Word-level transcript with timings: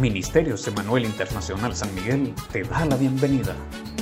Ministerios 0.00 0.66
Emanuel 0.66 1.04
Internacional 1.04 1.76
San 1.76 1.94
Miguel 1.94 2.34
te 2.50 2.62
da 2.62 2.86
la 2.86 2.96
bienvenida. 2.96 3.54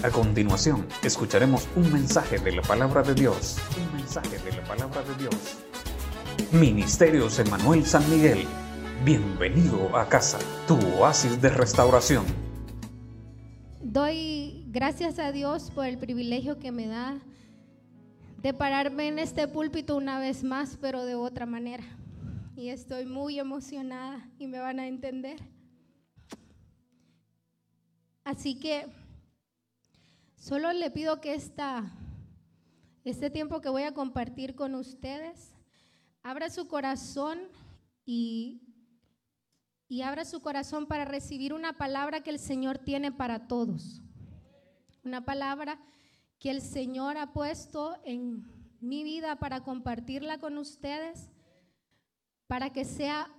A 0.05 0.11
continuación, 0.11 0.87
escucharemos 1.03 1.67
un 1.75 1.93
mensaje 1.93 2.39
de 2.39 2.53
la 2.53 2.63
palabra 2.63 3.03
de 3.03 3.15
Dios. 3.15 3.59
Un 3.77 3.97
mensaje 3.97 4.39
de 4.39 4.53
la 4.53 4.63
palabra 4.65 5.03
de 5.03 5.15
Dios. 5.17 5.59
Ministerios 6.53 7.39
Emanuel 7.41 7.85
San 7.85 8.09
Miguel. 8.09 8.47
Bienvenido 9.05 9.97
a 9.97 10.09
casa, 10.09 10.39
tu 10.69 10.79
oasis 10.97 11.43
de 11.43 11.49
restauración. 11.49 12.25
Doy 13.83 14.65
gracias 14.69 15.19
a 15.19 15.33
Dios 15.33 15.73
por 15.75 15.87
el 15.87 15.99
privilegio 15.99 16.59
que 16.61 16.71
me 16.71 16.87
da 16.87 17.19
de 18.43 18.55
pararme 18.55 19.09
en 19.09 19.19
este 19.19 19.49
púlpito 19.49 19.97
una 19.97 20.21
vez 20.21 20.45
más, 20.45 20.79
pero 20.81 21.05
de 21.05 21.17
otra 21.17 21.47
manera. 21.47 21.85
Y 22.55 22.69
estoy 22.69 23.07
muy 23.07 23.41
emocionada 23.41 24.29
y 24.39 24.47
me 24.47 24.61
van 24.61 24.79
a 24.79 24.87
entender. 24.87 25.50
Así 28.25 28.59
que 28.59 28.87
solo 30.37 30.73
le 30.73 30.91
pido 30.91 31.21
que 31.21 31.35
esta, 31.35 31.91
este 33.05 33.31
tiempo 33.31 33.61
que 33.61 33.71
voy 33.71 33.83
a 33.85 33.95
compartir 33.95 34.55
con 34.55 34.75
ustedes, 34.75 35.55
abra 36.23 36.51
su 36.51 36.69
corazón 36.69 37.39
y, 38.05 38.61
y 39.89 40.03
abra 40.03 40.25
su 40.25 40.41
corazón 40.41 40.87
para 40.87 41.05
recibir 41.05 41.55
una 41.55 41.73
palabra 41.73 42.23
que 42.23 42.31
el 42.31 42.39
Señor 42.39 42.79
tiene 42.79 43.11
para 43.11 43.49
todos. 43.49 44.03
Una 45.03 45.25
palabra 45.25 45.81
que 46.39 46.51
el 46.51 46.61
Señor 46.61 47.17
ha 47.17 47.33
puesto 47.33 47.99
en 48.05 48.45
mi 48.81 49.03
vida 49.03 49.37
para 49.37 49.63
compartirla 49.63 50.39
con 50.39 50.59
ustedes, 50.59 51.31
para 52.47 52.71
que 52.71 52.85
sea 52.85 53.31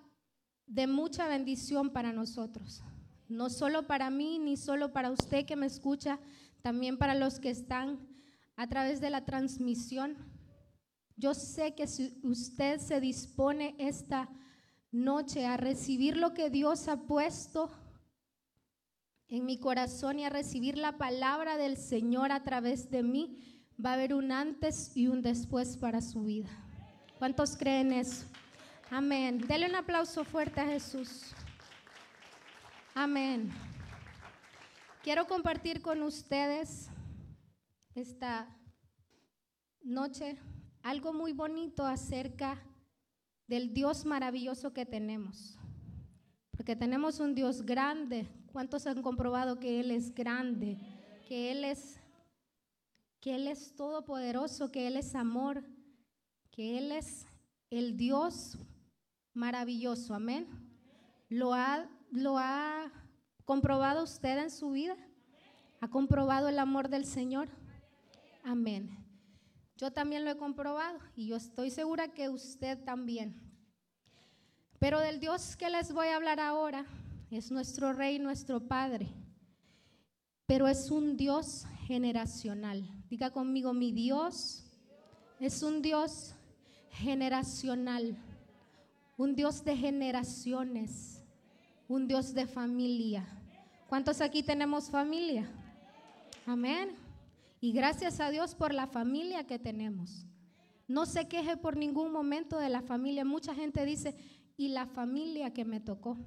de 0.66 0.88
mucha 0.88 1.28
bendición 1.28 1.92
para 1.92 2.14
nosotros 2.14 2.84
no 3.32 3.50
solo 3.50 3.88
para 3.88 4.10
mí, 4.10 4.40
ni 4.40 4.58
solo 4.58 4.92
para 4.94 5.12
usted 5.12 5.46
que 5.46 5.56
me 5.56 5.66
escucha, 5.66 6.20
también 6.62 6.98
para 6.98 7.16
los 7.16 7.40
que 7.40 7.50
están 7.50 8.00
a 8.56 8.68
través 8.68 9.02
de 9.02 9.10
la 9.10 9.26
transmisión. 9.26 10.18
Yo 11.16 11.34
sé 11.34 11.74
que 11.74 11.88
si 11.88 12.20
usted 12.24 12.80
se 12.80 13.00
dispone 13.00 13.76
esta 13.78 14.30
noche 14.92 15.46
a 15.46 15.58
recibir 15.58 16.18
lo 16.18 16.34
que 16.34 16.50
Dios 16.50 16.88
ha 16.88 17.08
puesto 17.08 17.72
en 19.28 19.46
mi 19.46 19.58
corazón 19.58 20.20
y 20.20 20.26
a 20.26 20.30
recibir 20.30 20.78
la 20.78 20.98
palabra 20.98 21.58
del 21.58 21.78
Señor 21.78 22.32
a 22.32 22.44
través 22.44 22.92
de 22.92 23.02
mí, 23.02 23.64
va 23.84 23.92
a 23.92 23.94
haber 23.94 24.14
un 24.14 24.32
antes 24.32 24.96
y 24.96 25.08
un 25.08 25.22
después 25.22 25.78
para 25.78 26.02
su 26.02 26.24
vida. 26.24 26.50
¿Cuántos 27.18 27.56
creen 27.56 27.94
eso? 27.94 28.26
Amén. 28.90 29.40
Dele 29.48 29.70
un 29.70 29.76
aplauso 29.76 30.26
fuerte 30.26 30.60
a 30.60 30.66
Jesús. 30.66 31.34
Amén. 32.94 33.50
Quiero 35.02 35.26
compartir 35.26 35.82
con 35.82 36.04
ustedes 36.04 36.90
esta 37.96 38.54
noche 39.82 40.38
algo 40.84 41.14
muy 41.14 41.32
bonito 41.32 41.86
acerca 41.86 42.62
del 43.48 43.74
Dios 43.74 44.04
maravilloso 44.04 44.74
que 44.74 44.86
tenemos. 44.86 45.58
Porque 46.52 46.76
tenemos 46.76 47.22
un 47.22 47.34
Dios 47.34 47.66
grande. 47.66 48.28
¿Cuántos 48.52 48.86
han 48.86 49.02
comprobado 49.02 49.58
que 49.58 49.80
Él 49.80 49.90
es 49.90 50.14
grande? 50.14 50.78
Que 51.30 51.52
Él 51.52 51.64
es, 51.64 51.98
que 53.22 53.36
Él 53.36 53.48
es 53.48 53.74
todopoderoso, 53.74 54.70
que 54.70 54.88
Él 54.88 54.98
es 54.98 55.16
amor, 55.16 55.64
que 56.52 56.78
Él 56.78 56.92
es 56.92 57.26
el 57.70 57.96
Dios 57.96 58.58
maravilloso. 59.34 60.14
Amén. 60.14 60.46
Lo 61.30 61.54
ha 61.54 61.90
¿Lo 62.12 62.38
ha 62.38 62.92
comprobado 63.46 64.04
usted 64.04 64.38
en 64.38 64.52
su 64.52 64.72
vida? 64.72 64.98
¿Ha 65.80 65.88
comprobado 65.88 66.50
el 66.50 66.60
amor 66.60 66.90
del 66.90 67.06
Señor? 67.06 67.48
Amén. 68.44 68.98
Yo 69.78 69.92
también 69.92 70.26
lo 70.26 70.32
he 70.32 70.38
comprobado 70.38 71.00
y 71.16 71.28
yo 71.28 71.38
estoy 71.38 71.72
segura 71.72 72.10
que 72.10 72.28
usted 72.28 72.84
también. 72.84 73.42
Pero 74.78 75.00
del 75.00 75.22
Dios 75.22 75.56
que 75.56 75.70
les 75.70 75.94
voy 75.94 76.08
a 76.08 76.18
hablar 76.18 76.42
ahora 76.42 76.86
es 77.30 77.50
nuestro 77.50 77.94
Rey, 77.94 78.20
nuestro 78.20 78.60
Padre. 78.60 79.08
Pero 80.46 80.68
es 80.68 80.92
un 80.92 81.16
Dios 81.16 81.66
generacional. 81.88 82.84
Diga 83.10 83.32
conmigo, 83.32 83.72
mi 83.72 83.94
Dios 83.94 84.66
es 85.40 85.64
un 85.64 85.82
Dios 85.82 86.36
generacional. 86.90 88.18
Un 89.16 89.34
Dios 89.34 89.64
de 89.64 89.78
generaciones 89.78 91.11
un 91.92 92.08
Dios 92.08 92.34
de 92.34 92.48
familia. 92.48 93.28
¿Cuántos 93.90 94.22
aquí 94.22 94.44
tenemos 94.44 94.90
familia? 94.90 95.46
Amén. 96.46 96.96
Y 97.60 97.74
gracias 97.74 98.22
a 98.22 98.30
Dios 98.30 98.56
por 98.56 98.74
la 98.74 98.88
familia 98.88 99.46
que 99.46 99.60
tenemos. 99.60 100.26
No 100.88 101.06
se 101.06 101.28
queje 101.28 101.58
por 101.58 101.76
ningún 101.76 102.14
momento 102.14 102.58
de 102.58 102.70
la 102.70 102.82
familia. 102.82 103.26
Mucha 103.26 103.54
gente 103.54 103.86
dice, 103.86 104.16
y 104.56 104.70
la 104.70 104.88
familia 104.88 105.52
que 105.52 105.66
me 105.66 105.82
tocó. 105.82 106.18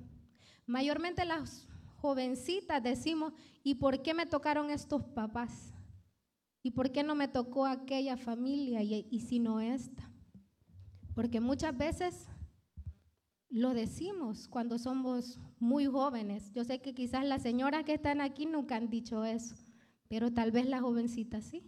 Mayormente 0.66 1.25
las 1.25 1.66
jovencitas 1.96 2.82
decimos, 2.82 3.32
¿y 3.62 3.76
por 3.76 4.02
qué 4.02 4.12
me 4.12 4.26
tocaron 4.26 4.69
estos 4.69 5.02
papás? 5.02 5.72
¿Y 6.62 6.72
por 6.72 6.92
qué 6.92 7.02
no 7.02 7.14
me 7.14 7.28
tocó 7.28 7.64
aquella 7.64 8.19
familia 8.19 8.82
y, 8.82 9.08
y 9.10 9.20
si 9.20 9.38
no 9.38 9.60
esta? 9.60 10.10
Porque 11.14 11.41
muchas 11.41 11.75
veces 11.75 12.28
lo 13.54 13.72
decimos 13.72 14.48
cuando 14.48 14.81
somos 14.81 15.38
muy 15.60 15.87
jóvenes. 15.87 16.50
Yo 16.54 16.65
sé 16.65 16.81
que 16.81 16.92
quizás 16.92 17.25
las 17.25 17.42
señoras 17.42 17.84
que 17.84 17.94
están 17.94 18.20
aquí 18.20 18.47
nunca 18.47 18.75
han 18.75 18.91
dicho 18.91 19.25
eso, 19.25 19.54
pero 20.09 20.32
tal 20.32 20.50
vez 20.50 20.66
las 20.66 20.81
jovencitas 20.81 21.44
sí. 21.44 21.62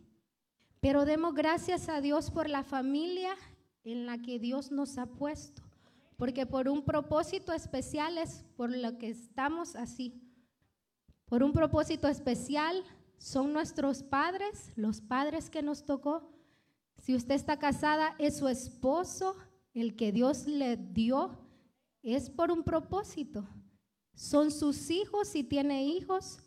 Pero 0.80 1.04
demos 1.04 1.32
gracias 1.32 1.88
a 1.88 2.00
Dios 2.00 2.32
por 2.32 2.50
la 2.50 2.64
familia 2.64 3.36
en 3.84 4.04
la 4.04 4.18
que 4.18 4.40
Dios 4.40 4.72
nos 4.72 4.98
ha 4.98 5.06
puesto, 5.06 5.62
porque 6.16 6.44
por 6.44 6.68
un 6.68 6.84
propósito 6.84 7.52
especial 7.52 8.18
es 8.18 8.44
por 8.56 8.76
lo 8.76 8.98
que 8.98 9.10
estamos 9.10 9.76
así. 9.76 10.20
Por 11.26 11.44
un 11.44 11.52
propósito 11.52 12.08
especial 12.08 12.82
son 13.16 13.52
nuestros 13.52 14.02
padres, 14.02 14.72
los 14.74 15.00
padres 15.00 15.50
que 15.50 15.62
nos 15.62 15.84
tocó. 15.84 16.32
Si 16.98 17.14
usted 17.14 17.36
está 17.36 17.60
casada, 17.60 18.16
es 18.18 18.38
su 18.38 18.48
esposo, 18.48 19.36
el 19.72 19.94
que 19.94 20.10
Dios 20.10 20.48
le 20.48 20.76
dio 20.76 21.45
es 22.14 22.30
por 22.30 22.52
un 22.52 22.62
propósito. 22.62 23.48
Son 24.14 24.50
sus 24.50 24.90
hijos, 24.90 25.28
si 25.28 25.42
tiene 25.42 25.84
hijos, 25.86 26.38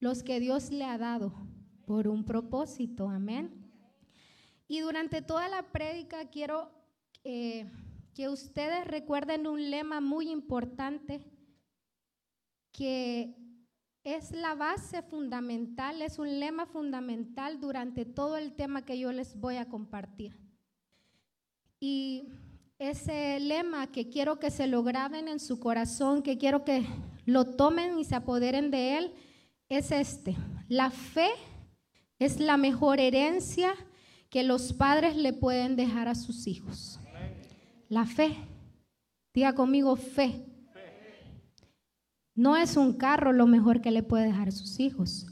los 0.00 0.22
que 0.22 0.40
Dios 0.40 0.70
le 0.70 0.84
ha 0.84 0.98
dado 0.98 1.32
por 1.86 2.08
un 2.08 2.24
propósito. 2.24 3.08
Amén. 3.08 3.70
Y 4.66 4.80
durante 4.80 5.20
toda 5.20 5.48
la 5.48 5.70
prédica 5.70 6.30
quiero 6.30 6.70
eh, 7.24 7.70
que 8.14 8.28
ustedes 8.28 8.86
recuerden 8.86 9.46
un 9.46 9.70
lema 9.70 10.00
muy 10.00 10.30
importante 10.30 11.24
que 12.72 13.36
es 14.02 14.32
la 14.32 14.54
base 14.54 15.02
fundamental, 15.02 16.02
es 16.02 16.18
un 16.18 16.40
lema 16.40 16.66
fundamental 16.66 17.60
durante 17.60 18.04
todo 18.04 18.36
el 18.36 18.54
tema 18.54 18.84
que 18.84 18.98
yo 18.98 19.12
les 19.12 19.38
voy 19.38 19.56
a 19.56 19.68
compartir. 19.68 20.40
Y 21.78 22.28
ese 22.82 23.38
lema 23.38 23.86
que 23.86 24.08
quiero 24.08 24.40
que 24.40 24.50
se 24.50 24.66
lo 24.66 24.82
graben 24.82 25.28
en 25.28 25.38
su 25.38 25.60
corazón, 25.60 26.22
que 26.22 26.36
quiero 26.36 26.64
que 26.64 26.84
lo 27.24 27.44
tomen 27.44 27.98
y 27.98 28.04
se 28.04 28.16
apoderen 28.16 28.70
de 28.70 28.98
él, 28.98 29.12
es 29.68 29.92
este. 29.92 30.36
La 30.68 30.90
fe 30.90 31.28
es 32.18 32.40
la 32.40 32.56
mejor 32.56 32.98
herencia 32.98 33.74
que 34.30 34.42
los 34.42 34.72
padres 34.72 35.16
le 35.16 35.32
pueden 35.32 35.76
dejar 35.76 36.08
a 36.08 36.14
sus 36.14 36.46
hijos. 36.46 36.98
La 37.88 38.04
fe. 38.04 38.36
Diga 39.32 39.54
conmigo 39.54 39.94
fe. 39.96 40.44
No 42.34 42.56
es 42.56 42.76
un 42.76 42.94
carro 42.94 43.32
lo 43.32 43.46
mejor 43.46 43.80
que 43.80 43.90
le 43.90 44.02
puede 44.02 44.24
dejar 44.24 44.48
a 44.48 44.52
sus 44.52 44.80
hijos. 44.80 45.26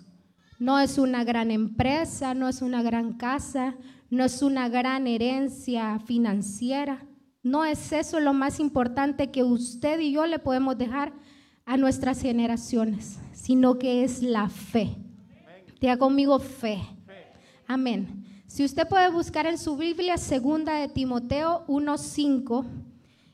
No 0.59 0.79
es 0.79 0.99
una 0.99 1.25
gran 1.25 1.51
empresa, 1.51 2.35
no 2.35 2.49
es 2.49 2.63
una 2.63 2.83
gran 2.83 3.15
casa, 3.15 3.75
no 4.11 4.25
es 4.25 4.43
una 4.43 4.69
gran 4.69 5.07
herencia 5.07 5.99
financiera. 6.01 7.07
No 7.43 7.65
es 7.65 7.93
eso 7.93 8.21
lo 8.21 8.35
más 8.35 8.61
importante 8.61 9.31
que 9.31 9.43
usted 9.43 9.99
y 10.01 10.13
yo 10.13 10.27
le 10.27 10.39
podemos 10.39 10.77
dejar 10.77 11.13
a 11.65 11.77
nuestras 11.77 12.21
generaciones, 12.21 13.19
sino 13.33 13.79
que 13.79 14.05
es 14.05 14.23
la 14.23 14.49
fe. 14.49 14.97
Diga 15.81 15.97
conmigo 15.97 16.39
fe. 16.39 16.83
Amén. 17.67 18.25
Si 18.47 18.65
usted 18.65 18.87
puede 18.89 19.11
buscar 19.11 19.47
en 19.47 19.57
su 19.57 19.77
Biblia 19.77 20.19
segunda 20.19 20.75
de 20.75 20.89
Timoteo 20.89 21.65
1:5 21.69 22.67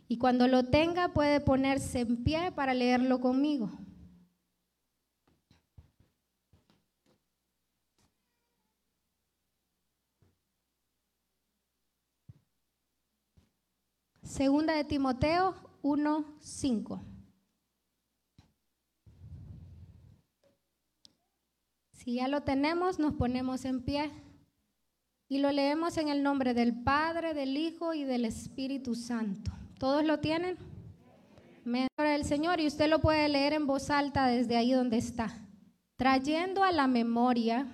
y 0.08 0.18
cuando 0.18 0.46
lo 0.46 0.64
tenga 0.64 1.08
puede 1.08 1.40
ponerse 1.40 2.00
en 2.00 2.22
pie 2.22 2.52
para 2.52 2.74
leerlo 2.74 3.20
conmigo. 3.20 3.70
Segunda 14.26 14.74
de 14.74 14.82
Timoteo 14.82 15.54
1:5. 15.82 17.00
Si 21.92 22.14
ya 22.14 22.26
lo 22.26 22.42
tenemos, 22.42 22.98
nos 22.98 23.14
ponemos 23.14 23.64
en 23.64 23.84
pie 23.84 24.10
y 25.28 25.38
lo 25.38 25.52
leemos 25.52 25.96
en 25.96 26.08
el 26.08 26.24
nombre 26.24 26.54
del 26.54 26.74
Padre, 26.82 27.34
del 27.34 27.56
Hijo 27.56 27.94
y 27.94 28.02
del 28.02 28.24
Espíritu 28.24 28.96
Santo. 28.96 29.52
¿Todos 29.78 30.04
lo 30.04 30.18
tienen? 30.18 30.58
Amén. 31.64 31.86
el 31.96 32.24
Señor 32.24 32.60
y 32.60 32.66
usted 32.66 32.90
lo 32.90 33.00
puede 33.00 33.28
leer 33.28 33.52
en 33.52 33.66
voz 33.68 33.90
alta 33.90 34.26
desde 34.26 34.56
ahí 34.56 34.72
donde 34.72 34.98
está. 34.98 35.38
Trayendo 35.94 36.64
a 36.64 36.72
la 36.72 36.88
memoria 36.88 37.68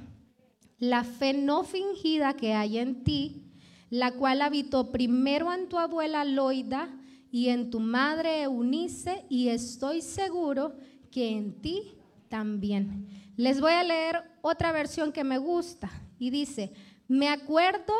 la 0.79 1.03
fe 1.03 1.33
no 1.33 1.65
fingida 1.65 2.35
que 2.35 2.53
hay 2.53 2.77
en 2.77 3.05
ti 3.05 3.52
la 3.93 4.13
cual 4.13 4.41
habitó 4.41 4.91
primero 4.91 5.53
en 5.53 5.69
tu 5.69 5.79
abuela 5.79 6.25
Loida 6.25 6.89
y 7.31 7.51
en 7.51 7.69
tu 7.69 7.79
madre 7.79 8.45
Eunice, 8.45 9.27
y 9.29 9.49
estoy 9.49 10.01
seguro 10.01 10.75
que 11.11 11.29
en 11.29 11.61
ti 11.61 11.93
también. 12.31 13.07
Les 13.37 13.61
voy 13.61 13.73
a 13.73 13.85
leer 13.85 14.23
otra 14.41 14.73
versión 14.73 15.13
que 15.13 15.25
me 15.25 15.37
gusta 15.37 15.91
y 16.19 16.31
dice, 16.31 16.73
me 17.07 17.29
acuerdo 17.29 17.93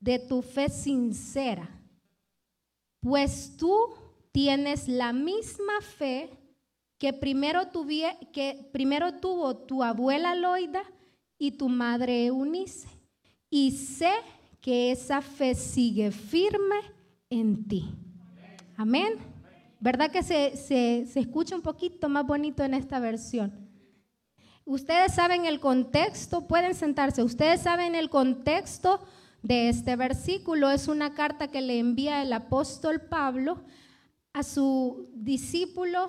de 0.00 0.20
tu 0.20 0.40
fe 0.40 0.70
sincera, 0.70 1.68
pues 3.00 3.58
tú 3.58 3.76
tienes 4.32 4.88
la 4.88 5.12
misma 5.12 5.82
fe 5.82 6.30
que 6.96 7.12
primero, 7.12 7.70
que 8.32 8.70
primero 8.72 9.20
tuvo 9.20 9.54
tu 9.54 9.82
abuela 9.82 10.34
Loida 10.34 10.82
y 11.36 11.58
tu 11.58 11.68
madre 11.68 12.24
Eunice. 12.24 12.88
Y 13.50 13.72
sé 13.72 14.10
que 14.64 14.90
esa 14.92 15.20
fe 15.20 15.54
sigue 15.54 16.10
firme 16.10 16.76
en 17.28 17.68
ti. 17.68 17.94
Amén. 18.78 19.18
¿Verdad 19.78 20.10
que 20.10 20.22
se, 20.22 20.56
se 20.56 21.20
escucha 21.20 21.54
un 21.54 21.60
poquito 21.60 22.08
más 22.08 22.26
bonito 22.26 22.64
en 22.64 22.72
esta 22.72 22.98
versión? 22.98 23.52
Ustedes 24.64 25.12
saben 25.12 25.44
el 25.44 25.60
contexto, 25.60 26.48
pueden 26.48 26.74
sentarse, 26.74 27.22
ustedes 27.22 27.60
saben 27.60 27.94
el 27.94 28.08
contexto 28.08 29.04
de 29.42 29.68
este 29.68 29.96
versículo. 29.96 30.70
Es 30.70 30.88
una 30.88 31.12
carta 31.12 31.48
que 31.48 31.60
le 31.60 31.78
envía 31.78 32.22
el 32.22 32.32
apóstol 32.32 33.02
Pablo 33.02 33.62
a 34.32 34.42
su 34.42 35.10
discípulo 35.12 36.08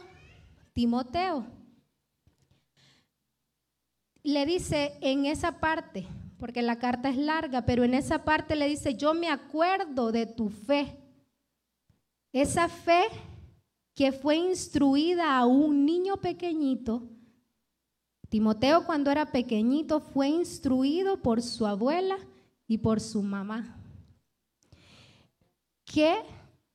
Timoteo. 0.72 1.46
Le 4.24 4.46
dice 4.46 4.94
en 5.02 5.26
esa 5.26 5.60
parte, 5.60 6.08
porque 6.38 6.62
la 6.62 6.78
carta 6.78 7.10
es 7.10 7.18
larga, 7.18 7.66
pero 7.66 7.84
en 7.84 7.94
esa 7.94 8.24
parte 8.24 8.56
le 8.56 8.68
dice, 8.68 8.96
yo 8.96 9.14
me 9.14 9.30
acuerdo 9.30 10.12
de 10.12 10.26
tu 10.26 10.50
fe. 10.50 11.00
Esa 12.32 12.68
fe 12.68 13.04
que 13.94 14.12
fue 14.12 14.36
instruida 14.36 15.38
a 15.38 15.46
un 15.46 15.86
niño 15.86 16.18
pequeñito. 16.18 17.10
Timoteo 18.30 18.86
cuando 18.86 19.12
era 19.12 19.32
pequeñito 19.32 20.00
fue 20.00 20.28
instruido 20.28 21.22
por 21.22 21.42
su 21.42 21.66
abuela 21.66 22.18
y 22.68 22.80
por 22.80 23.00
su 23.00 23.22
mamá. 23.22 23.78
¿Qué 25.86 26.16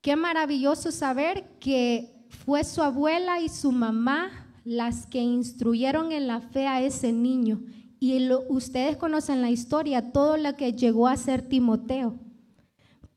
Qué 0.00 0.16
maravilloso 0.16 0.92
saber 0.92 1.58
que 1.58 2.24
fue 2.30 2.64
su 2.64 2.82
abuela 2.82 3.40
y 3.40 3.50
su 3.50 3.70
mamá 3.70 4.30
las 4.64 5.06
que 5.06 5.18
instruyeron 5.18 6.12
en 6.12 6.26
la 6.26 6.40
fe 6.40 6.66
a 6.66 6.80
ese 6.80 7.12
niño. 7.12 7.60
Y 8.02 8.32
ustedes 8.49 8.97
conocen 8.97 9.43
la 9.43 9.50
historia, 9.50 10.11
todo 10.11 10.38
lo 10.38 10.56
que 10.56 10.73
llegó 10.73 11.06
a 11.06 11.19
ser 11.19 11.43
Timoteo. 11.43 12.19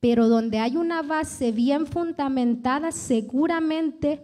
Pero 0.01 0.27
donde 0.27 0.59
hay 0.59 0.75
una 0.75 1.01
base 1.01 1.53
bien 1.53 1.87
fundamentada, 1.87 2.91
seguramente 2.91 4.21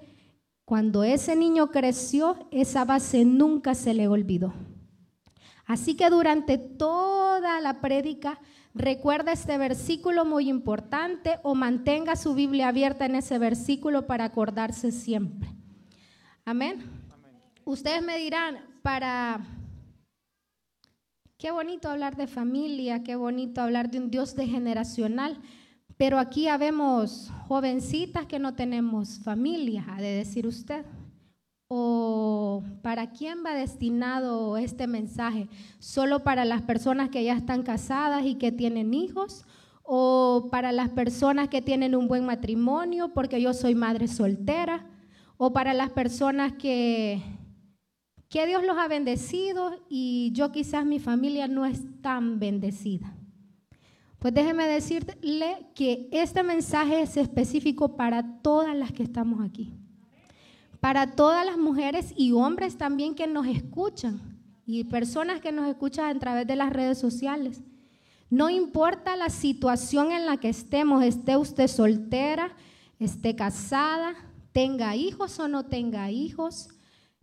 cuando 0.65 1.05
ese 1.05 1.37
niño 1.37 1.71
creció, 1.71 2.35
esa 2.51 2.83
base 2.83 3.23
nunca 3.23 3.73
se 3.73 3.93
le 3.93 4.09
olvidó. 4.09 4.53
Así 5.65 5.95
que 5.95 6.09
durante 6.09 6.57
toda 6.57 7.61
la 7.61 7.79
prédica, 7.79 8.41
recuerda 8.73 9.31
este 9.31 9.57
versículo 9.57 10.25
muy 10.25 10.49
importante 10.49 11.39
o 11.41 11.55
mantenga 11.55 12.17
su 12.17 12.35
Biblia 12.35 12.67
abierta 12.67 13.05
en 13.05 13.15
ese 13.15 13.39
versículo 13.39 14.07
para 14.07 14.25
acordarse 14.25 14.91
siempre. 14.91 15.49
Amén. 16.43 16.83
Ustedes 17.63 18.03
me 18.03 18.17
dirán, 18.17 18.57
para... 18.81 19.39
Qué 21.39 21.51
bonito 21.51 21.89
hablar 21.89 22.17
de 22.17 22.27
familia, 22.27 23.01
qué 23.01 23.15
bonito 23.15 23.61
hablar 23.61 23.89
de 23.89 23.97
un 23.97 24.11
Dios 24.11 24.35
de 24.35 24.45
generacional, 24.45 25.37
pero 25.95 26.19
aquí 26.19 26.49
habemos 26.49 27.31
jovencitas 27.47 28.25
que 28.25 28.39
no 28.39 28.55
tenemos 28.55 29.19
familia, 29.19 29.85
ha 29.87 30.01
de 30.01 30.09
decir 30.09 30.45
usted. 30.45 30.85
¿O 31.69 32.61
para 32.83 33.11
quién 33.11 33.37
va 33.45 33.53
destinado 33.53 34.57
este 34.57 34.85
mensaje? 34.85 35.47
¿Solo 35.79 36.25
para 36.25 36.43
las 36.43 36.61
personas 36.63 37.07
que 37.07 37.23
ya 37.23 37.35
están 37.35 37.63
casadas 37.63 38.25
y 38.25 38.35
que 38.35 38.51
tienen 38.51 38.93
hijos? 38.93 39.45
¿O 39.83 40.49
para 40.51 40.73
las 40.73 40.89
personas 40.89 41.47
que 41.47 41.61
tienen 41.61 41.95
un 41.95 42.09
buen 42.09 42.25
matrimonio 42.25 43.13
porque 43.13 43.41
yo 43.41 43.53
soy 43.53 43.75
madre 43.75 44.09
soltera? 44.09 44.85
¿O 45.37 45.53
para 45.53 45.73
las 45.73 45.91
personas 45.91 46.51
que, 46.51 47.23
que 48.29 48.47
Dios 48.47 48.63
los 48.63 48.77
ha 48.77 48.87
bendecido 48.87 49.83
y 49.89 50.31
yo 50.33 50.51
quizás 50.51 50.85
mi 50.85 50.99
familia 50.99 51.47
no 51.47 51.65
es 51.65 51.81
tan 52.01 52.39
bendecida? 52.39 53.13
Pues 54.19 54.33
déjeme 54.33 54.67
decirle 54.67 55.67
que 55.75 56.07
este 56.11 56.43
mensaje 56.43 57.01
es 57.01 57.17
específico 57.17 57.95
para 57.95 58.41
todas 58.41 58.75
las 58.75 58.91
que 58.91 59.03
estamos 59.03 59.41
aquí 59.43 59.73
para 60.79 61.15
todas 61.15 61.45
las 61.45 61.57
mujeres 61.57 62.13
y 62.15 62.31
hombres 62.31 62.77
también 62.77 63.15
que 63.15 63.27
nos 63.27 63.47
escuchan 63.47 64.19
y 64.65 64.83
personas 64.85 65.41
que 65.41 65.51
nos 65.51 65.67
escuchan 65.67 66.15
a 66.15 66.19
través 66.19 66.47
de 66.47 66.55
las 66.55 66.71
redes 66.71 66.97
sociales. 66.97 67.61
No 68.29 68.49
importa 68.49 69.15
la 69.15 69.29
situación 69.29 70.11
en 70.11 70.25
la 70.25 70.37
que 70.37 70.49
estemos, 70.49 71.03
esté 71.03 71.35
usted 71.35 71.67
soltera, 71.67 72.55
esté 72.99 73.35
casada, 73.35 74.13
tenga 74.51 74.95
hijos 74.95 75.39
o 75.39 75.47
no 75.47 75.65
tenga 75.65 76.11
hijos, 76.11 76.69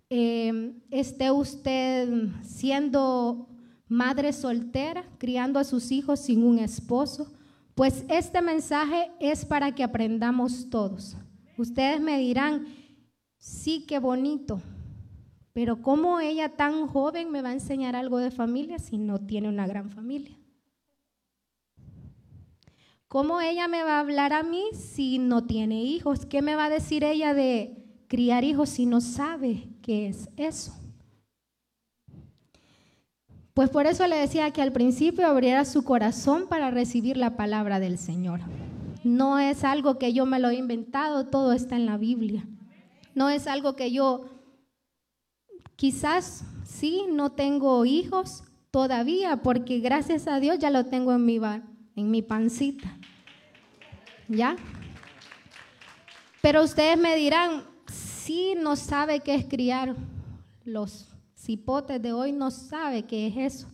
eh, 0.09 0.75
esté 0.91 1.31
usted 1.31 2.29
siendo 2.43 3.49
madre 3.89 4.33
soltera, 4.33 5.05
criando 5.19 5.59
a 5.59 5.65
sus 5.65 5.91
hijos 5.91 6.21
sin 6.21 6.45
un 6.45 6.59
esposo, 6.59 7.33
pues 7.75 8.05
este 8.09 8.41
mensaje 8.43 9.11
es 9.21 9.45
para 9.45 9.75
que 9.75 9.85
aprendamos 9.85 10.71
todos. 10.71 11.17
Ustedes 11.59 12.01
me 12.01 12.19
dirán, 12.19 12.67
sí, 13.39 13.85
qué 13.87 13.99
bonito, 13.99 14.61
pero 15.53 15.83
¿cómo 15.83 16.21
ella 16.21 16.57
tan 16.57 16.87
joven 16.87 17.31
me 17.31 17.43
va 17.43 17.51
a 17.51 17.55
enseñar 17.55 17.97
algo 17.97 18.19
de 18.19 18.31
familia 18.31 18.79
si 18.79 18.99
no 18.99 19.27
tiene 19.27 19.49
una 19.49 19.67
gran 19.67 19.91
familia? 19.91 20.39
¿Cómo 23.09 23.41
ella 23.41 23.69
me 23.69 23.83
va 23.83 23.97
a 23.97 24.01
hablar 24.01 24.33
a 24.33 24.43
mí 24.43 24.65
si 24.73 25.19
no 25.19 25.47
tiene 25.47 25.83
hijos? 25.83 26.27
¿Qué 26.27 26.43
me 26.43 26.57
va 26.57 26.67
a 26.67 26.71
decir 26.71 27.05
ella 27.05 27.35
de 27.35 28.05
criar 28.09 28.45
hijos 28.45 28.69
si 28.69 28.85
no 28.85 29.01
sabe 29.01 29.69
qué 29.87 30.09
es 30.09 30.29
eso? 30.37 30.73
Pues 33.55 33.71
por 33.71 33.87
eso 33.87 34.07
le 34.09 34.17
decía 34.17 34.51
que 34.51 34.61
al 34.61 34.73
principio 34.73 35.27
abriera 35.27 35.65
su 35.65 35.85
corazón 35.85 36.49
para 36.49 36.73
recibir 36.73 37.17
la 37.17 37.37
palabra 37.37 37.79
del 37.79 37.97
Señor. 37.97 38.41
No 39.05 39.39
es 39.39 39.63
algo 39.63 39.97
que 39.97 40.13
yo 40.13 40.27
me 40.27 40.41
lo 40.41 40.51
he 40.51 40.57
inventado, 40.57 41.29
todo 41.29 41.53
está 41.53 41.77
en 41.77 41.87
la 41.87 41.97
Biblia. 41.97 42.45
No 43.15 43.31
es 43.31 43.47
algo 43.47 43.77
que 43.77 43.93
yo, 43.93 44.27
quizás 45.77 46.45
sí, 46.65 47.05
no 47.09 47.31
tengo 47.31 47.87
hijos 47.87 48.43
todavía, 48.73 49.37
porque 49.37 49.79
gracias 49.79 50.27
a 50.27 50.41
Dios 50.41 50.59
ya 50.59 50.71
lo 50.71 50.85
tengo 50.87 51.13
en 51.15 51.25
mi, 51.25 51.41
en 51.95 52.11
mi 52.11 52.23
pancita. 52.23 52.99
¿Ya? 54.29 54.57
Pero 56.43 56.65
ustedes 56.65 56.99
me 56.99 57.15
dirán, 57.15 57.63
sí 58.27 58.55
no 58.61 58.77
sabe 58.77 59.21
qué 59.21 59.35
es 59.35 59.47
criar. 59.47 59.97
Los 60.65 61.09
cipotes 61.37 62.03
de 62.03 62.13
hoy 62.13 62.33
no 62.33 62.51
sabe 62.51 63.05
qué 63.05 63.29
es 63.29 63.37
eso. 63.55 63.69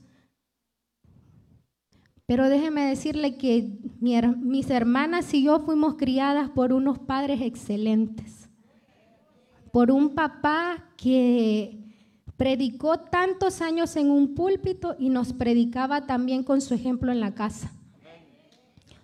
Pero 2.27 2.49
déjeme 2.49 2.85
decirle 2.87 3.37
que 3.37 3.79
mis 4.01 4.71
hermanas 4.71 5.35
y 5.35 5.43
yo 5.43 5.61
fuimos 5.61 5.95
criadas 5.95 6.51
por 6.51 6.73
unos 6.73 6.99
padres 6.99 7.41
excelentes 7.41 8.43
por 9.73 9.91
un 9.91 10.15
papá 10.15 10.85
que 10.97 11.79
predicó 12.37 12.99
tantos 12.99 13.63
años 13.63 13.97
en 13.97 14.11
un 14.11 14.35
púlpito 14.35 14.95
y 14.99 15.09
nos 15.09 15.33
predicaba 15.33 16.07
también 16.07 16.45
con 16.45 16.61
su 16.61 16.75
ejemplo 16.75 17.11
en 17.11 17.21
la 17.21 17.35
casa. 17.35 17.73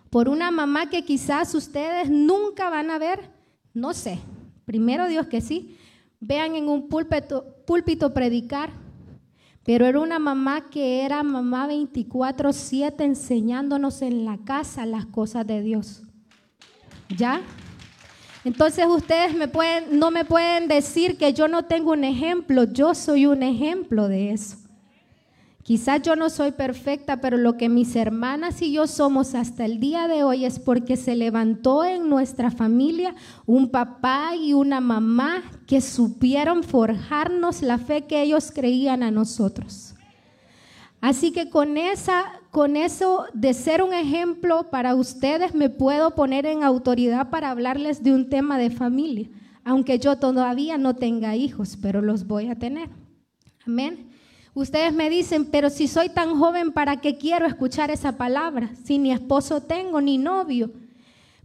Por 0.09 0.29
una 0.29 0.51
mamá 0.51 0.89
que 0.89 1.03
quizás 1.03 1.53
ustedes 1.55 2.09
nunca 2.09 2.69
van 2.69 2.91
a 2.91 2.99
ver, 2.99 3.31
no 3.73 3.93
sé, 3.93 4.19
primero 4.69 5.07
Dios 5.07 5.25
que 5.25 5.41
sí, 5.41 5.79
vean 6.19 6.53
en 6.53 6.69
un 6.69 6.89
púlpito, 6.89 8.13
predicar, 8.13 8.69
pero 9.63 9.87
era 9.87 9.99
una 9.99 10.19
mamá 10.19 10.69
que 10.69 11.03
era 11.03 11.23
mamá 11.23 11.67
24/7 11.67 13.03
enseñándonos 13.03 14.03
en 14.03 14.25
la 14.25 14.37
casa 14.37 14.85
las 14.85 15.07
cosas 15.07 15.47
de 15.47 15.63
Dios. 15.63 16.03
¿Ya? 17.17 17.41
Entonces 18.45 18.85
ustedes 18.85 19.35
me 19.35 19.47
pueden, 19.47 19.97
no 19.97 20.11
me 20.11 20.23
pueden 20.23 20.67
decir 20.67 21.17
que 21.17 21.33
yo 21.33 21.47
no 21.47 21.65
tengo 21.65 21.93
un 21.93 22.03
ejemplo, 22.03 22.65
yo 22.65 22.93
soy 22.93 23.25
un 23.25 23.41
ejemplo 23.41 24.07
de 24.07 24.33
eso. 24.33 24.58
Quizás 25.69 26.01
yo 26.01 26.15
no 26.15 26.31
soy 26.31 26.51
perfecta, 26.51 27.21
pero 27.21 27.37
lo 27.37 27.55
que 27.55 27.69
mis 27.69 27.95
hermanas 27.95 28.59
y 28.63 28.71
yo 28.71 28.87
somos 28.87 29.35
hasta 29.35 29.65
el 29.65 29.79
día 29.79 30.07
de 30.07 30.23
hoy 30.23 30.43
es 30.43 30.57
porque 30.57 30.97
se 30.97 31.15
levantó 31.15 31.85
en 31.85 32.09
nuestra 32.09 32.49
familia 32.49 33.13
un 33.45 33.69
papá 33.69 34.35
y 34.35 34.53
una 34.53 34.81
mamá 34.81 35.43
que 35.67 35.79
supieron 35.79 36.63
forjarnos 36.63 37.61
la 37.61 37.77
fe 37.77 38.07
que 38.07 38.23
ellos 38.23 38.51
creían 38.51 39.03
a 39.03 39.11
nosotros. 39.11 39.93
Así 41.01 41.31
que 41.31 41.51
con 41.51 41.77
esa 41.77 42.25
con 42.49 42.75
eso 42.75 43.25
de 43.35 43.53
ser 43.53 43.83
un 43.83 43.93
ejemplo 43.93 44.71
para 44.71 44.95
ustedes 44.95 45.53
me 45.53 45.69
puedo 45.69 46.15
poner 46.15 46.47
en 46.47 46.63
autoridad 46.63 47.29
para 47.29 47.51
hablarles 47.51 48.01
de 48.01 48.11
un 48.11 48.27
tema 48.27 48.57
de 48.57 48.71
familia, 48.71 49.29
aunque 49.63 49.99
yo 49.99 50.15
todavía 50.17 50.79
no 50.79 50.95
tenga 50.95 51.35
hijos, 51.35 51.77
pero 51.79 52.01
los 52.01 52.25
voy 52.25 52.47
a 52.47 52.57
tener. 52.57 52.89
Amén. 53.67 54.08
Ustedes 54.59 54.93
me 54.93 55.09
dicen, 55.09 55.45
pero 55.45 55.69
si 55.69 55.87
soy 55.87 56.09
tan 56.09 56.37
joven, 56.37 56.73
¿para 56.73 56.99
qué 56.99 57.17
quiero 57.17 57.45
escuchar 57.45 57.91
esa 57.91 58.17
palabra? 58.17 58.71
Si 58.83 58.97
ni 58.97 59.09
esposo 59.09 59.61
tengo, 59.61 60.01
ni 60.01 60.17
novio. 60.17 60.69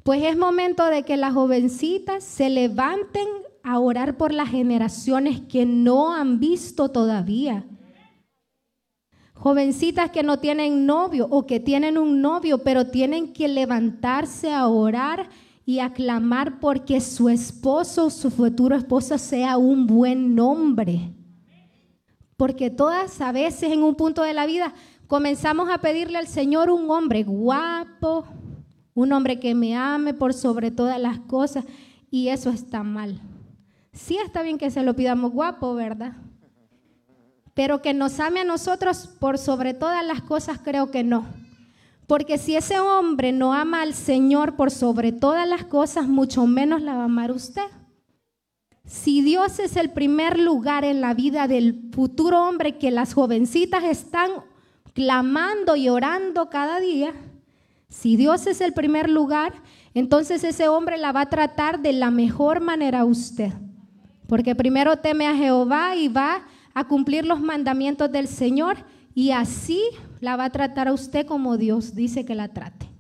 Pues 0.03 0.25
es 0.25 0.37
momento 0.37 0.85
de 0.87 1.05
que 1.05 1.17
las 1.17 1.33
jovencitas 1.33 2.25
se 2.25 2.51
levanten 2.51 3.29
a 3.63 3.79
orar 3.79 4.17
por 4.17 4.35
las 4.35 4.49
generaciones 4.49 5.41
que 5.43 5.65
no 5.65 6.13
han 6.13 6.41
visto 6.41 6.89
todavía. 6.89 7.65
Jovencitas 9.35 10.11
que 10.11 10.25
no 10.25 10.41
tienen 10.41 10.85
novio 10.85 11.29
o 11.31 11.47
que 11.47 11.61
tienen 11.61 11.99
un 11.99 12.21
novio, 12.21 12.65
pero 12.65 12.89
tienen 12.89 13.33
que 13.33 13.47
levantarse 13.47 14.53
a 14.53 14.67
orar 14.67 15.29
y 15.65 15.79
a 15.79 15.93
clamar 15.93 16.59
porque 16.59 17.01
su 17.01 17.29
esposo 17.29 18.11
su 18.11 18.33
futuro 18.33 18.75
esposo 18.75 19.19
sea 19.19 19.57
un 19.57 19.87
buen 19.87 20.35
nombre. 20.35 21.13
Porque 22.37 22.71
todas 22.71 23.21
a 23.21 23.33
veces 23.33 23.73
en 23.73 23.83
un 23.83 23.95
punto 23.95 24.23
de 24.23 24.35
la 24.35 24.47
vida 24.47 24.75
comenzamos 25.07 25.71
a 25.71 25.79
pedirle 25.79 26.19
al 26.19 26.27
Señor 26.27 26.71
un 26.71 26.91
hombre 26.91 27.23
guapo, 27.23 28.27
un 28.95 29.13
hombre 29.13 29.39
que 29.39 29.55
me 29.55 29.77
ame 29.77 30.15
por 30.15 30.35
sobre 30.35 30.71
todas 30.71 31.01
las 31.01 31.19
cosas, 31.21 31.65
y 32.11 32.29
eso 32.29 32.51
está 32.51 32.83
mal. 32.83 33.21
Sí 33.93 34.17
está 34.17 34.43
bien 34.43 34.59
que 34.59 34.71
se 34.71 34.83
lo 34.83 34.95
pidamos 34.95 35.33
guapo, 35.33 35.75
¿verdad? 35.75 36.15
Pero 37.55 37.83
que 37.83 37.95
nos 37.95 38.19
ame 38.19 38.41
a 38.41 38.45
nosotros 38.45 39.09
por 39.21 39.39
sobre 39.39 39.75
todas 39.75 40.05
las 40.05 40.23
cosas, 40.23 40.59
creo 40.59 40.91
que 40.91 41.05
no. 41.05 41.27
Porque 42.07 42.37
si 42.37 42.57
ese 42.57 42.81
hombre 42.81 43.33
no 43.33 43.55
ama 43.55 43.83
al 43.83 43.95
Señor 43.95 44.57
por 44.57 44.71
sobre 44.71 45.13
todas 45.13 45.49
las 45.49 45.65
cosas, 45.65 46.09
mucho 46.09 46.47
menos 46.47 46.83
la 46.83 46.95
va 46.95 47.03
a 47.03 47.05
amar 47.05 47.31
usted. 47.31 47.63
Si 48.87 49.23
Dios 49.23 49.59
es 49.59 49.77
el 49.77 49.91
primer 49.91 50.39
lugar 50.39 50.85
en 50.85 51.01
la 51.01 51.15
vida 51.15 51.49
del 51.49 51.91
futuro 51.93 52.47
hombre 52.47 52.77
que 52.77 52.91
las 52.91 53.15
jovencitas 53.15 53.83
están 53.85 54.31
clamando 54.93 55.75
y 55.75 55.89
orando 55.89 56.51
cada 56.51 56.81
día, 56.81 57.15
si 57.89 58.17
Dios 58.17 58.47
es 58.47 58.61
el 58.61 58.75
primer 58.75 59.09
lugar, 59.09 59.55
entonces 59.95 60.45
ese 60.45 60.69
hombre 60.69 60.99
la 60.99 61.13
va 61.13 61.23
a 61.23 61.31
tratar 61.31 61.81
de 61.81 61.93
la 61.93 62.11
mejor 62.11 62.61
manera 62.61 63.01
a 63.01 63.05
usted. 63.05 63.53
Porque 64.27 64.55
primero 64.55 64.99
teme 64.99 65.27
a 65.27 65.37
Jehová 65.37 65.97
y 65.97 66.09
va 66.09 66.47
a 66.75 66.87
cumplir 66.87 67.25
los 67.25 67.41
mandamientos 67.41 68.11
del 68.11 68.29
Señor 68.29 68.77
y 69.15 69.31
así 69.31 69.81
la 70.21 70.37
va 70.37 70.47
a 70.47 70.51
tratar 70.51 70.89
a 70.89 70.93
usted 70.93 71.27
como 71.27 71.57
Dios 71.57 71.95
dice 71.95 72.25
que 72.25 72.35
la 72.35 72.49
trate. 72.49 72.91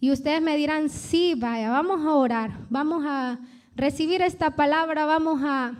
Y 0.00 0.12
ustedes 0.12 0.40
me 0.40 0.56
dirán, 0.56 0.88
sí, 0.88 1.34
vaya, 1.36 1.70
vamos 1.70 2.06
a 2.06 2.14
orar, 2.14 2.66
vamos 2.70 3.02
a 3.04 3.38
recibir 3.78 4.22
esta 4.22 4.56
palabra, 4.56 5.06
vamos 5.06 5.40
a 5.44 5.72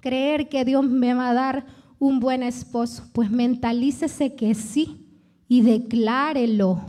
creer 0.00 0.48
que 0.48 0.64
Dios 0.64 0.88
me 0.88 1.12
va 1.12 1.30
a 1.30 1.34
dar 1.34 1.66
un 1.98 2.20
buen 2.20 2.42
esposo. 2.42 3.10
Pues 3.12 3.30
mentalícese 3.30 4.36
que 4.36 4.54
sí 4.54 5.06
y 5.48 5.60
declárelo, 5.62 6.80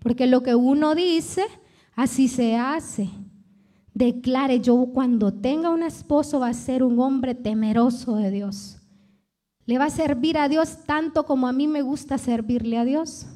porque 0.00 0.26
lo 0.26 0.42
que 0.42 0.54
uno 0.54 0.94
dice, 0.94 1.44
así 1.96 2.28
se 2.28 2.56
hace. 2.56 3.08
Declare, 3.94 4.60
yo 4.60 4.86
cuando 4.92 5.32
tenga 5.32 5.70
un 5.70 5.82
esposo 5.82 6.40
va 6.40 6.48
a 6.48 6.54
ser 6.54 6.82
un 6.82 7.00
hombre 7.00 7.34
temeroso 7.34 8.16
de 8.16 8.30
Dios. 8.30 8.78
Le 9.64 9.78
va 9.78 9.86
a 9.86 9.90
servir 9.90 10.36
a 10.36 10.48
Dios 10.48 10.84
tanto 10.84 11.24
como 11.24 11.48
a 11.48 11.52
mí 11.52 11.66
me 11.68 11.80
gusta 11.80 12.18
servirle 12.18 12.76
a 12.76 12.84
Dios. 12.84 13.26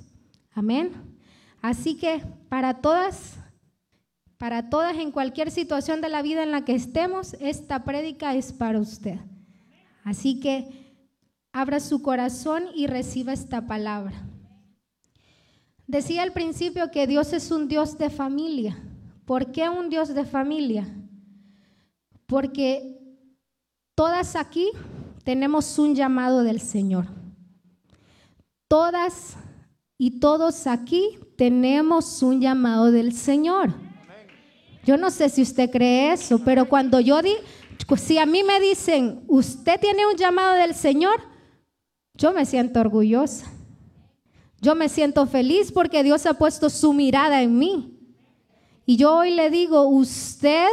Amén. 0.52 0.92
Así 1.62 1.96
que 1.96 2.22
para 2.48 2.74
todas 2.74 3.38
para 4.38 4.68
todas 4.68 4.96
en 4.96 5.10
cualquier 5.10 5.50
situación 5.50 6.00
de 6.00 6.08
la 6.08 6.22
vida 6.22 6.42
en 6.42 6.50
la 6.50 6.64
que 6.64 6.74
estemos, 6.74 7.34
esta 7.40 7.84
prédica 7.84 8.34
es 8.34 8.52
para 8.52 8.78
usted. 8.78 9.18
Así 10.04 10.40
que 10.40 10.94
abra 11.52 11.80
su 11.80 12.02
corazón 12.02 12.64
y 12.74 12.86
reciba 12.86 13.32
esta 13.32 13.66
palabra. 13.66 14.14
Decía 15.86 16.22
al 16.22 16.32
principio 16.32 16.90
que 16.90 17.06
Dios 17.06 17.32
es 17.32 17.50
un 17.50 17.68
Dios 17.68 17.96
de 17.96 18.10
familia. 18.10 18.76
¿Por 19.24 19.52
qué 19.52 19.68
un 19.68 19.88
Dios 19.88 20.14
de 20.14 20.24
familia? 20.24 20.86
Porque 22.26 22.98
todas 23.94 24.36
aquí 24.36 24.70
tenemos 25.24 25.78
un 25.78 25.94
llamado 25.94 26.42
del 26.42 26.60
Señor. 26.60 27.06
Todas 28.68 29.36
y 29.96 30.20
todos 30.20 30.66
aquí 30.66 31.18
tenemos 31.36 32.22
un 32.22 32.40
llamado 32.40 32.90
del 32.90 33.12
Señor. 33.12 33.85
Yo 34.86 34.96
no 34.96 35.10
sé 35.10 35.28
si 35.28 35.42
usted 35.42 35.68
cree 35.68 36.12
eso, 36.12 36.38
pero 36.44 36.68
cuando 36.68 37.00
yo 37.00 37.20
di, 37.20 37.32
si 37.96 38.18
a 38.18 38.24
mí 38.24 38.44
me 38.44 38.60
dicen, 38.60 39.24
usted 39.26 39.80
tiene 39.80 40.06
un 40.06 40.14
llamado 40.14 40.54
del 40.54 40.76
Señor, 40.76 41.20
yo 42.14 42.32
me 42.32 42.46
siento 42.46 42.78
orgullosa. 42.78 43.50
Yo 44.60 44.76
me 44.76 44.88
siento 44.88 45.26
feliz 45.26 45.72
porque 45.72 46.04
Dios 46.04 46.24
ha 46.24 46.34
puesto 46.34 46.70
su 46.70 46.92
mirada 46.92 47.42
en 47.42 47.58
mí. 47.58 47.98
Y 48.86 48.96
yo 48.96 49.16
hoy 49.16 49.32
le 49.32 49.50
digo, 49.50 49.88
usted 49.88 50.68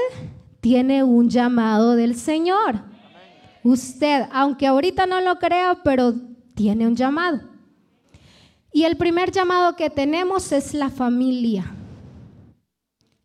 tiene 0.62 1.04
un 1.04 1.28
llamado 1.28 1.96
del 1.96 2.16
Señor. 2.16 2.84
Usted, 3.64 4.28
aunque 4.32 4.68
ahorita 4.68 5.08
no 5.08 5.22
lo 5.22 5.40
crea, 5.40 5.80
pero 5.84 6.14
tiene 6.54 6.86
un 6.86 6.96
llamado. 6.96 7.42
Y 8.72 8.84
el 8.84 8.96
primer 8.96 9.32
llamado 9.32 9.76
que 9.76 9.90
tenemos 9.90 10.52
es 10.52 10.76
la 10.76 10.92
familia. 10.92 11.66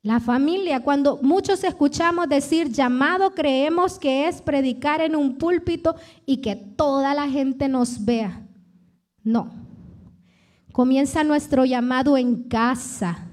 La 0.03 0.21
familia, 0.21 0.81
cuando 0.81 1.19
muchos 1.23 1.65
escuchamos 1.65 2.29
decir 2.29 2.71
llamado, 2.71 3.33
creemos 3.33 3.99
que 3.99 4.29
es 4.29 4.41
predicar 4.41 5.01
en 5.01 5.17
un 5.17 5.37
púlpito 5.37 5.97
y 6.25 6.37
que 6.37 6.55
toda 6.55 7.15
la 7.15 7.29
gente 7.29 7.69
nos 7.69 8.05
vea. 8.05 8.47
No. 9.25 9.51
Comienza 10.73 11.25
nuestro 11.25 11.65
llamado 11.65 12.17
en 12.17 12.45
casa. 12.45 13.27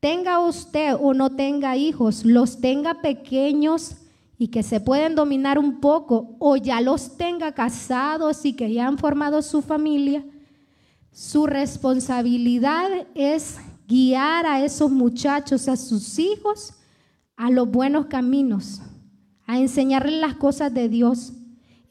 Tenga 0.00 0.40
usted 0.40 0.96
o 0.98 1.12
no 1.12 1.36
tenga 1.36 1.76
hijos, 1.76 2.24
los 2.24 2.60
tenga 2.60 3.02
pequeños 3.02 3.96
y 4.38 4.48
que 4.48 4.62
se 4.62 4.80
pueden 4.80 5.14
dominar 5.14 5.58
un 5.58 5.80
poco, 5.80 6.36
o 6.38 6.56
ya 6.56 6.80
los 6.80 7.16
tenga 7.16 7.52
casados 7.52 8.44
y 8.44 8.54
que 8.54 8.72
ya 8.72 8.86
han 8.86 8.98
formado 8.98 9.42
su 9.42 9.62
familia, 9.62 10.24
su 11.10 11.46
responsabilidad 11.46 12.90
es 13.14 13.58
guiar 13.86 14.46
a 14.46 14.64
esos 14.64 14.90
muchachos, 14.90 15.68
a 15.68 15.76
sus 15.76 16.18
hijos, 16.18 16.74
a 17.36 17.50
los 17.50 17.70
buenos 17.70 18.06
caminos, 18.06 18.80
a 19.46 19.58
enseñarles 19.58 20.20
las 20.20 20.34
cosas 20.34 20.72
de 20.74 20.88
Dios. 20.88 21.32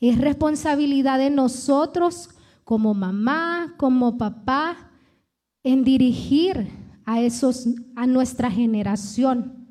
Es 0.02 0.18
responsabilidad 0.18 1.20
de 1.20 1.30
nosotros 1.30 2.30
como 2.64 2.94
mamá, 2.94 3.76
como 3.78 4.18
papá, 4.18 4.92
en 5.64 5.84
dirigir 5.84 6.68
a 7.06 7.22
esos 7.22 7.68
a 7.96 8.06
nuestra 8.06 8.52
generación. 8.52 9.68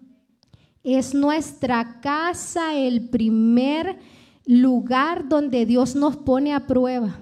Es 0.83 1.15
nuestra 1.15 2.01
casa 2.01 2.75
el 2.75 3.09
primer 3.09 3.99
lugar 4.47 5.29
donde 5.29 5.67
Dios 5.67 5.95
nos 5.95 6.17
pone 6.17 6.55
a 6.55 6.67
prueba. 6.67 7.19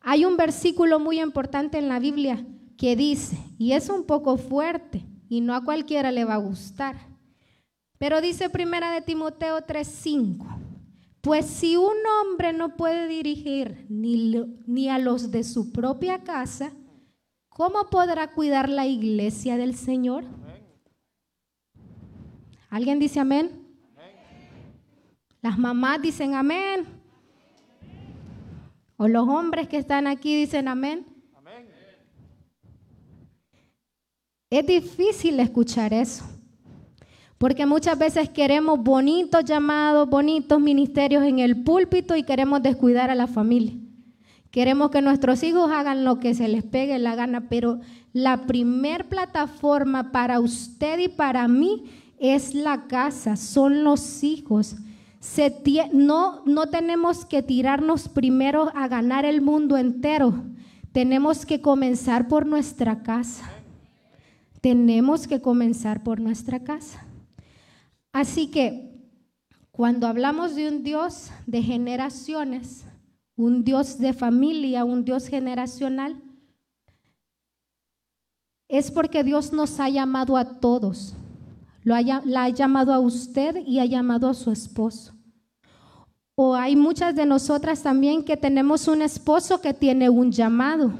Hay 0.00 0.24
un 0.24 0.36
versículo 0.36 1.00
muy 1.00 1.20
importante 1.20 1.78
en 1.78 1.88
la 1.88 1.98
Biblia 1.98 2.44
que 2.76 2.96
dice, 2.96 3.38
y 3.58 3.72
es 3.72 3.88
un 3.88 4.04
poco 4.04 4.36
fuerte 4.36 5.04
y 5.28 5.40
no 5.40 5.54
a 5.54 5.64
cualquiera 5.64 6.12
le 6.12 6.24
va 6.24 6.34
a 6.34 6.38
gustar, 6.38 6.96
pero 7.98 8.20
dice 8.20 8.50
primera 8.50 8.90
de 8.90 9.00
Timoteo 9.00 9.60
3:5, 9.62 10.44
pues 11.20 11.46
si 11.46 11.76
un 11.76 11.96
hombre 12.20 12.52
no 12.52 12.76
puede 12.76 13.08
dirigir 13.08 13.86
ni, 13.88 14.34
ni 14.66 14.88
a 14.88 14.98
los 14.98 15.30
de 15.30 15.44
su 15.44 15.72
propia 15.72 16.22
casa, 16.22 16.72
¿cómo 17.48 17.88
podrá 17.88 18.32
cuidar 18.32 18.68
la 18.68 18.86
iglesia 18.86 19.56
del 19.56 19.74
Señor? 19.74 20.24
¿Alguien 22.68 22.98
dice 22.98 23.20
amén? 23.20 23.64
Las 25.40 25.58
mamás 25.58 26.02
dicen 26.02 26.34
amén. 26.34 26.86
O 28.96 29.08
los 29.08 29.28
hombres 29.28 29.68
que 29.68 29.76
están 29.76 30.06
aquí 30.06 30.34
dicen 30.34 30.68
amén. 30.68 31.13
Es 34.54 34.64
difícil 34.64 35.40
escuchar 35.40 35.92
eso, 35.92 36.24
porque 37.38 37.66
muchas 37.66 37.98
veces 37.98 38.28
queremos 38.28 38.78
bonitos 38.78 39.44
llamados, 39.44 40.08
bonitos 40.08 40.60
ministerios 40.60 41.24
en 41.24 41.40
el 41.40 41.64
púlpito 41.64 42.14
y 42.14 42.22
queremos 42.22 42.62
descuidar 42.62 43.10
a 43.10 43.16
la 43.16 43.26
familia. 43.26 43.74
Queremos 44.52 44.92
que 44.92 45.02
nuestros 45.02 45.42
hijos 45.42 45.72
hagan 45.72 46.04
lo 46.04 46.20
que 46.20 46.34
se 46.34 46.46
les 46.46 46.62
pegue 46.62 47.00
la 47.00 47.16
gana, 47.16 47.48
pero 47.48 47.80
la 48.12 48.42
primer 48.46 49.08
plataforma 49.08 50.12
para 50.12 50.38
usted 50.38 51.00
y 51.00 51.08
para 51.08 51.48
mí 51.48 51.86
es 52.20 52.54
la 52.54 52.86
casa, 52.86 53.34
son 53.34 53.82
los 53.82 54.22
hijos. 54.22 54.76
no, 55.92 56.44
no 56.46 56.66
tenemos 56.68 57.24
que 57.24 57.42
tirarnos 57.42 58.08
primero 58.08 58.70
a 58.76 58.86
ganar 58.86 59.24
el 59.24 59.40
mundo 59.40 59.76
entero. 59.76 60.44
Tenemos 60.92 61.44
que 61.44 61.60
comenzar 61.60 62.28
por 62.28 62.46
nuestra 62.46 63.02
casa. 63.02 63.50
Tenemos 64.64 65.28
que 65.28 65.42
comenzar 65.42 66.02
por 66.02 66.20
nuestra 66.20 66.64
casa. 66.64 67.04
Así 68.14 68.50
que 68.50 68.96
cuando 69.70 70.06
hablamos 70.06 70.54
de 70.54 70.68
un 70.70 70.82
Dios 70.82 71.30
de 71.46 71.62
generaciones, 71.62 72.86
un 73.36 73.62
Dios 73.62 73.98
de 73.98 74.14
familia, 74.14 74.86
un 74.86 75.04
Dios 75.04 75.26
generacional, 75.26 76.18
es 78.66 78.90
porque 78.90 79.22
Dios 79.22 79.52
nos 79.52 79.78
ha 79.80 79.90
llamado 79.90 80.34
a 80.34 80.58
todos. 80.60 81.14
Lo 81.82 81.94
la 82.00 82.44
ha 82.44 82.48
llamado 82.48 82.94
a 82.94 83.00
usted 83.00 83.56
y 83.66 83.80
ha 83.80 83.84
llamado 83.84 84.30
a 84.30 84.32
su 84.32 84.50
esposo. 84.50 85.12
O 86.36 86.54
hay 86.54 86.74
muchas 86.74 87.14
de 87.14 87.26
nosotras 87.26 87.82
también 87.82 88.24
que 88.24 88.38
tenemos 88.38 88.88
un 88.88 89.02
esposo 89.02 89.60
que 89.60 89.74
tiene 89.74 90.08
un 90.08 90.32
llamado, 90.32 90.94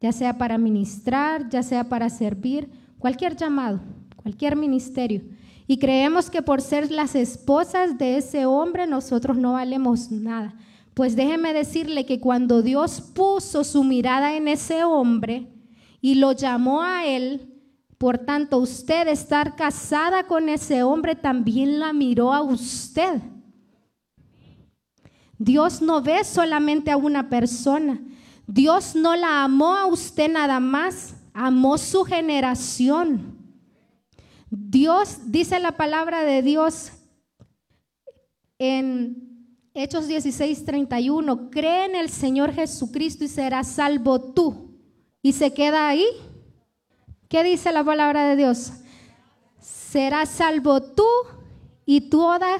ya 0.00 0.12
sea 0.12 0.38
para 0.38 0.58
ministrar, 0.58 1.48
ya 1.48 1.62
sea 1.62 1.84
para 1.84 2.08
servir, 2.08 2.70
cualquier 2.98 3.36
llamado, 3.36 3.80
cualquier 4.16 4.56
ministerio. 4.56 5.22
Y 5.66 5.78
creemos 5.78 6.30
que 6.30 6.42
por 6.42 6.62
ser 6.62 6.90
las 6.90 7.14
esposas 7.14 7.96
de 7.98 8.16
ese 8.16 8.46
hombre 8.46 8.86
nosotros 8.86 9.36
no 9.36 9.52
valemos 9.52 10.10
nada. 10.10 10.54
Pues 10.94 11.14
déjeme 11.14 11.52
decirle 11.52 12.06
que 12.06 12.18
cuando 12.18 12.62
Dios 12.62 13.00
puso 13.00 13.62
su 13.62 13.84
mirada 13.84 14.36
en 14.36 14.48
ese 14.48 14.84
hombre 14.84 15.46
y 16.00 16.16
lo 16.16 16.32
llamó 16.32 16.82
a 16.82 17.06
él, 17.06 17.50
por 17.98 18.18
tanto 18.18 18.58
usted 18.58 19.06
estar 19.08 19.54
casada 19.54 20.26
con 20.26 20.48
ese 20.48 20.82
hombre 20.82 21.14
también 21.14 21.78
la 21.78 21.92
miró 21.92 22.32
a 22.32 22.42
usted. 22.42 23.20
Dios 25.38 25.80
no 25.80 26.02
ve 26.02 26.24
solamente 26.24 26.90
a 26.90 26.96
una 26.96 27.30
persona. 27.30 28.00
Dios 28.52 28.96
no 28.96 29.14
la 29.14 29.44
amó 29.44 29.76
a 29.76 29.86
usted 29.86 30.28
nada 30.28 30.58
más, 30.58 31.14
amó 31.32 31.78
su 31.78 32.02
generación. 32.02 33.38
Dios, 34.50 35.18
dice 35.26 35.60
la 35.60 35.76
palabra 35.76 36.24
de 36.24 36.42
Dios 36.42 36.90
en 38.58 39.46
Hechos 39.72 40.08
16, 40.08 40.64
31, 40.64 41.50
cree 41.50 41.84
en 41.84 41.94
el 41.94 42.10
Señor 42.10 42.52
Jesucristo 42.52 43.22
y 43.22 43.28
serás 43.28 43.68
salvo 43.68 44.20
tú. 44.20 44.74
Y 45.22 45.32
se 45.32 45.54
queda 45.54 45.88
ahí. 45.88 46.04
¿Qué 47.28 47.44
dice 47.44 47.70
la 47.70 47.84
palabra 47.84 48.26
de 48.30 48.34
Dios? 48.34 48.72
Serás 49.60 50.28
salvo 50.28 50.82
tú 50.82 51.06
y 51.86 52.00
toda 52.00 52.58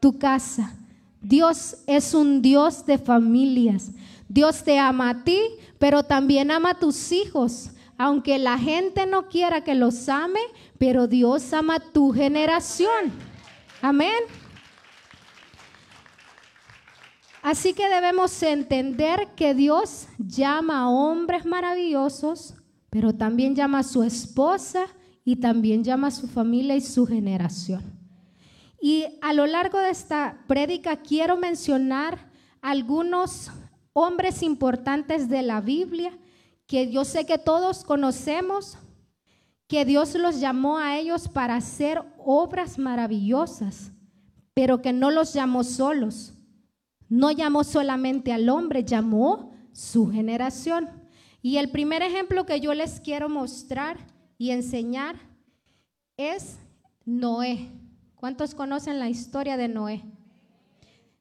tu 0.00 0.18
casa. 0.18 0.76
Dios 1.22 1.78
es 1.86 2.12
un 2.12 2.42
Dios 2.42 2.84
de 2.84 2.98
familias. 2.98 3.90
Dios 4.30 4.62
te 4.62 4.78
ama 4.78 5.10
a 5.10 5.24
ti, 5.24 5.40
pero 5.80 6.04
también 6.04 6.52
ama 6.52 6.70
a 6.70 6.78
tus 6.78 7.10
hijos. 7.10 7.70
Aunque 7.98 8.38
la 8.38 8.56
gente 8.58 9.04
no 9.04 9.28
quiera 9.28 9.64
que 9.64 9.74
los 9.74 10.08
ame, 10.08 10.38
pero 10.78 11.08
Dios 11.08 11.52
ama 11.52 11.74
a 11.74 11.80
tu 11.80 12.12
generación. 12.12 13.10
Amén. 13.82 14.22
Así 17.42 17.74
que 17.74 17.88
debemos 17.88 18.40
entender 18.44 19.30
que 19.34 19.52
Dios 19.52 20.06
llama 20.16 20.82
a 20.82 20.88
hombres 20.88 21.44
maravillosos, 21.44 22.54
pero 22.88 23.12
también 23.12 23.56
llama 23.56 23.80
a 23.80 23.82
su 23.82 24.04
esposa 24.04 24.86
y 25.24 25.36
también 25.36 25.82
llama 25.82 26.06
a 26.06 26.12
su 26.12 26.28
familia 26.28 26.76
y 26.76 26.82
su 26.82 27.04
generación. 27.04 27.82
Y 28.80 29.06
a 29.22 29.32
lo 29.32 29.44
largo 29.46 29.80
de 29.80 29.90
esta 29.90 30.44
prédica 30.46 30.94
quiero 30.96 31.36
mencionar 31.36 32.30
algunos 32.62 33.50
hombres 33.92 34.42
importantes 34.42 35.28
de 35.28 35.42
la 35.42 35.60
Biblia 35.60 36.12
que 36.66 36.90
yo 36.90 37.04
sé 37.04 37.26
que 37.26 37.36
todos 37.36 37.82
conocemos, 37.82 38.78
que 39.66 39.84
Dios 39.84 40.14
los 40.14 40.38
llamó 40.38 40.78
a 40.78 40.98
ellos 40.98 41.28
para 41.28 41.56
hacer 41.56 42.02
obras 42.18 42.78
maravillosas, 42.78 43.90
pero 44.54 44.80
que 44.80 44.92
no 44.92 45.10
los 45.10 45.32
llamó 45.32 45.64
solos. 45.64 46.32
No 47.08 47.32
llamó 47.32 47.64
solamente 47.64 48.32
al 48.32 48.48
hombre, 48.48 48.84
llamó 48.84 49.52
su 49.72 50.10
generación. 50.10 50.88
Y 51.42 51.56
el 51.56 51.70
primer 51.70 52.02
ejemplo 52.02 52.46
que 52.46 52.60
yo 52.60 52.72
les 52.72 53.00
quiero 53.00 53.28
mostrar 53.28 53.96
y 54.38 54.50
enseñar 54.50 55.16
es 56.16 56.56
Noé. 57.04 57.68
¿Cuántos 58.14 58.54
conocen 58.54 59.00
la 59.00 59.08
historia 59.08 59.56
de 59.56 59.66
Noé? 59.66 60.04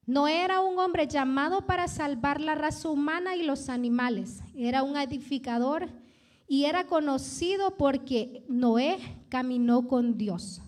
Noé 0.10 0.43
era 0.43 0.62
un 0.62 0.80
hombre 0.80 1.06
llamado 1.06 1.67
para 1.67 1.88
salvar 1.88 2.41
la 2.41 2.56
raza 2.56 2.89
humana 2.89 3.36
y 3.36 3.43
los 3.43 3.69
animales. 3.69 4.41
Era 4.56 4.82
un 4.82 4.98
edificador 4.98 5.88
y 6.48 6.65
era 6.65 6.88
conocido 6.88 7.78
porque 7.78 8.43
Noé 8.50 8.98
caminó 9.30 9.88
con 9.88 10.17
Dios. 10.17 10.63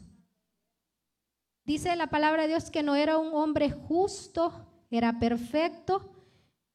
Dice 1.65 1.95
la 1.95 2.11
palabra 2.11 2.43
de 2.43 2.49
Dios 2.49 2.69
que 2.69 2.83
no 2.83 2.95
era 2.95 3.17
un 3.17 3.33
hombre 3.33 3.71
justo, 3.71 4.53
era 4.91 5.17
perfecto 5.17 6.13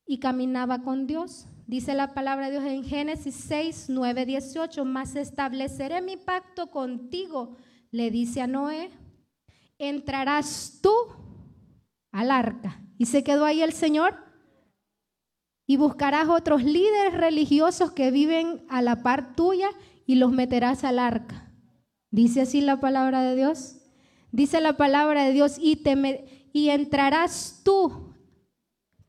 y 0.05 0.18
caminaba 0.18 0.83
con 0.83 1.07
Dios. 1.07 1.46
Dice 1.68 1.94
la 1.94 2.14
palabra 2.14 2.46
de 2.46 2.59
Dios 2.59 2.64
en 2.64 2.83
Génesis 2.83 3.37
6, 3.46 3.87
9, 3.90 4.26
18, 4.26 4.85
más 4.85 5.14
estableceré 5.14 6.02
mi 6.02 6.16
pacto 6.16 6.72
contigo, 6.72 7.59
le 7.92 8.11
dice 8.11 8.40
a 8.42 8.48
Noé 8.48 8.90
entrarás 9.79 10.81
tú 10.83 10.90
al 12.16 12.31
arca. 12.31 12.81
Y 12.96 13.07
se 13.07 13.22
quedó 13.22 13.44
ahí 13.44 13.61
el 13.61 13.74
Señor. 13.74 14.16
Y 15.66 15.76
buscarás 15.76 16.29
otros 16.29 16.64
líderes 16.64 17.12
religiosos 17.12 17.92
que 17.92 18.11
viven 18.11 18.64
a 18.70 18.81
la 18.81 19.02
par 19.02 19.37
tuya 19.37 19.68
y 20.07 20.14
los 20.14 20.33
meterás 20.33 20.83
al 20.85 20.98
arca. 20.98 21.52
Dice 22.11 22.40
así 22.40 22.62
la 22.62 22.81
palabra 22.81 23.20
de 23.20 23.37
Dios. 23.37 23.76
Dice 24.33 24.62
la 24.62 24.79
palabra 24.79 25.24
de 25.24 25.33
Dios 25.33 25.57
y, 25.61 25.76
te 25.76 26.48
y 26.55 26.70
entrarás 26.70 27.61
tú, 27.62 28.14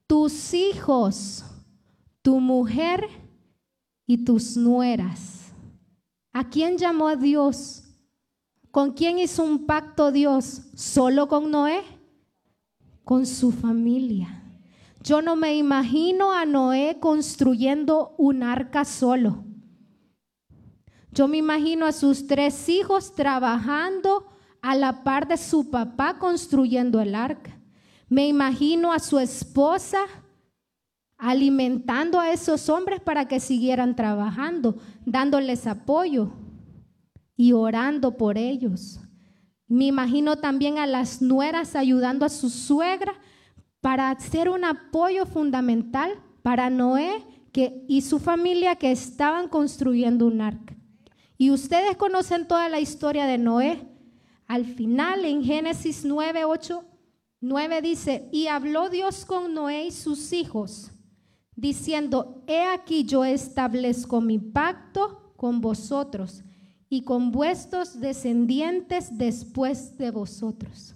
tus 0.06 0.54
hijos, 0.54 1.46
tu 2.22 2.42
mujer 2.42 3.08
y 4.06 4.26
tus 4.26 4.58
nueras. 4.58 5.54
¿A 6.34 6.50
quién 6.50 6.78
llamó 6.78 7.08
a 7.08 7.16
Dios? 7.16 7.84
¿Con 8.70 8.92
quién 8.92 9.18
hizo 9.18 9.44
un 9.44 9.66
pacto 9.66 10.12
Dios? 10.12 10.64
¿Solo 10.76 11.30
con 11.30 11.50
Noé? 11.52 11.97
Con 13.08 13.26
su 13.26 13.54
familia. 13.54 14.44
Yo 15.02 15.22
no 15.22 15.38
me 15.38 15.56
imagino 15.56 16.34
a 16.34 16.46
Noé 16.46 16.98
construyendo 17.00 18.14
un 18.18 18.44
arca 18.44 18.84
solo. 18.84 19.46
Yo 21.14 21.30
me 21.30 21.38
imagino 21.38 21.86
a 21.86 21.94
sus 21.94 22.28
tres 22.28 22.68
hijos 22.68 23.16
trabajando 23.16 24.28
a 24.62 24.76
la 24.76 25.06
par 25.06 25.26
de 25.26 25.38
su 25.38 25.70
papá 25.70 26.20
construyendo 26.20 27.00
el 27.00 27.16
arca. 27.16 27.58
Me 28.10 28.28
imagino 28.28 28.92
a 28.92 29.00
su 29.00 29.20
esposa 29.20 30.00
alimentando 31.18 32.20
a 32.20 32.34
esos 32.34 32.68
hombres 32.68 33.00
para 33.00 33.30
que 33.30 33.40
siguieran 33.40 33.96
trabajando, 33.96 34.80
dándoles 35.06 35.66
apoyo 35.66 36.34
y 37.38 37.54
orando 37.54 38.18
por 38.18 38.38
ellos. 38.38 39.00
Me 39.68 39.86
imagino 39.86 40.38
también 40.38 40.78
a 40.78 40.88
las 40.88 41.22
nueras 41.22 41.76
ayudando 41.76 42.26
a 42.26 42.30
su 42.30 42.50
suegra 42.50 43.14
para 43.82 44.10
hacer 44.10 44.50
un 44.50 44.64
apoyo 44.64 45.26
fundamental 45.26 46.12
para 46.42 46.70
Noé 46.70 47.26
y 47.88 48.02
su 48.02 48.20
familia 48.20 48.76
que 48.76 48.92
estaban 48.92 49.48
construyendo 49.48 50.28
un 50.28 50.42
arca. 50.42 50.76
Y 51.38 51.52
ustedes 51.52 51.98
conocen 51.98 52.48
toda 52.48 52.70
la 52.70 52.80
historia 52.80 53.26
de 53.26 53.38
Noé. 53.38 53.88
Al 54.46 54.66
final, 54.66 55.26
en 55.26 55.44
Génesis 55.44 56.06
9, 56.06 56.46
8, 56.46 56.86
9 57.42 57.82
dice, 57.82 58.30
y 58.32 58.48
habló 58.48 58.90
Dios 58.90 59.26
con 59.26 59.54
Noé 59.54 59.88
y 59.88 59.92
sus 59.92 60.34
hijos, 60.34 60.92
diciendo, 61.56 62.44
he 62.48 62.64
aquí 62.64 63.04
yo 63.04 63.26
establezco 63.26 64.22
mi 64.22 64.40
pacto 64.40 65.34
con 65.36 65.60
vosotros 65.60 66.44
y 66.90 67.02
con 67.02 67.32
vuestros 67.32 68.00
descendientes 68.00 69.18
después 69.18 69.98
de 69.98 70.12
vosotros. 70.12 70.96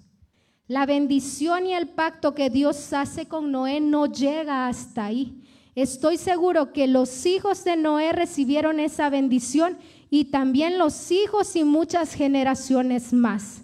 La 0.68 0.86
bendición 0.86 1.66
y 1.66 1.74
el 1.74 1.90
pacto 1.90 2.34
que 2.34 2.50
Dios 2.50 2.94
hace 2.94 3.28
con 3.28 3.52
Noé 3.52 3.82
no 3.82 4.06
llega 4.06 4.68
hasta 4.68 5.06
ahí. 5.06 5.44
Estoy 5.76 6.18
seguro 6.18 6.72
que 6.72 6.88
los 6.88 7.26
hijos 7.26 7.64
de 7.66 7.76
Noé 7.76 8.14
recibieron 8.14 8.80
esa 8.80 9.10
bendición 9.10 9.78
y 10.10 10.26
también 10.26 10.78
los 10.78 11.12
hijos 11.12 11.56
y 11.56 11.64
muchas 11.64 12.14
generaciones 12.14 13.12
más. 13.12 13.62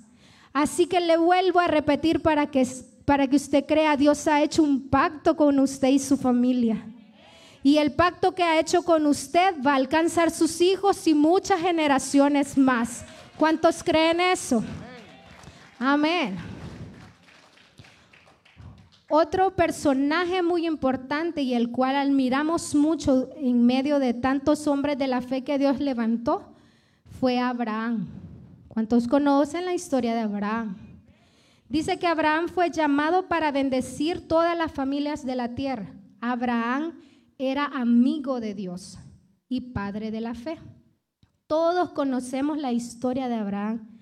Así 0.52 0.88
que 0.88 1.00
le 1.00 1.18
vuelvo 1.18 1.60
a 1.60 1.68
repetir 1.68 2.22
para 2.22 2.48
que, 2.48 2.68
para 3.06 3.28
que 3.28 3.36
usted 3.36 3.66
crea, 3.66 3.96
Dios 3.96 4.28
ha 4.28 4.42
hecho 4.42 4.64
un 4.64 4.90
pacto 4.90 5.38
con 5.38 5.60
usted 5.60 5.90
y 5.90 6.00
su 6.00 6.18
familia. 6.18 6.84
Y 7.68 7.80
el 7.80 7.92
pacto 7.92 8.34
que 8.34 8.44
ha 8.44 8.62
hecho 8.62 8.82
con 8.82 9.06
usted 9.06 9.54
va 9.62 9.74
a 9.74 9.76
alcanzar 9.76 10.32
sus 10.32 10.62
hijos 10.62 11.06
y 11.06 11.14
muchas 11.14 11.60
generaciones 11.60 12.58
más. 12.58 13.04
¿Cuántos 13.36 13.84
creen 13.84 14.22
eso? 14.22 14.64
Amén. 15.78 16.38
Otro 19.10 19.54
personaje 19.54 20.42
muy 20.42 20.66
importante 20.66 21.42
y 21.42 21.56
el 21.56 21.70
cual 21.70 21.98
admiramos 21.98 22.74
mucho 22.74 23.28
en 23.36 23.66
medio 23.66 24.00
de 24.00 24.14
tantos 24.14 24.66
hombres 24.66 24.98
de 24.98 25.08
la 25.08 25.20
fe 25.20 25.44
que 25.44 25.60
Dios 25.60 25.82
levantó 25.82 26.54
fue 27.20 27.38
Abraham. 27.38 28.08
¿Cuántos 28.70 29.10
conocen 29.10 29.66
la 29.66 29.74
historia 29.74 30.16
de 30.16 30.22
Abraham? 30.22 30.78
Dice 31.68 32.00
que 32.00 32.08
Abraham 32.08 32.48
fue 32.48 32.72
llamado 32.72 33.28
para 33.28 33.52
bendecir 33.52 34.26
todas 34.26 34.58
las 34.58 34.72
familias 34.72 35.26
de 35.26 35.36
la 35.36 35.54
tierra. 35.54 35.88
Abraham 36.22 36.94
era 37.38 37.66
amigo 37.66 38.40
de 38.40 38.54
Dios 38.54 38.98
y 39.48 39.62
padre 39.74 40.12
de 40.12 40.22
la 40.22 40.34
fe. 40.34 40.58
Todos 41.48 41.92
conocemos 41.92 42.58
la 42.58 42.72
historia 42.72 43.28
de 43.28 43.36
Abraham. 43.36 44.00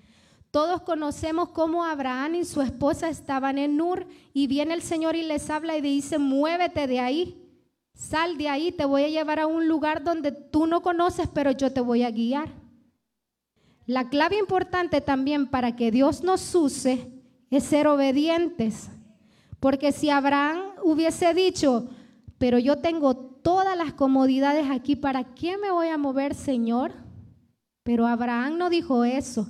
Todos 0.50 0.82
conocemos 0.82 1.50
cómo 1.50 1.84
Abraham 1.84 2.36
y 2.36 2.44
su 2.44 2.62
esposa 2.62 3.08
estaban 3.08 3.58
en 3.58 3.80
Ur 3.80 4.06
y 4.32 4.46
viene 4.46 4.74
el 4.74 4.82
Señor 4.82 5.14
y 5.14 5.22
les 5.22 5.50
habla 5.50 5.76
y 5.76 5.80
dice, 5.80 6.18
muévete 6.18 6.86
de 6.86 6.98
ahí, 6.98 7.42
sal 7.94 8.38
de 8.38 8.48
ahí, 8.48 8.72
te 8.72 8.84
voy 8.84 9.04
a 9.04 9.08
llevar 9.08 9.38
a 9.38 9.46
un 9.46 9.68
lugar 9.68 10.02
donde 10.02 10.32
tú 10.32 10.66
no 10.66 10.82
conoces, 10.82 11.28
pero 11.32 11.50
yo 11.50 11.72
te 11.72 11.80
voy 11.80 12.04
a 12.04 12.10
guiar. 12.10 12.48
La 13.86 14.08
clave 14.08 14.38
importante 14.38 15.00
también 15.00 15.46
para 15.46 15.76
que 15.76 15.90
Dios 15.90 16.22
nos 16.22 16.54
use 16.54 17.12
es 17.50 17.64
ser 17.64 17.86
obedientes. 17.86 18.88
Porque 19.60 19.92
si 19.92 20.10
Abraham 20.10 20.60
hubiese 20.82 21.34
dicho, 21.34 21.88
pero 22.38 22.58
yo 22.58 22.76
tengo 22.76 23.14
todas 23.16 23.76
las 23.76 23.92
comodidades 23.92 24.66
aquí, 24.70 24.96
¿para 24.96 25.24
qué 25.34 25.56
me 25.56 25.70
voy 25.70 25.88
a 25.88 25.96
mover, 25.96 26.34
Señor? 26.34 26.92
Pero 27.82 28.06
Abraham 28.06 28.58
no 28.58 28.68
dijo 28.68 29.04
eso. 29.04 29.48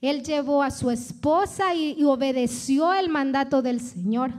Él 0.00 0.22
llevó 0.22 0.62
a 0.62 0.70
su 0.70 0.90
esposa 0.90 1.74
y, 1.74 2.04
obedeció 2.04 2.94
el 2.94 3.08
mandato 3.08 3.62
del 3.62 3.80
Señor. 3.80 4.32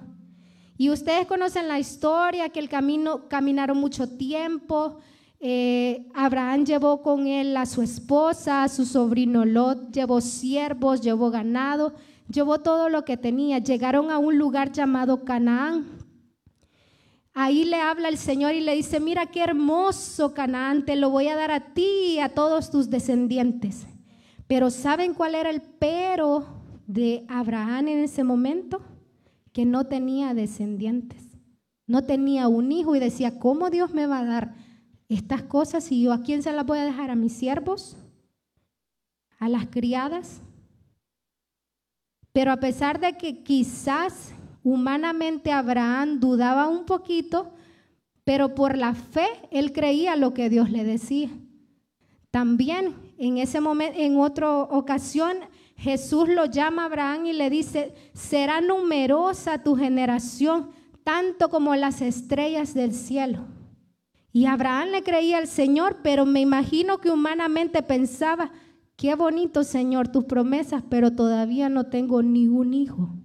Y 0.77 0.89
ustedes 0.89 1.27
conocen 1.27 1.67
la 1.67 1.79
historia, 1.79 2.49
que 2.49 2.59
el 2.59 2.69
camino 2.69 3.27
caminaron 3.27 3.77
mucho 3.77 4.07
tiempo. 4.07 4.99
Eh, 5.41 6.07
Abraham 6.13 6.65
llevó 6.65 7.01
con 7.01 7.27
él 7.27 7.57
a 7.57 7.65
su 7.65 7.81
esposa, 7.81 8.63
a 8.63 8.69
su 8.69 8.85
sobrino 8.85 9.43
Lot, 9.43 9.91
llevó 9.91 10.21
siervos, 10.21 11.01
llevó 11.01 11.31
ganado, 11.31 11.93
llevó 12.29 12.59
todo 12.59 12.87
lo 12.87 13.03
que 13.03 13.17
tenía. 13.17 13.59
Llegaron 13.59 14.11
a 14.11 14.17
un 14.17 14.37
lugar 14.37 14.71
llamado 14.71 15.25
Canaán. 15.25 15.98
Ahí 17.33 17.63
le 17.63 17.77
habla 17.79 18.09
el 18.09 18.17
Señor 18.17 18.53
y 18.53 18.61
le 18.61 18.75
dice, 18.75 18.99
mira 18.99 19.27
qué 19.27 19.41
hermoso 19.41 20.33
Canaán, 20.33 20.85
te 20.85 20.95
lo 20.95 21.09
voy 21.09 21.27
a 21.27 21.35
dar 21.35 21.51
a 21.51 21.73
ti 21.73 22.13
y 22.13 22.19
a 22.19 22.29
todos 22.29 22.71
tus 22.71 22.89
descendientes. 22.89 23.87
Pero 24.47 24.71
¿saben 24.71 25.13
cuál 25.13 25.35
era 25.35 25.49
el 25.49 25.61
pero 25.61 26.45
de 26.87 27.25
Abraham 27.29 27.89
en 27.89 27.99
ese 27.99 28.23
momento? 28.23 28.81
Que 29.53 29.63
no 29.65 29.85
tenía 29.85 30.33
descendientes, 30.33 31.37
no 31.85 32.03
tenía 32.03 32.47
un 32.47 32.71
hijo 32.71 32.95
y 32.95 32.99
decía, 32.99 33.39
¿cómo 33.39 33.69
Dios 33.69 33.93
me 33.93 34.07
va 34.07 34.19
a 34.19 34.25
dar 34.25 34.55
estas 35.07 35.43
cosas 35.43 35.91
y 35.91 36.01
yo 36.01 36.13
a 36.13 36.23
quién 36.23 36.41
se 36.41 36.51
las 36.51 36.65
voy 36.65 36.79
a 36.79 36.85
dejar? 36.85 37.11
¿A 37.11 37.15
mis 37.15 37.33
siervos? 37.33 37.95
¿A 39.37 39.49
las 39.49 39.67
criadas? 39.67 40.41
Pero 42.31 42.51
a 42.51 42.57
pesar 42.57 42.99
de 42.99 43.17
que 43.17 43.43
quizás 43.43 44.33
humanamente 44.63 45.51
Abraham 45.51 46.19
dudaba 46.19 46.67
un 46.67 46.85
poquito, 46.85 47.53
pero 48.23 48.55
por 48.55 48.77
la 48.77 48.93
fe 48.93 49.27
él 49.51 49.71
creía 49.71 50.15
lo 50.15 50.33
que 50.33 50.49
Dios 50.49 50.69
le 50.69 50.83
decía. 50.83 51.29
También 52.31 52.95
en 53.17 53.37
ese 53.37 53.59
momento, 53.59 53.99
en 53.99 54.17
otra 54.17 54.51
ocasión, 54.51 55.37
Jesús 55.75 56.29
lo 56.29 56.45
llama 56.45 56.83
a 56.83 56.85
Abraham 56.85 57.25
y 57.25 57.33
le 57.33 57.49
dice, 57.49 57.93
será 58.13 58.61
numerosa 58.61 59.63
tu 59.63 59.75
generación, 59.75 60.71
tanto 61.03 61.49
como 61.49 61.75
las 61.75 62.01
estrellas 62.01 62.73
del 62.73 62.93
cielo. 62.93 63.45
Y 64.31 64.45
Abraham 64.45 64.89
le 64.89 65.03
creía 65.03 65.37
al 65.37 65.47
Señor, 65.47 65.97
pero 66.03 66.25
me 66.25 66.41
imagino 66.41 66.99
que 66.99 67.09
humanamente 67.09 67.81
pensaba, 67.81 68.51
qué 68.95 69.15
bonito 69.15 69.63
Señor 69.63 70.09
tus 70.09 70.25
promesas, 70.25 70.83
pero 70.87 71.15
todavía 71.15 71.67
no 71.69 71.87
tengo 71.87 72.21
ni 72.21 72.47
un 72.47 72.73
hijo. 72.73 73.15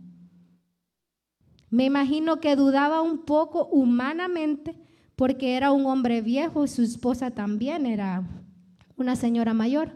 Me 1.74 1.86
imagino 1.86 2.38
que 2.38 2.54
dudaba 2.54 3.02
un 3.02 3.24
poco 3.24 3.66
humanamente 3.66 4.76
porque 5.16 5.56
era 5.56 5.72
un 5.72 5.86
hombre 5.86 6.22
viejo 6.22 6.64
y 6.64 6.68
su 6.68 6.82
esposa 6.82 7.32
también 7.32 7.84
era 7.84 8.22
una 8.96 9.16
señora 9.16 9.54
mayor. 9.54 9.90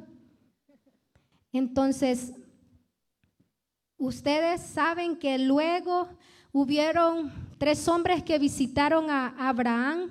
Entonces, 1.52 2.32
ustedes 3.96 4.60
saben 4.60 5.14
que 5.18 5.38
luego 5.38 6.08
hubieron 6.50 7.32
tres 7.58 7.86
hombres 7.86 8.24
que 8.24 8.40
visitaron 8.40 9.08
a 9.08 9.48
Abraham 9.48 10.10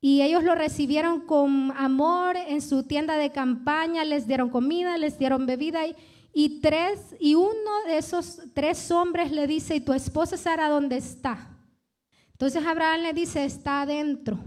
y 0.00 0.22
ellos 0.22 0.44
lo 0.44 0.54
recibieron 0.54 1.22
con 1.22 1.72
amor 1.76 2.36
en 2.36 2.62
su 2.62 2.84
tienda 2.84 3.16
de 3.16 3.32
campaña, 3.32 4.04
les 4.04 4.28
dieron 4.28 4.48
comida, 4.48 4.96
les 4.96 5.18
dieron 5.18 5.44
bebida 5.46 5.88
y, 5.88 5.96
y 6.32 6.60
tres 6.60 7.16
y 7.18 7.34
uno 7.34 7.84
de 7.86 7.98
esos 7.98 8.40
tres 8.54 8.90
hombres 8.90 9.32
le 9.32 9.46
dice, 9.46 9.76
"¿Y 9.76 9.80
tu 9.80 9.92
esposa 9.92 10.36
Sara 10.36 10.68
dónde 10.68 10.96
está?" 10.96 11.58
Entonces 12.32 12.64
Abraham 12.64 13.02
le 13.02 13.12
dice, 13.12 13.44
"Está 13.44 13.82
adentro." 13.82 14.38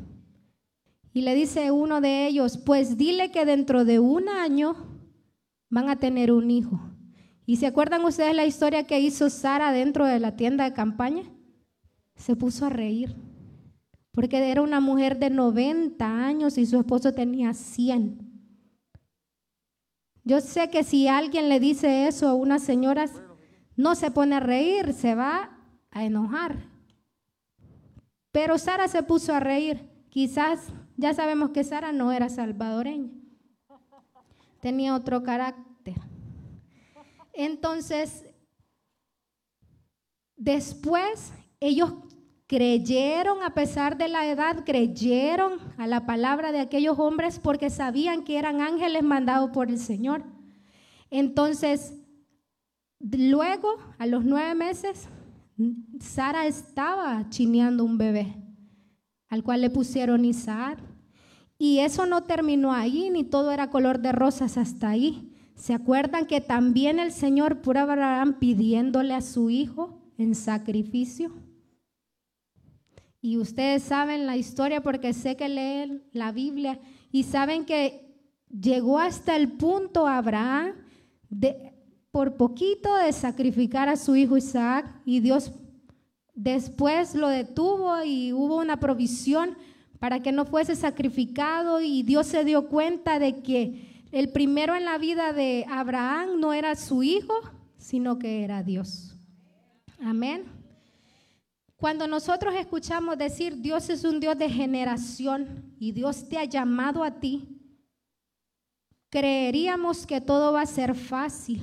Y 1.13 1.21
le 1.21 1.35
dice 1.35 1.69
uno 1.71 2.01
de 2.01 2.25
ellos, 2.25 2.57
pues 2.57 2.97
dile 2.97 3.29
que 3.31 3.45
dentro 3.45 3.85
de 3.85 3.99
un 3.99 4.29
año 4.29 4.75
van 5.69 5.89
a 5.89 5.99
tener 5.99 6.31
un 6.31 6.49
hijo. 6.49 6.79
¿Y 7.45 7.57
se 7.57 7.67
acuerdan 7.67 8.03
ustedes 8.03 8.35
la 8.35 8.45
historia 8.45 8.87
que 8.87 8.99
hizo 8.99 9.29
Sara 9.29 9.71
dentro 9.71 10.07
de 10.07 10.19
la 10.19 10.35
tienda 10.35 10.63
de 10.63 10.73
campaña? 10.73 11.23
Se 12.15 12.35
puso 12.35 12.65
a 12.65 12.69
reír, 12.69 13.15
porque 14.11 14.37
era 14.37 14.61
una 14.61 14.79
mujer 14.79 15.19
de 15.19 15.29
90 15.29 16.25
años 16.25 16.57
y 16.57 16.65
su 16.65 16.77
esposo 16.79 17.13
tenía 17.13 17.53
100. 17.53 18.32
Yo 20.23 20.39
sé 20.39 20.69
que 20.69 20.83
si 20.83 21.07
alguien 21.07 21.49
le 21.49 21.59
dice 21.59 22.07
eso 22.07 22.29
a 22.29 22.33
unas 22.33 22.63
señoras, 22.63 23.11
no 23.75 23.95
se 23.95 24.11
pone 24.11 24.35
a 24.35 24.39
reír, 24.39 24.93
se 24.93 25.15
va 25.15 25.57
a 25.91 26.05
enojar. 26.05 26.69
Pero 28.31 28.57
Sara 28.57 28.87
se 28.87 29.03
puso 29.03 29.33
a 29.33 29.39
reír. 29.39 29.89
Quizás 30.09 30.71
ya 30.95 31.13
sabemos 31.13 31.49
que 31.49 31.63
Sara 31.63 31.91
no 31.91 32.11
era 32.11 32.29
salvadoreña, 32.29 33.11
tenía 34.61 34.95
otro 34.95 35.23
carácter. 35.23 35.95
Entonces, 37.33 38.25
después 40.37 41.33
ellos 41.59 41.93
creyeron, 42.53 43.41
a 43.41 43.55
pesar 43.55 43.97
de 43.97 44.07
la 44.07 44.27
edad, 44.29 44.63
creyeron 44.63 45.53
a 45.75 45.87
la 45.87 46.05
palabra 46.05 46.51
de 46.51 46.59
aquellos 46.59 46.99
hombres 46.99 47.39
porque 47.39 47.71
sabían 47.71 48.23
que 48.23 48.37
eran 48.37 48.61
ángeles 48.61 49.01
mandados 49.01 49.49
por 49.49 49.69
el 49.69 49.79
Señor. 49.79 50.23
Entonces, 51.09 51.95
luego, 52.99 53.69
a 53.97 54.05
los 54.05 54.23
nueve 54.23 54.53
meses, 54.53 55.09
Sara 55.99 56.45
estaba 56.45 57.27
chineando 57.29 57.83
un 57.83 57.97
bebé 57.97 58.35
al 59.29 59.43
cual 59.43 59.61
le 59.61 59.71
pusieron 59.71 60.23
Isaac. 60.23 60.77
Y 61.57 61.79
eso 61.79 62.05
no 62.05 62.21
terminó 62.21 62.71
ahí, 62.71 63.09
ni 63.09 63.23
todo 63.23 63.51
era 63.51 63.71
color 63.71 63.99
de 63.99 64.11
rosas 64.11 64.59
hasta 64.59 64.89
ahí. 64.89 65.33
¿Se 65.55 65.73
acuerdan 65.73 66.27
que 66.27 66.39
también 66.39 66.99
el 66.99 67.11
Señor 67.11 67.63
por 67.63 67.79
Abraham 67.79 68.37
pidiéndole 68.37 69.15
a 69.15 69.21
su 69.21 69.49
hijo 69.49 70.03
en 70.19 70.35
sacrificio? 70.35 71.31
Y 73.23 73.37
ustedes 73.37 73.81
saben 73.81 74.27
la 74.27 74.37
historia 74.37 74.83
porque 74.83 75.13
sé 75.13 75.35
que 75.35 75.49
leen 75.49 76.03
la 76.11 76.31
Biblia 76.31 76.79
y 77.11 77.23
saben 77.23 77.65
que 77.65 78.05
llegó 78.49 78.99
hasta 78.99 79.35
el 79.35 79.53
punto 79.53 80.05
Abraham 80.05 80.73
de 81.29 81.73
por 82.11 82.37
poquito 82.37 82.95
de 82.97 83.11
sacrificar 83.11 83.89
a 83.89 83.95
su 83.95 84.15
hijo 84.15 84.37
Isaac 84.37 84.85
y 85.05 85.19
Dios 85.19 85.51
Después 86.35 87.13
lo 87.13 87.29
detuvo 87.29 88.03
y 88.03 88.33
hubo 88.33 88.57
una 88.57 88.77
provisión 88.77 89.55
para 89.99 90.21
que 90.21 90.31
no 90.31 90.45
fuese 90.45 90.75
sacrificado 90.75 91.79
y 91.79 92.03
Dios 92.03 92.27
se 92.27 92.43
dio 92.43 92.67
cuenta 92.67 93.19
de 93.19 93.41
que 93.41 94.03
el 94.11 94.29
primero 94.31 94.75
en 94.75 94.85
la 94.85 94.97
vida 94.97 95.31
de 95.31 95.65
Abraham 95.69 96.39
no 96.39 96.53
era 96.53 96.75
su 96.75 97.03
hijo, 97.03 97.33
sino 97.77 98.17
que 98.17 98.43
era 98.43 98.63
Dios. 98.63 99.15
Amén. 100.01 100.62
Cuando 101.83 102.07
nosotros 102.07 102.55
escuchamos 102.55 103.17
decir 103.17 103.57
Dios 103.57 103.89
es 103.89 104.05
un 104.05 104.21
Dios 104.21 104.37
de 104.37 104.49
generación 104.49 105.75
y 105.77 105.91
Dios 105.91 106.29
te 106.29 106.37
ha 106.37 106.45
llamado 106.45 107.03
a 107.03 107.19
ti, 107.19 107.59
creeríamos 109.09 110.07
que 110.07 110.21
todo 110.21 110.53
va 110.53 110.61
a 110.61 110.65
ser 110.65 110.95
fácil. 110.95 111.61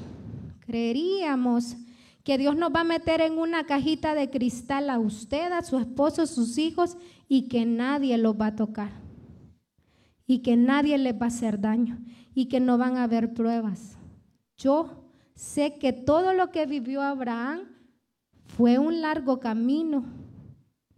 Creeríamos 0.59 1.75
que 2.23 2.37
Dios 2.37 2.55
nos 2.55 2.71
va 2.71 2.81
a 2.81 2.85
meter 2.85 3.23
en 3.23 3.39
una 3.39 3.65
cajita 3.65 4.15
de 4.15 4.29
cristal 4.29 4.91
a 4.91 4.99
usted, 4.99 5.53
a 5.53 5.63
su 5.63 5.79
esposo, 5.79 6.21
a 6.21 6.27
sus 6.27 6.59
hijos, 6.59 6.99
y 7.27 7.49
que 7.49 7.65
nadie 7.65 8.19
los 8.19 8.39
va 8.39 8.49
a 8.49 8.57
tocar. 8.57 8.91
Y 10.27 10.41
que 10.41 10.55
nadie 10.55 10.99
les 10.99 11.15
va 11.15 11.25
a 11.25 11.29
hacer 11.29 11.59
daño. 11.63 11.99
Y 12.35 12.51
que 12.51 12.61
no 12.61 12.77
van 12.77 12.99
a 12.99 13.05
haber 13.05 13.33
pruebas. 13.33 13.97
Yo 14.59 15.03
sé 15.35 15.79
que 15.79 15.95
todo 15.95 16.35
lo 16.35 16.51
que 16.51 16.67
vivió 16.67 17.01
Abraham 17.01 17.80
fue 18.61 18.79
un 18.79 19.01
largo 19.01 19.41
camino, 19.41 20.05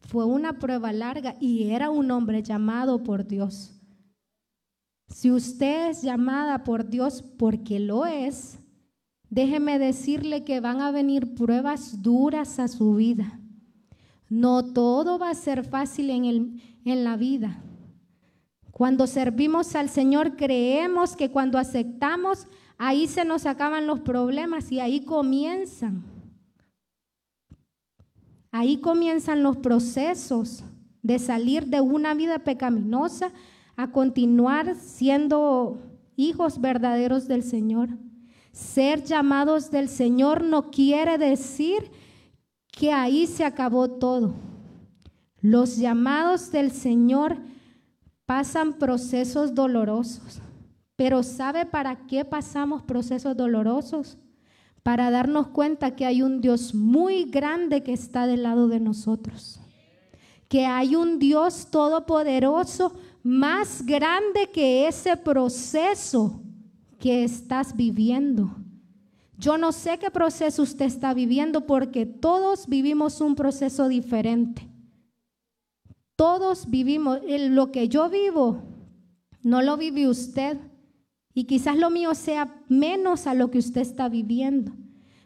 fue 0.00 0.24
una 0.24 0.58
prueba 0.58 0.92
larga 0.92 1.36
y 1.38 1.70
era 1.70 1.90
un 1.90 2.10
hombre 2.10 2.42
llamado 2.42 3.04
por 3.04 3.24
Dios. 3.24 3.80
Si 5.06 5.30
usted 5.30 5.90
es 5.90 6.02
llamada 6.02 6.64
por 6.64 6.88
Dios 6.88 7.22
porque 7.22 7.78
lo 7.78 8.04
es, 8.04 8.58
déjeme 9.30 9.78
decirle 9.78 10.42
que 10.42 10.58
van 10.58 10.80
a 10.80 10.90
venir 10.90 11.36
pruebas 11.36 12.02
duras 12.02 12.58
a 12.58 12.66
su 12.66 12.96
vida. 12.96 13.38
No 14.28 14.64
todo 14.64 15.20
va 15.20 15.30
a 15.30 15.34
ser 15.36 15.62
fácil 15.62 16.10
en, 16.10 16.24
el, 16.24 16.62
en 16.84 17.04
la 17.04 17.16
vida. 17.16 17.62
Cuando 18.72 19.06
servimos 19.06 19.76
al 19.76 19.88
Señor 19.88 20.34
creemos 20.34 21.14
que 21.14 21.30
cuando 21.30 21.58
aceptamos, 21.58 22.48
ahí 22.76 23.06
se 23.06 23.24
nos 23.24 23.46
acaban 23.46 23.86
los 23.86 24.00
problemas 24.00 24.72
y 24.72 24.80
ahí 24.80 25.04
comienzan. 25.04 26.11
Ahí 28.52 28.76
comienzan 28.76 29.42
los 29.42 29.56
procesos 29.56 30.62
de 31.02 31.18
salir 31.18 31.66
de 31.66 31.80
una 31.80 32.12
vida 32.14 32.38
pecaminosa 32.40 33.32
a 33.76 33.90
continuar 33.90 34.76
siendo 34.76 35.80
hijos 36.16 36.60
verdaderos 36.60 37.26
del 37.26 37.42
Señor. 37.42 37.88
Ser 38.52 39.02
llamados 39.04 39.70
del 39.70 39.88
Señor 39.88 40.44
no 40.44 40.70
quiere 40.70 41.16
decir 41.16 41.90
que 42.70 42.92
ahí 42.92 43.26
se 43.26 43.44
acabó 43.44 43.88
todo. 43.88 44.34
Los 45.40 45.78
llamados 45.78 46.52
del 46.52 46.72
Señor 46.72 47.38
pasan 48.26 48.74
procesos 48.74 49.54
dolorosos, 49.54 50.42
pero 50.94 51.22
¿sabe 51.22 51.64
para 51.64 52.06
qué 52.06 52.26
pasamos 52.26 52.82
procesos 52.82 53.34
dolorosos? 53.34 54.18
Para 54.82 55.10
darnos 55.10 55.48
cuenta 55.48 55.94
que 55.94 56.06
hay 56.06 56.22
un 56.22 56.40
Dios 56.40 56.74
muy 56.74 57.24
grande 57.24 57.82
que 57.82 57.92
está 57.92 58.26
del 58.26 58.42
lado 58.42 58.68
de 58.68 58.80
nosotros, 58.80 59.60
que 60.48 60.66
hay 60.66 60.96
un 60.96 61.18
Dios 61.18 61.68
todopoderoso 61.70 62.94
más 63.22 63.86
grande 63.86 64.50
que 64.52 64.88
ese 64.88 65.16
proceso 65.16 66.42
que 66.98 67.24
estás 67.24 67.76
viviendo. 67.76 68.56
Yo 69.38 69.58
no 69.58 69.72
sé 69.72 69.98
qué 69.98 70.10
proceso 70.10 70.62
usted 70.62 70.86
está 70.86 71.14
viviendo 71.14 71.66
porque 71.66 72.06
todos 72.06 72.68
vivimos 72.68 73.20
un 73.20 73.34
proceso 73.34 73.88
diferente. 73.88 74.68
Todos 76.14 76.70
vivimos, 76.70 77.18
lo 77.26 77.72
que 77.72 77.88
yo 77.88 78.08
vivo, 78.08 78.62
no 79.42 79.62
lo 79.62 79.76
vive 79.76 80.08
usted. 80.08 80.58
Y 81.34 81.44
quizás 81.44 81.76
lo 81.76 81.90
mío 81.90 82.14
sea 82.14 82.54
menos 82.68 83.26
a 83.26 83.34
lo 83.34 83.50
que 83.50 83.58
usted 83.58 83.80
está 83.80 84.08
viviendo. 84.08 84.72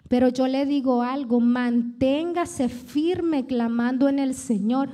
Pero 0.09 0.29
yo 0.29 0.47
le 0.47 0.67
digo 0.67 1.03
algo, 1.03 1.41
manténgase 1.41 2.69
firme 2.69 3.47
clamando 3.47 4.09
en 4.09 4.19
el 4.19 4.35
Señor. 4.35 4.91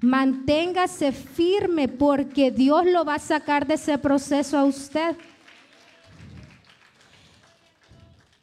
Manténgase 0.00 1.12
firme 1.12 1.88
porque 1.88 2.50
Dios 2.50 2.86
lo 2.86 3.04
va 3.04 3.16
a 3.16 3.18
sacar 3.18 3.66
de 3.66 3.74
ese 3.74 3.98
proceso 3.98 4.56
a 4.56 4.64
usted. 4.64 5.16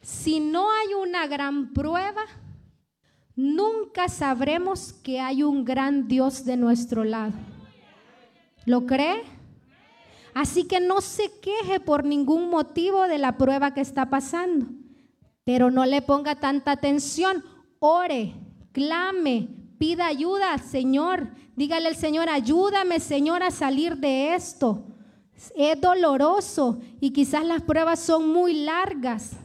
Si 0.02 0.38
no 0.38 0.70
hay 0.70 0.94
una 0.94 1.26
gran 1.26 1.72
prueba, 1.72 2.22
nunca 3.34 4.08
sabremos 4.08 4.92
que 4.92 5.18
hay 5.18 5.42
un 5.42 5.64
gran 5.64 6.06
Dios 6.06 6.44
de 6.44 6.56
nuestro 6.56 7.02
lado. 7.02 7.32
¿Lo 8.64 8.86
cree? 8.86 9.35
Así 10.36 10.64
que 10.64 10.80
no 10.80 11.00
se 11.00 11.30
queje 11.40 11.80
por 11.80 12.04
ningún 12.04 12.50
motivo 12.50 13.04
de 13.08 13.16
la 13.16 13.38
prueba 13.38 13.72
que 13.72 13.80
está 13.80 14.10
pasando, 14.10 14.66
pero 15.44 15.70
no 15.70 15.86
le 15.86 16.02
ponga 16.02 16.34
tanta 16.34 16.72
atención. 16.72 17.42
Ore, 17.78 18.34
clame, 18.70 19.48
pida 19.78 20.06
ayuda, 20.06 20.58
Señor. 20.58 21.30
Dígale 21.54 21.88
al 21.88 21.96
Señor, 21.96 22.28
ayúdame, 22.28 23.00
Señor, 23.00 23.42
a 23.42 23.50
salir 23.50 23.96
de 23.96 24.34
esto. 24.34 24.84
Es 25.54 25.80
doloroso 25.80 26.80
y 27.00 27.14
quizás 27.14 27.42
las 27.46 27.62
pruebas 27.62 28.00
son 28.00 28.28
muy 28.28 28.62
largas. 28.62 29.36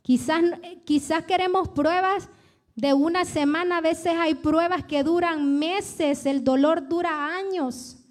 Quizás, 0.00 0.44
quizás 0.86 1.26
queremos 1.26 1.68
pruebas 1.68 2.30
de 2.74 2.94
una 2.94 3.26
semana, 3.26 3.76
a 3.76 3.82
veces 3.82 4.14
hay 4.16 4.34
pruebas 4.34 4.86
que 4.86 5.04
duran 5.04 5.58
meses, 5.58 6.24
el 6.24 6.42
dolor 6.42 6.88
dura 6.88 7.36
años. 7.36 8.01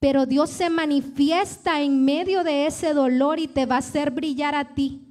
Pero 0.00 0.26
Dios 0.26 0.50
se 0.50 0.70
manifiesta 0.70 1.80
en 1.82 2.04
medio 2.04 2.44
de 2.44 2.66
ese 2.66 2.94
dolor 2.94 3.40
y 3.40 3.48
te 3.48 3.66
va 3.66 3.76
a 3.76 3.78
hacer 3.78 4.10
brillar 4.10 4.54
a 4.54 4.74
ti. 4.74 5.02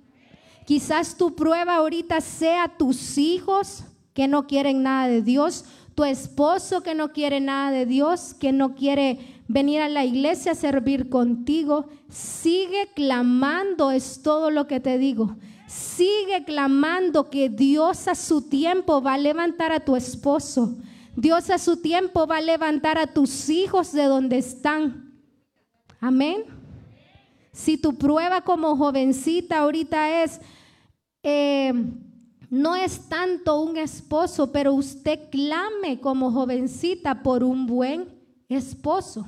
Quizás 0.66 1.18
tu 1.18 1.36
prueba 1.36 1.76
ahorita 1.76 2.22
sea 2.22 2.68
tus 2.78 3.18
hijos, 3.18 3.84
que 4.14 4.28
no 4.28 4.48
quieren 4.48 4.84
nada 4.84 5.08
de 5.08 5.22
Dios, 5.22 5.66
tu 5.94 6.04
esposo 6.04 6.82
que 6.82 6.94
no 6.94 7.12
quiere 7.12 7.40
nada 7.40 7.72
de 7.72 7.86
Dios, 7.86 8.34
que 8.34 8.52
no 8.52 8.76
quiere 8.76 9.20
venir 9.48 9.82
a 9.82 9.90
la 9.90 10.06
iglesia 10.06 10.52
a 10.52 10.56
servir 10.56 11.10
contigo, 11.10 11.88
sigue 12.10 12.90
clamando, 12.96 13.92
es 13.92 14.22
todo 14.22 14.52
lo 14.52 14.68
que 14.68 14.80
te 14.80 14.98
digo. 14.98 15.38
Sigue 15.68 16.44
clamando 16.46 17.30
que 17.30 17.50
Dios 17.50 18.08
a 18.08 18.16
su 18.16 18.44
tiempo 18.44 19.02
va 19.02 19.16
a 19.16 19.18
levantar 19.18 19.72
a 19.72 19.80
tu 19.80 19.96
esposo. 19.96 20.76
Dios 21.18 21.50
a 21.50 21.58
su 21.58 21.78
tiempo 21.78 22.28
va 22.28 22.38
a 22.38 22.42
levantar 22.42 23.00
a 23.00 23.08
tus 23.08 23.50
hijos 23.50 23.92
de 23.92 24.04
donde 24.04 24.38
están. 24.38 25.20
Amén. 26.00 26.44
Si 27.52 27.76
tu 27.76 27.98
prueba 27.98 28.42
como 28.42 28.78
jovencita 28.78 29.58
ahorita 29.58 30.24
es... 30.24 30.40
Eh, 31.24 31.74
no 32.52 32.76
es 32.76 33.10
tanto 33.10 33.60
un 33.60 33.78
esposo, 33.78 34.52
pero 34.52 34.74
usted 34.76 35.32
clame 35.32 36.00
como 36.00 36.32
jovencita 36.32 37.24
por 37.24 37.44
un 37.44 37.66
buen 37.66 38.08
esposo. 38.48 39.28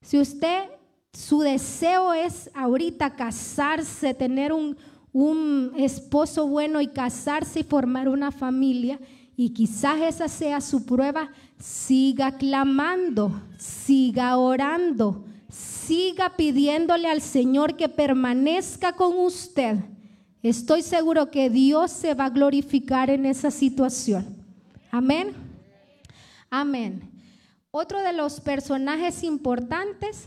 Si 0.00 0.18
usted, 0.18 0.70
su 1.12 1.40
deseo 1.40 2.14
es 2.14 2.50
ahorita 2.54 3.14
casarse, 3.14 4.14
tener 4.14 4.54
un, 4.54 4.78
un 5.12 5.74
esposo 5.76 6.48
bueno 6.48 6.80
y 6.80 6.88
casarse 6.88 7.60
y 7.60 7.64
formar 7.64 8.08
una 8.08 8.32
familia, 8.32 8.98
y 9.36 9.50
quizás 9.50 10.00
esa 10.00 10.28
sea 10.28 10.60
su 10.60 10.84
prueba, 10.84 11.30
siga 11.58 12.36
clamando, 12.36 13.40
siga 13.58 14.36
orando, 14.36 15.24
siga 15.48 16.36
pidiéndole 16.36 17.08
al 17.08 17.20
Señor 17.20 17.76
que 17.76 17.88
permanezca 17.88 18.92
con 18.92 19.18
usted 19.18 19.78
Estoy 20.42 20.82
seguro 20.82 21.30
que 21.30 21.50
Dios 21.50 21.92
se 21.92 22.14
va 22.14 22.24
a 22.24 22.30
glorificar 22.30 23.10
en 23.10 23.26
esa 23.26 23.52
situación. 23.52 24.44
Amén. 24.90 25.34
Amén. 26.50 27.08
Otro 27.70 28.02
de 28.02 28.12
los 28.12 28.40
personajes 28.40 29.22
importantes 29.22 30.26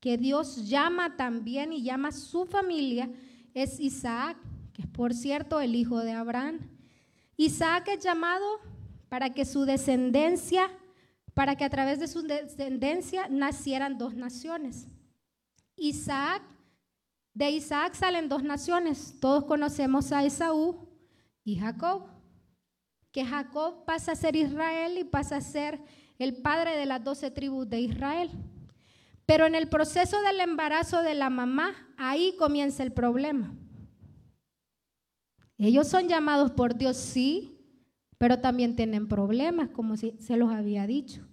que 0.00 0.18
Dios 0.18 0.68
llama 0.68 1.16
también 1.16 1.72
y 1.72 1.84
llama 1.84 2.08
a 2.08 2.12
su 2.12 2.46
familia 2.46 3.08
es 3.54 3.78
Isaac, 3.78 4.36
que 4.72 4.82
es 4.82 4.88
por 4.88 5.14
cierto 5.14 5.60
el 5.60 5.76
hijo 5.76 6.00
de 6.00 6.10
Abraham. 6.10 6.58
Isaac 7.36 7.88
es 7.88 8.02
llamado 8.02 8.60
para 9.08 9.30
que 9.30 9.44
su 9.44 9.64
descendencia, 9.64 10.70
para 11.34 11.56
que 11.56 11.64
a 11.64 11.70
través 11.70 12.00
de 12.00 12.08
su 12.08 12.22
descendencia 12.22 13.28
nacieran 13.28 13.98
dos 13.98 14.14
naciones. 14.14 14.88
Isaac 15.76 16.42
de 17.34 17.50
Isaac 17.50 17.94
salen 17.94 18.30
dos 18.30 18.42
naciones. 18.42 19.14
Todos 19.20 19.44
conocemos 19.44 20.10
a 20.10 20.24
Esaú 20.24 20.88
y 21.44 21.56
Jacob. 21.56 22.06
Que 23.12 23.26
Jacob 23.26 23.84
pasa 23.84 24.12
a 24.12 24.16
ser 24.16 24.36
Israel 24.36 24.96
y 24.96 25.04
pasa 25.04 25.36
a 25.36 25.40
ser 25.42 25.78
el 26.18 26.40
padre 26.40 26.78
de 26.78 26.86
las 26.86 27.04
doce 27.04 27.30
tribus 27.30 27.68
de 27.68 27.80
Israel. 27.80 28.30
Pero 29.26 29.44
en 29.44 29.54
el 29.54 29.68
proceso 29.68 30.22
del 30.22 30.40
embarazo 30.40 31.02
de 31.02 31.14
la 31.14 31.28
mamá, 31.28 31.74
ahí 31.98 32.34
comienza 32.38 32.82
el 32.82 32.92
problema. 32.92 33.54
Ellos 35.58 35.88
son 35.88 36.08
llamados 36.08 36.50
por 36.50 36.76
Dios, 36.76 36.96
sí, 36.96 37.58
pero 38.18 38.40
también 38.40 38.76
tienen 38.76 39.08
problemas, 39.08 39.70
como 39.70 39.96
se 39.96 40.36
los 40.36 40.50
había 40.50 40.86
dicho. 40.86 41.26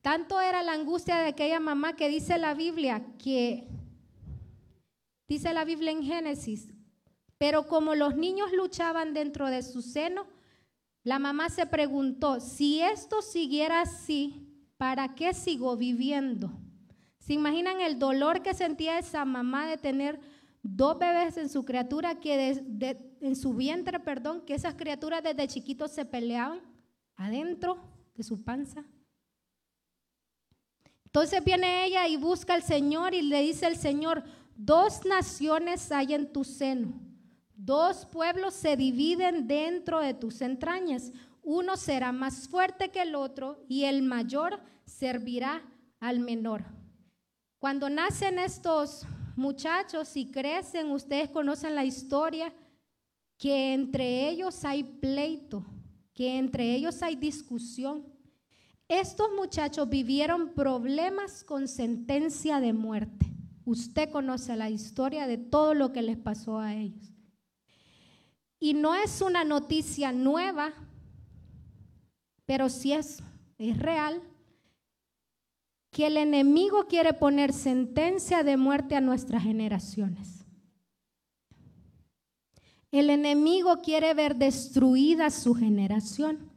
Tanto 0.00 0.40
era 0.40 0.62
la 0.62 0.72
angustia 0.72 1.16
de 1.18 1.28
aquella 1.28 1.58
mamá 1.58 1.96
que 1.96 2.08
dice 2.08 2.38
la 2.38 2.54
Biblia 2.54 3.04
que 3.18 3.68
Dice 5.28 5.52
la 5.52 5.64
Biblia 5.64 5.90
en 5.90 6.04
Génesis, 6.04 6.68
pero 7.36 7.66
como 7.66 7.96
los 7.96 8.16
niños 8.16 8.52
luchaban 8.52 9.12
dentro 9.12 9.48
de 9.48 9.62
su 9.62 9.82
seno, 9.82 10.26
la 11.02 11.18
mamá 11.18 11.48
se 11.50 11.66
preguntó, 11.66 12.40
si 12.40 12.80
esto 12.80 13.22
siguiera 13.22 13.80
así, 13.80 14.48
¿para 14.76 15.14
qué 15.14 15.34
sigo 15.34 15.76
viviendo? 15.76 16.52
¿Se 17.18 17.32
imaginan 17.32 17.80
el 17.80 17.98
dolor 17.98 18.42
que 18.42 18.54
sentía 18.54 19.00
esa 19.00 19.24
mamá 19.24 19.66
de 19.66 19.78
tener 19.78 20.20
dos 20.68 20.98
bebés 20.98 21.36
en 21.36 21.48
su 21.48 21.64
criatura 21.64 22.18
que 22.20 22.64
en 23.20 23.36
su 23.36 23.54
vientre, 23.54 24.00
perdón, 24.00 24.42
que 24.42 24.54
esas 24.54 24.74
criaturas 24.74 25.22
desde 25.22 25.48
chiquitos 25.48 25.92
se 25.92 26.04
peleaban 26.04 26.60
adentro 27.16 27.78
de 28.14 28.22
su 28.22 28.42
panza. 28.42 28.84
Entonces 31.04 31.42
viene 31.44 31.86
ella 31.86 32.06
y 32.08 32.16
busca 32.16 32.54
al 32.54 32.62
Señor 32.62 33.14
y 33.14 33.22
le 33.22 33.42
dice 33.42 33.64
al 33.66 33.76
Señor, 33.76 34.24
dos 34.54 35.06
naciones 35.06 35.90
hay 35.92 36.14
en 36.14 36.32
tu 36.32 36.44
seno, 36.44 36.92
dos 37.54 38.04
pueblos 38.06 38.54
se 38.54 38.76
dividen 38.76 39.46
dentro 39.46 40.00
de 40.00 40.14
tus 40.14 40.42
entrañas, 40.42 41.12
uno 41.42 41.76
será 41.76 42.12
más 42.12 42.48
fuerte 42.48 42.90
que 42.90 43.02
el 43.02 43.14
otro 43.14 43.64
y 43.68 43.84
el 43.84 44.02
mayor 44.02 44.60
servirá 44.84 45.62
al 46.00 46.20
menor. 46.20 46.64
Cuando 47.58 47.88
nacen 47.88 48.38
estos 48.38 49.06
muchachos 49.36 50.16
y 50.16 50.30
crecen, 50.30 50.90
ustedes 50.90 51.30
conocen 51.30 51.74
la 51.74 51.84
historia, 51.84 52.52
que 53.38 53.74
entre 53.74 54.28
ellos 54.28 54.64
hay 54.64 54.82
pleito, 54.82 55.64
que 56.14 56.38
entre 56.38 56.74
ellos 56.74 57.02
hay 57.02 57.16
discusión. 57.16 58.04
Estos 58.88 59.28
muchachos 59.36 59.88
vivieron 59.88 60.54
problemas 60.54 61.44
con 61.44 61.68
sentencia 61.68 62.60
de 62.60 62.72
muerte. 62.72 63.26
Usted 63.64 64.10
conoce 64.10 64.54
la 64.56 64.70
historia 64.70 65.26
de 65.26 65.38
todo 65.38 65.74
lo 65.74 65.92
que 65.92 66.02
les 66.02 66.16
pasó 66.16 66.58
a 66.58 66.74
ellos. 66.74 67.12
Y 68.58 68.74
no 68.74 68.94
es 68.94 69.20
una 69.20 69.44
noticia 69.44 70.12
nueva, 70.12 70.72
pero 72.46 72.68
sí 72.68 72.92
es, 72.92 73.22
es 73.58 73.78
real 73.78 74.22
que 75.96 76.08
el 76.08 76.18
enemigo 76.18 76.88
quiere 76.88 77.14
poner 77.14 77.54
sentencia 77.54 78.42
de 78.42 78.58
muerte 78.58 78.96
a 78.96 79.00
nuestras 79.00 79.42
generaciones. 79.42 80.44
El 82.90 83.08
enemigo 83.08 83.80
quiere 83.80 84.12
ver 84.12 84.36
destruida 84.36 85.30
su 85.30 85.54
generación. 85.54 86.52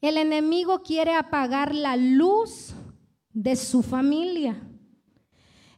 El 0.00 0.16
enemigo 0.16 0.82
quiere 0.82 1.14
apagar 1.14 1.74
la 1.74 1.98
luz 1.98 2.72
de 3.34 3.54
su 3.54 3.82
familia. 3.82 4.56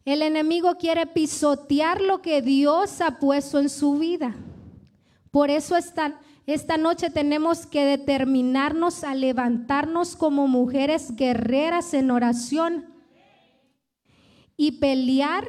El 0.05 0.23
enemigo 0.23 0.77
quiere 0.77 1.09
pisotear 1.09 2.01
lo 2.01 2.23
que 2.23 2.41
Dios 2.41 3.01
ha 3.01 3.19
puesto 3.19 3.59
en 3.59 3.69
su 3.69 3.99
vida. 3.99 4.37
Por 5.33 5.51
eso 5.51 5.77
están 5.77 6.15
esta 6.47 6.77
noche 6.77 7.11
tenemos 7.11 7.67
que 7.67 7.85
determinarnos 7.85 9.05
a 9.05 9.15
levantarnos 9.15 10.17
como 10.17 10.49
mujeres 10.49 11.15
guerreras 11.15 11.95
en 11.95 12.11
oración 12.11 12.87
y 14.57 14.73
pelear 14.73 15.45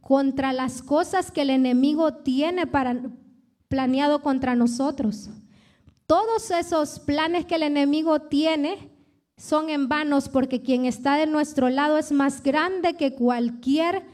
contra 0.00 0.52
las 0.52 0.82
cosas 0.82 1.30
que 1.30 1.42
el 1.42 1.50
enemigo 1.50 2.14
tiene 2.14 2.66
para, 2.66 3.00
planeado 3.68 4.22
contra 4.22 4.54
nosotros. 4.54 5.30
Todos 6.06 6.50
esos 6.52 7.00
planes 7.00 7.44
que 7.44 7.56
el 7.56 7.64
enemigo 7.64 8.20
tiene 8.22 8.90
son 9.36 9.68
en 9.68 9.88
vanos 9.88 10.28
porque 10.28 10.62
quien 10.62 10.86
está 10.86 11.16
de 11.16 11.26
nuestro 11.26 11.68
lado 11.68 11.98
es 11.98 12.12
más 12.12 12.42
grande 12.42 12.94
que 12.94 13.14
cualquier 13.14 14.04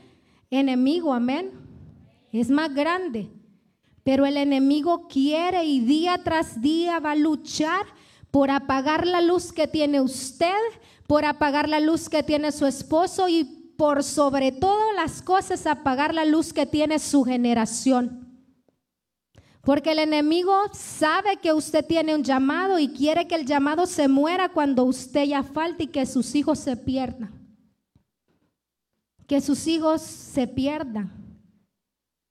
enemigo, 0.50 1.12
amén. 1.12 1.50
Es 2.32 2.50
más 2.50 2.74
grande. 2.74 3.30
Pero 4.04 4.26
el 4.26 4.36
enemigo 4.36 5.06
quiere 5.08 5.64
y 5.64 5.80
día 5.80 6.20
tras 6.24 6.60
día 6.60 6.98
va 6.98 7.12
a 7.12 7.16
luchar 7.16 7.86
por 8.30 8.50
apagar 8.50 9.06
la 9.06 9.20
luz 9.20 9.52
que 9.52 9.68
tiene 9.68 10.00
usted, 10.00 10.58
por 11.06 11.24
apagar 11.24 11.68
la 11.68 11.80
luz 11.80 12.08
que 12.08 12.22
tiene 12.22 12.50
su 12.50 12.66
esposo 12.66 13.28
y 13.28 13.44
por 13.76 14.02
sobre 14.02 14.52
todas 14.52 14.94
las 14.96 15.22
cosas 15.22 15.66
apagar 15.66 16.14
la 16.14 16.24
luz 16.24 16.52
que 16.52 16.66
tiene 16.66 16.98
su 16.98 17.24
generación. 17.24 18.22
Porque 19.62 19.92
el 19.92 20.00
enemigo 20.00 20.54
sabe 20.72 21.36
que 21.36 21.52
usted 21.52 21.86
tiene 21.86 22.14
un 22.16 22.24
llamado 22.24 22.80
y 22.80 22.88
quiere 22.88 23.28
que 23.28 23.36
el 23.36 23.46
llamado 23.46 23.86
se 23.86 24.08
muera 24.08 24.48
cuando 24.48 24.82
usted 24.84 25.24
ya 25.24 25.44
falte 25.44 25.84
y 25.84 25.86
que 25.86 26.04
sus 26.04 26.34
hijos 26.34 26.58
se 26.58 26.76
pierdan. 26.76 27.32
Que 29.28 29.40
sus 29.40 29.68
hijos 29.68 30.02
se 30.02 30.48
pierdan. 30.48 31.21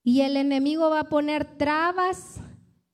Y 0.03 0.21
el 0.21 0.37
enemigo 0.37 0.89
va 0.89 1.01
a 1.01 1.09
poner 1.09 1.45
trabas 1.57 2.39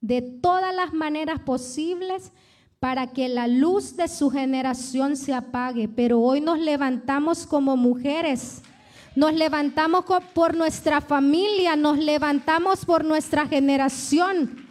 de 0.02 0.22
todas 0.22 0.76
las 0.76 0.94
maneras 0.94 1.40
posibles 1.40 2.32
para 2.80 3.08
que 3.08 3.30
la 3.30 3.48
luz 3.48 3.96
de 3.96 4.08
su 4.08 4.30
generación 4.30 5.16
se 5.16 5.34
apague. 5.34 5.88
Pero 5.88 6.20
hoy 6.20 6.42
nos 6.42 6.60
levantamos 6.60 7.46
como 7.46 7.78
mujeres. 7.78 8.62
Nos 9.16 9.34
levantamos 9.34 10.06
por 10.34 10.56
nuestra 10.56 11.02
familia, 11.02 11.76
nos 11.76 11.98
levantamos 11.98 12.86
por 12.86 13.04
nuestra 13.04 13.48
generación. 13.48 14.68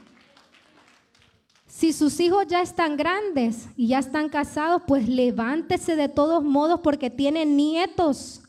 Si 1.67 1.93
sus 1.93 2.21
hijos 2.21 2.47
ya 2.47 2.63
están 2.63 2.97
grandes 2.97 3.69
y 3.77 3.89
ya 3.89 3.99
están 3.99 4.29
casados, 4.29 4.83
pues 4.87 5.09
levántese 5.09 5.97
de 5.97 6.09
todos 6.09 6.45
modos 6.45 6.81
porque 6.81 7.11
tienen 7.11 7.57
nietos 7.57 8.46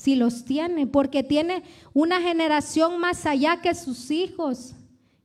si 0.00 0.16
los 0.16 0.46
tiene, 0.46 0.86
porque 0.86 1.22
tiene 1.22 1.62
una 1.92 2.22
generación 2.22 2.98
más 2.98 3.26
allá 3.26 3.60
que 3.60 3.74
sus 3.74 4.10
hijos. 4.10 4.74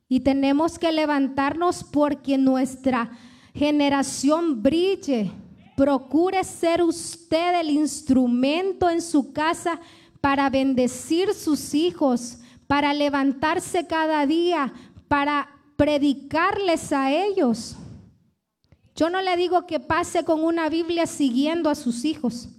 Y 0.10 0.20
tenemos 0.20 0.78
que 0.78 0.92
levantarnos 0.92 1.84
porque 1.84 2.38
nuestra 2.38 3.18
generación 3.54 4.62
brille. 4.62 5.32
Procure 5.78 6.44
ser 6.44 6.84
usted 6.84 7.62
el 7.62 7.70
instrumento 7.70 8.90
en 8.90 9.02
su 9.02 9.32
casa 9.32 9.80
para 10.20 10.50
bendecir 10.50 11.34
sus 11.34 11.74
hijos, 11.74 12.40
para 12.68 12.94
levantarse 12.94 13.88
cada 13.88 14.26
día, 14.26 14.74
para 15.08 15.50
predicarles 15.78 16.92
a 16.92 17.14
ellos. 17.14 17.78
Yo 18.94 19.10
no 19.10 19.22
le 19.22 19.38
digo 19.38 19.66
que 19.68 19.80
pase 19.80 20.26
con 20.26 20.44
una 20.44 20.68
Biblia 20.68 21.08
siguiendo 21.08 21.70
a 21.70 21.76
sus 21.76 22.04
hijos 22.04 22.50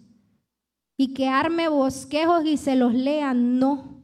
y 0.97 1.13
que 1.13 1.29
arme 1.29 1.69
bosquejos 1.69 2.45
y 2.47 2.57
se 2.57 2.77
los 2.77 2.95
lean, 2.95 3.59
no. 3.59 4.03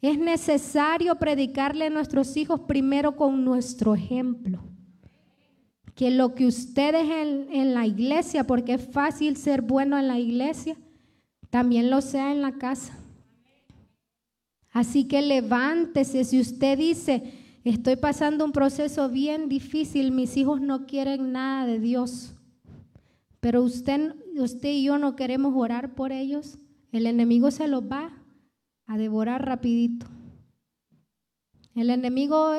Es 0.00 0.18
necesario 0.18 1.16
predicarle 1.16 1.86
a 1.86 1.90
nuestros 1.90 2.36
hijos 2.36 2.60
primero 2.60 3.16
con 3.16 3.44
nuestro 3.44 3.94
ejemplo. 3.94 4.60
Que 5.94 6.10
lo 6.10 6.34
que 6.34 6.46
ustedes 6.46 7.02
en, 7.10 7.48
en 7.52 7.74
la 7.74 7.86
iglesia, 7.86 8.46
porque 8.46 8.74
es 8.74 8.88
fácil 8.90 9.36
ser 9.36 9.60
bueno 9.60 9.98
en 9.98 10.08
la 10.08 10.18
iglesia, 10.18 10.76
también 11.50 11.90
lo 11.90 12.00
sea 12.00 12.32
en 12.32 12.40
la 12.40 12.52
casa. 12.52 12.96
Así 14.70 15.04
que 15.04 15.20
levántese. 15.20 16.24
Si 16.24 16.40
usted 16.40 16.78
dice, 16.78 17.34
estoy 17.64 17.96
pasando 17.96 18.44
un 18.44 18.52
proceso 18.52 19.08
bien 19.08 19.48
difícil, 19.48 20.12
mis 20.12 20.36
hijos 20.36 20.60
no 20.60 20.86
quieren 20.86 21.32
nada 21.32 21.66
de 21.66 21.80
Dios. 21.80 22.32
Pero 23.40 23.62
usted, 23.62 24.14
usted 24.40 24.70
y 24.70 24.84
yo 24.84 24.98
no 24.98 25.16
queremos 25.16 25.54
orar 25.56 25.94
por 25.94 26.12
ellos. 26.12 26.58
El 26.92 27.06
enemigo 27.06 27.50
se 27.50 27.68
los 27.68 27.82
va 27.82 28.10
a 28.86 28.98
devorar 28.98 29.46
rapidito. 29.46 30.06
El 31.74 31.90
enemigo 31.90 32.52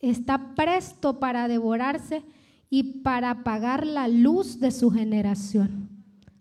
está 0.00 0.54
presto 0.54 1.20
para 1.20 1.48
devorarse 1.48 2.22
y 2.70 3.02
para 3.02 3.30
apagar 3.30 3.86
la 3.86 4.08
luz 4.08 4.60
de 4.60 4.70
su 4.70 4.90
generación. 4.90 5.88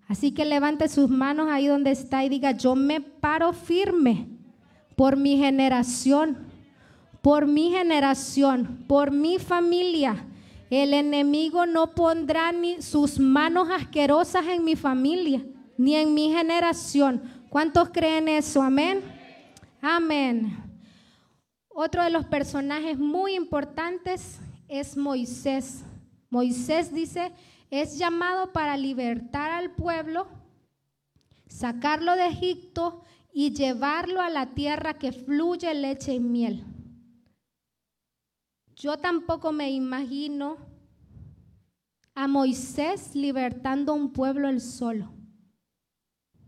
Así 0.07 0.31
que 0.31 0.45
levante 0.45 0.87
sus 0.87 1.09
manos 1.09 1.49
ahí 1.49 1.67
donde 1.67 1.91
está 1.91 2.23
y 2.23 2.29
diga, 2.29 2.51
yo 2.51 2.75
me 2.75 3.01
paro 3.01 3.51
firme 3.51 4.27
por 4.95 5.17
mi 5.17 5.37
generación, 5.37 6.37
por 7.21 7.45
mi 7.45 7.71
generación, 7.71 8.85
por 8.87 9.11
mi 9.11 9.37
familia, 9.37 10.25
el 10.69 10.93
enemigo 10.93 11.65
no 11.65 11.91
pondrá 11.91 12.51
ni 12.51 12.81
sus 12.81 13.19
manos 13.19 13.69
asquerosas 13.69 14.45
en 14.47 14.63
mi 14.63 14.75
familia, 14.75 15.45
ni 15.77 15.95
en 15.95 16.13
mi 16.13 16.31
generación. 16.31 17.21
¿Cuántos 17.49 17.89
creen 17.89 18.27
eso? 18.27 18.61
Amén. 18.61 19.01
Amén. 19.81 20.57
Otro 21.69 22.03
de 22.03 22.09
los 22.09 22.25
personajes 22.25 22.97
muy 22.97 23.35
importantes 23.35 24.39
es 24.67 24.97
Moisés. 24.97 25.83
Moisés 26.29 26.93
dice, 26.93 27.31
es 27.69 27.97
llamado 27.97 28.51
para 28.51 28.75
libertar 28.75 29.51
al 29.51 29.71
pueblo, 29.71 30.27
sacarlo 31.47 32.15
de 32.15 32.27
Egipto 32.27 33.03
y 33.31 33.53
llevarlo 33.53 34.21
a 34.21 34.29
la 34.29 34.47
tierra 34.47 34.95
que 34.95 35.11
fluye 35.11 35.73
leche 35.73 36.13
y 36.15 36.19
miel. 36.19 36.65
Yo 38.77 38.95
tampoco 38.95 39.51
me 39.51 39.71
imagino 39.71 40.57
a 42.13 42.27
Moisés 42.27 43.15
libertando 43.15 43.95
un 43.95 44.13
pueblo 44.13 44.49
él 44.49 44.61
solo. 44.61 45.11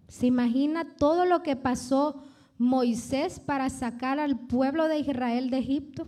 ¿Se 0.07 0.27
imagina 0.27 0.95
todo 0.95 1.25
lo 1.25 1.41
que 1.41 1.55
pasó 1.55 2.23
Moisés 2.59 3.39
para 3.39 3.69
sacar 3.71 4.19
al 4.19 4.39
pueblo 4.47 4.87
de 4.87 4.99
Israel 4.99 5.49
de 5.49 5.57
Egipto? 5.57 6.05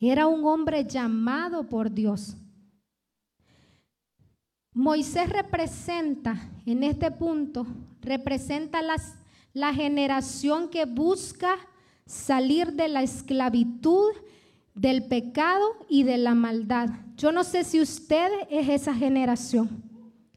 Era 0.00 0.26
un 0.26 0.46
hombre 0.46 0.86
llamado 0.86 1.68
por 1.68 1.92
Dios. 1.92 2.34
Moisés 4.72 5.28
representa, 5.28 6.50
en 6.64 6.82
este 6.82 7.10
punto, 7.10 7.66
representa 8.00 8.80
las, 8.80 9.18
la 9.52 9.74
generación 9.74 10.70
que 10.70 10.86
busca 10.86 11.56
salir 12.06 12.72
de 12.72 12.88
la 12.88 13.02
esclavitud, 13.02 14.12
del 14.76 15.06
pecado 15.06 15.64
y 15.88 16.04
de 16.04 16.18
la 16.18 16.34
maldad. 16.34 16.90
Yo 17.16 17.32
no 17.32 17.42
sé 17.42 17.64
si 17.64 17.80
usted 17.80 18.30
es 18.50 18.68
esa 18.68 18.94
generación 18.94 19.82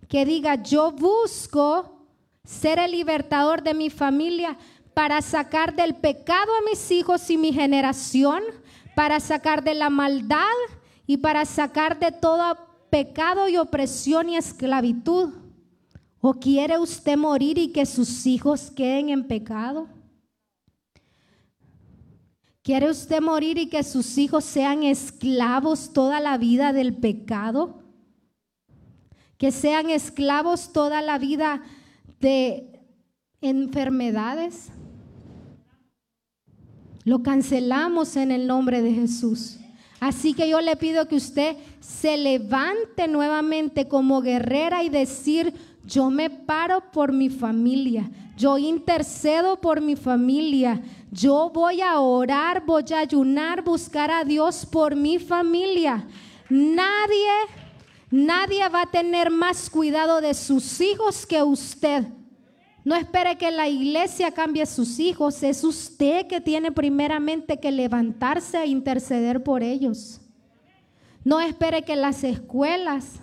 que 0.08 0.26
diga, 0.26 0.56
yo 0.64 0.92
busco 0.92 2.08
ser 2.44 2.80
el 2.80 2.92
libertador 2.92 3.62
de 3.62 3.76
mi 3.76 3.90
familia 3.90 4.58
para 4.96 5.22
sacar 5.22 5.76
del 5.76 5.94
pecado 5.94 6.52
a 6.54 6.70
mis 6.70 6.90
hijos 6.90 7.30
y 7.30 7.38
mi 7.38 7.54
generación, 7.54 8.42
para 8.96 9.20
sacar 9.20 9.64
de 9.64 9.76
la 9.76 9.90
maldad 9.90 10.40
y 11.06 11.18
para 11.18 11.46
sacar 11.46 12.00
de 12.00 12.12
todo 12.12 12.58
pecado 12.90 13.48
y 13.50 13.58
opresión 13.58 14.30
y 14.30 14.38
esclavitud. 14.38 15.34
¿O 16.22 16.34
quiere 16.34 16.80
usted 16.80 17.18
morir 17.18 17.58
y 17.58 17.72
que 17.72 17.86
sus 17.86 18.26
hijos 18.26 18.72
queden 18.72 19.10
en 19.10 19.28
pecado? 19.28 19.88
¿Quiere 22.70 22.88
usted 22.88 23.20
morir 23.20 23.58
y 23.58 23.66
que 23.66 23.82
sus 23.82 24.20
hijos 24.20 24.46
sean 24.46 24.84
esclavos 24.84 25.92
toda 25.92 26.20
la 26.20 26.38
vida 26.38 26.72
del 26.72 26.94
pecado? 26.94 27.82
Que 29.40 29.52
sean 29.52 29.90
esclavos 29.90 30.72
toda 30.72 31.02
la 31.02 31.18
vida 31.18 31.64
de 32.20 32.80
enfermedades. 33.42 34.68
Lo 37.06 37.24
cancelamos 37.24 38.16
en 38.16 38.30
el 38.30 38.46
nombre 38.46 38.84
de 38.84 38.94
Jesús. 38.94 39.58
Así 40.00 40.36
que 40.36 40.48
yo 40.48 40.62
le 40.62 40.76
pido 40.76 41.08
que 41.08 41.16
usted 41.16 41.58
se 41.80 42.18
levante 42.18 43.08
nuevamente 43.08 43.88
como 43.88 44.22
guerrera 44.22 44.84
y 44.84 44.90
decir, 44.90 45.56
yo 45.90 46.12
me 46.12 46.30
paro 46.30 46.92
por 46.92 47.12
mi 47.12 47.30
familia, 47.30 48.10
yo 48.38 48.58
intercedo 48.60 49.60
por 49.60 49.82
mi 49.82 49.96
familia, 49.96 50.82
yo 51.12 51.50
voy 51.52 51.82
a 51.82 52.00
orar, 52.00 52.64
voy 52.64 52.86
a 52.94 53.00
ayunar, 53.00 53.64
buscar 53.64 54.12
a 54.12 54.24
Dios 54.24 54.68
por 54.68 54.96
mi 54.96 55.18
familia. 55.18 56.08
Nadie, 56.48 57.32
nadie 58.12 58.70
va 58.70 58.84
a 58.84 58.92
tener 58.92 59.32
más 59.32 59.68
cuidado 59.70 60.22
de 60.22 60.36
sus 60.36 60.80
hijos 60.80 61.26
que 61.26 61.42
usted. 61.42 62.06
No 62.86 62.96
espere 62.96 63.38
que 63.38 63.52
la 63.52 63.68
iglesia 63.68 64.32
cambie 64.32 64.66
sus 64.68 65.00
hijos, 65.00 65.42
es 65.42 65.64
usted 65.64 66.28
que 66.28 66.40
tiene 66.40 66.72
primeramente 66.72 67.60
que 67.60 67.72
levantarse 67.72 68.62
e 68.62 68.68
interceder 68.68 69.44
por 69.44 69.64
ellos. 69.64 70.22
No 71.24 71.42
espere 71.42 71.82
que 71.82 71.96
las 71.96 72.24
escuelas, 72.24 73.20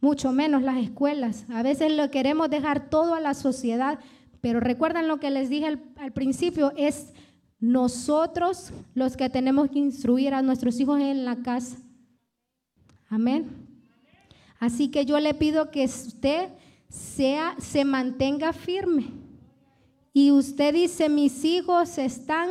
mucho 0.00 0.32
menos 0.32 0.62
las 0.62 0.78
escuelas, 0.78 1.44
a 1.50 1.62
veces 1.62 1.92
lo 1.92 2.10
queremos 2.10 2.48
dejar 2.48 2.88
todo 2.88 3.14
a 3.14 3.20
la 3.20 3.34
sociedad, 3.34 3.98
pero 4.40 4.60
recuerdan 4.60 5.08
lo 5.08 5.20
que 5.20 5.30
les 5.30 5.50
dije 5.50 5.66
al, 5.66 6.12
principio, 6.12 6.72
es 6.76 7.12
nosotros 7.58 8.72
los 8.94 9.16
que 9.16 9.28
tenemos 9.28 9.70
que 9.70 9.78
instruir 9.78 10.32
a 10.32 10.42
nuestros 10.42 10.80
hijos 10.80 11.00
en 11.00 11.24
la 11.24 11.36
casa. 11.42 11.76
Amén. 13.08 13.68
Así 14.58 14.88
que 14.88 15.04
yo 15.04 15.20
le 15.20 15.34
pido 15.34 15.70
que 15.70 15.84
usted 15.84 16.48
sea, 16.88 17.56
se 17.58 17.84
mantenga 17.84 18.52
firme. 18.52 19.08
Y 20.12 20.32
usted 20.32 20.74
dice, 20.74 21.08
mis 21.08 21.44
hijos 21.44 21.98
están, 21.98 22.48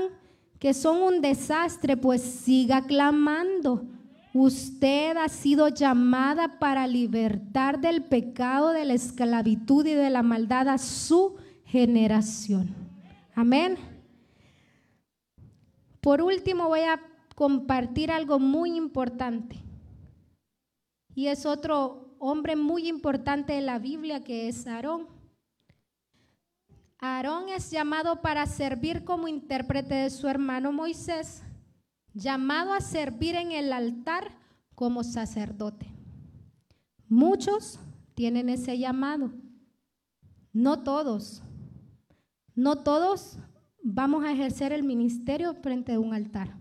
que 0.59 0.73
son 0.73 1.01
un 1.01 1.21
desastre, 1.21 1.97
pues 1.97 2.21
siga 2.21 2.85
clamando. 2.85 3.85
Usted 4.33 5.17
ha 5.17 5.27
sido 5.27 5.69
llamada 5.69 6.59
para 6.59 6.85
libertar 6.85 7.79
del 7.79 8.03
pecado, 8.03 8.69
de 8.69 8.85
la 8.85 8.93
esclavitud 8.93 9.85
y 9.85 9.93
de 9.93 10.09
la 10.09 10.21
maldad 10.21 10.67
a 10.67 10.77
su 10.77 11.37
generación. 11.65 12.75
Amén. 13.33 13.77
Por 15.99 16.21
último, 16.21 16.67
voy 16.67 16.81
a 16.81 17.01
compartir 17.35 18.11
algo 18.11 18.39
muy 18.39 18.75
importante. 18.75 19.57
Y 21.15 21.27
es 21.27 21.45
otro 21.45 22.15
hombre 22.19 22.55
muy 22.55 22.87
importante 22.87 23.53
de 23.53 23.61
la 23.61 23.79
Biblia 23.79 24.23
que 24.23 24.47
es 24.47 24.67
Aarón. 24.67 25.07
Aarón 26.99 27.49
es 27.49 27.71
llamado 27.71 28.21
para 28.21 28.45
servir 28.45 29.03
como 29.05 29.27
intérprete 29.27 29.95
de 29.95 30.09
su 30.09 30.27
hermano 30.27 30.71
Moisés, 30.71 31.43
llamado 32.13 32.73
a 32.73 32.81
servir 32.81 33.35
en 33.35 33.51
el 33.51 33.73
altar 33.73 34.37
como 34.75 35.03
sacerdote. 35.03 35.87
Muchos 37.07 37.79
tienen 38.13 38.49
ese 38.49 38.77
llamado, 38.77 39.31
no 40.53 40.83
todos. 40.83 41.43
No 42.55 42.83
todos 42.83 43.37
vamos 43.81 44.25
a 44.25 44.33
ejercer 44.33 44.73
el 44.73 44.83
ministerio 44.83 45.53
frente 45.53 45.93
a 45.93 45.99
un 45.99 46.13
altar. 46.13 46.57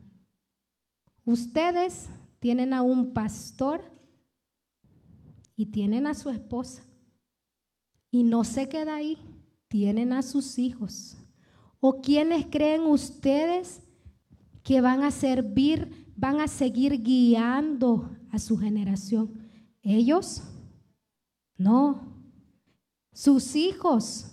Ustedes 1.24 2.08
tienen 2.38 2.72
a 2.72 2.82
un 2.82 3.12
pastor 3.12 3.82
y 5.56 5.66
tienen 5.66 6.06
a 6.06 6.14
su 6.14 6.30
esposa. 6.30 6.84
Y 8.10 8.22
no 8.22 8.44
se 8.44 8.68
queda 8.68 8.94
ahí, 8.94 9.18
tienen 9.66 10.12
a 10.12 10.22
sus 10.22 10.58
hijos. 10.58 11.16
¿O 11.80 12.00
quienes 12.00 12.46
creen 12.46 12.82
ustedes 12.82 13.82
que 14.68 14.82
van 14.82 15.02
a 15.02 15.10
servir, 15.10 16.12
van 16.14 16.42
a 16.42 16.46
seguir 16.46 17.02
guiando 17.02 18.10
a 18.30 18.38
su 18.38 18.58
generación? 18.58 19.32
¿Ellos? 19.82 20.42
No. 21.56 22.02
Sus 23.14 23.56
hijos 23.56 24.26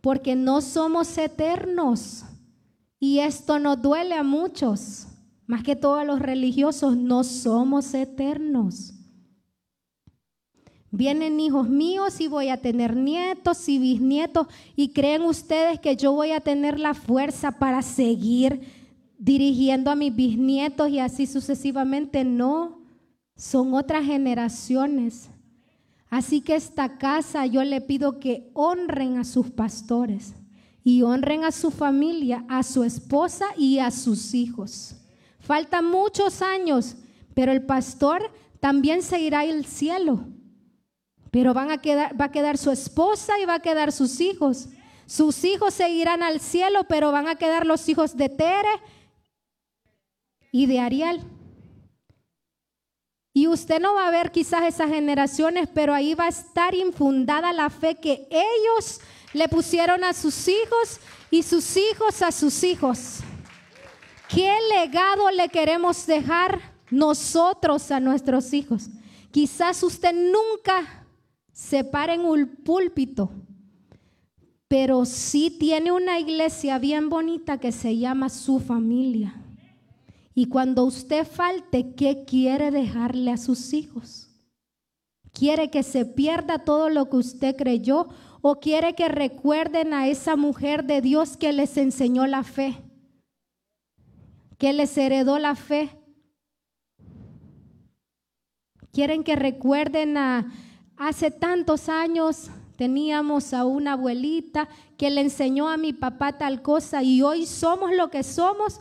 porque 0.00 0.36
no 0.36 0.60
somos 0.60 1.18
eternos. 1.18 2.22
Y 3.00 3.18
esto 3.18 3.58
nos 3.58 3.82
duele 3.82 4.14
a 4.14 4.22
muchos, 4.22 5.08
más 5.48 5.64
que 5.64 5.74
todos 5.74 6.06
los 6.06 6.20
religiosos, 6.20 6.96
no 6.96 7.24
somos 7.24 7.92
eternos. 7.92 8.92
Vienen 10.92 11.40
hijos 11.40 11.68
míos 11.68 12.20
y 12.20 12.28
voy 12.28 12.50
a 12.50 12.62
tener 12.62 12.94
nietos 12.94 13.68
y 13.68 13.80
bisnietos 13.80 14.46
y 14.76 14.90
creen 14.90 15.22
ustedes 15.22 15.80
que 15.80 15.96
yo 15.96 16.12
voy 16.12 16.30
a 16.30 16.38
tener 16.38 16.78
la 16.78 16.94
fuerza 16.94 17.50
para 17.50 17.82
seguir 17.82 18.78
dirigiendo 19.20 19.90
a 19.90 19.96
mis 19.96 20.16
bisnietos 20.16 20.88
y 20.88 20.98
así 20.98 21.26
sucesivamente. 21.26 22.24
No, 22.24 22.80
son 23.36 23.74
otras 23.74 24.04
generaciones. 24.04 25.28
Así 26.08 26.40
que 26.40 26.56
esta 26.56 26.96
casa 26.98 27.46
yo 27.46 27.62
le 27.62 27.82
pido 27.82 28.18
que 28.18 28.50
honren 28.54 29.18
a 29.18 29.24
sus 29.24 29.50
pastores 29.50 30.34
y 30.82 31.02
honren 31.02 31.44
a 31.44 31.52
su 31.52 31.70
familia, 31.70 32.44
a 32.48 32.62
su 32.62 32.82
esposa 32.82 33.44
y 33.56 33.78
a 33.78 33.90
sus 33.90 34.34
hijos. 34.34 34.96
Faltan 35.38 35.84
muchos 35.84 36.40
años, 36.40 36.96
pero 37.34 37.52
el 37.52 37.62
pastor 37.62 38.22
también 38.58 39.02
se 39.02 39.20
irá 39.20 39.40
al 39.40 39.66
cielo. 39.66 40.24
Pero 41.30 41.52
van 41.54 41.70
a 41.70 41.78
quedar, 41.78 42.18
va 42.18 42.24
a 42.24 42.32
quedar 42.32 42.56
su 42.56 42.70
esposa 42.70 43.38
y 43.38 43.44
va 43.44 43.56
a 43.56 43.62
quedar 43.62 43.92
sus 43.92 44.20
hijos. 44.20 44.68
Sus 45.06 45.44
hijos 45.44 45.74
se 45.74 45.90
irán 45.90 46.22
al 46.22 46.40
cielo, 46.40 46.84
pero 46.88 47.12
van 47.12 47.28
a 47.28 47.36
quedar 47.36 47.66
los 47.66 47.88
hijos 47.88 48.16
de 48.16 48.30
Tere 48.30 48.68
y 50.52 50.66
de 50.66 50.80
Ariel. 50.80 51.20
Y 53.32 53.46
usted 53.46 53.80
no 53.80 53.94
va 53.94 54.08
a 54.08 54.10
ver 54.10 54.32
quizás 54.32 54.64
esas 54.64 54.90
generaciones, 54.90 55.68
pero 55.72 55.94
ahí 55.94 56.14
va 56.14 56.24
a 56.24 56.30
estar 56.30 56.74
infundada 56.74 57.52
la 57.52 57.70
fe 57.70 57.94
que 57.94 58.28
ellos 58.30 59.00
le 59.32 59.48
pusieron 59.48 60.02
a 60.02 60.12
sus 60.12 60.48
hijos 60.48 60.98
y 61.30 61.42
sus 61.42 61.76
hijos 61.76 62.22
a 62.22 62.32
sus 62.32 62.64
hijos. 62.64 63.20
¿Qué 64.28 64.52
legado 64.74 65.30
le 65.30 65.48
queremos 65.48 66.06
dejar 66.06 66.60
nosotros 66.90 67.90
a 67.90 68.00
nuestros 68.00 68.52
hijos? 68.52 68.88
Quizás 69.30 69.82
usted 69.82 70.12
nunca 70.12 71.06
se 71.52 71.84
pare 71.84 72.14
en 72.14 72.24
un 72.24 72.46
púlpito, 72.64 73.30
pero 74.66 75.04
sí 75.04 75.50
tiene 75.50 75.92
una 75.92 76.18
iglesia 76.18 76.78
bien 76.78 77.08
bonita 77.08 77.58
que 77.58 77.70
se 77.70 77.96
llama 77.96 78.28
su 78.28 78.58
familia. 78.58 79.34
Y 80.40 80.46
cuando 80.46 80.84
usted 80.84 81.26
falte, 81.26 81.94
¿qué 81.94 82.24
quiere 82.24 82.70
dejarle 82.70 83.30
a 83.30 83.36
sus 83.36 83.74
hijos? 83.74 84.30
¿Quiere 85.34 85.70
que 85.70 85.82
se 85.82 86.06
pierda 86.06 86.60
todo 86.60 86.88
lo 86.88 87.10
que 87.10 87.18
usted 87.18 87.54
creyó 87.54 88.08
o 88.40 88.58
quiere 88.58 88.94
que 88.94 89.08
recuerden 89.08 89.92
a 89.92 90.08
esa 90.08 90.36
mujer 90.36 90.84
de 90.84 91.02
Dios 91.02 91.36
que 91.36 91.52
les 91.52 91.76
enseñó 91.76 92.26
la 92.26 92.42
fe? 92.42 92.82
Que 94.56 94.72
les 94.72 94.96
heredó 94.96 95.38
la 95.38 95.56
fe. 95.56 95.90
Quieren 98.94 99.24
que 99.24 99.36
recuerden 99.36 100.16
a 100.16 100.50
hace 100.96 101.30
tantos 101.30 101.90
años 101.90 102.48
teníamos 102.76 103.52
a 103.52 103.66
una 103.66 103.92
abuelita 103.92 104.70
que 104.96 105.10
le 105.10 105.20
enseñó 105.20 105.68
a 105.68 105.76
mi 105.76 105.92
papá 105.92 106.38
tal 106.38 106.62
cosa 106.62 107.02
y 107.02 107.20
hoy 107.20 107.44
somos 107.44 107.90
lo 107.94 108.08
que 108.10 108.22
somos 108.22 108.80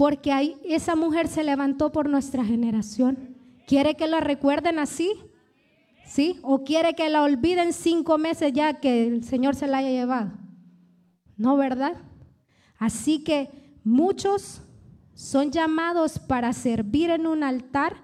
porque 0.00 0.32
ahí 0.32 0.56
esa 0.64 0.96
mujer 0.96 1.28
se 1.28 1.44
levantó 1.44 1.92
por 1.92 2.08
nuestra 2.08 2.42
generación. 2.42 3.36
¿Quiere 3.66 3.96
que 3.96 4.08
la 4.08 4.20
recuerden 4.20 4.78
así? 4.78 5.12
¿Sí? 6.06 6.38
¿O 6.40 6.64
quiere 6.64 6.94
que 6.94 7.10
la 7.10 7.22
olviden 7.22 7.74
cinco 7.74 8.16
meses 8.16 8.50
ya 8.54 8.80
que 8.80 9.06
el 9.06 9.24
Señor 9.24 9.56
se 9.56 9.66
la 9.66 9.76
haya 9.76 9.90
llevado? 9.90 10.32
¿no 11.36 11.54
verdad? 11.58 11.98
Así 12.78 13.24
que 13.24 13.50
muchos 13.84 14.62
son 15.12 15.50
llamados 15.50 16.18
para 16.18 16.54
servir 16.54 17.10
en 17.10 17.26
un 17.26 17.44
altar. 17.44 17.94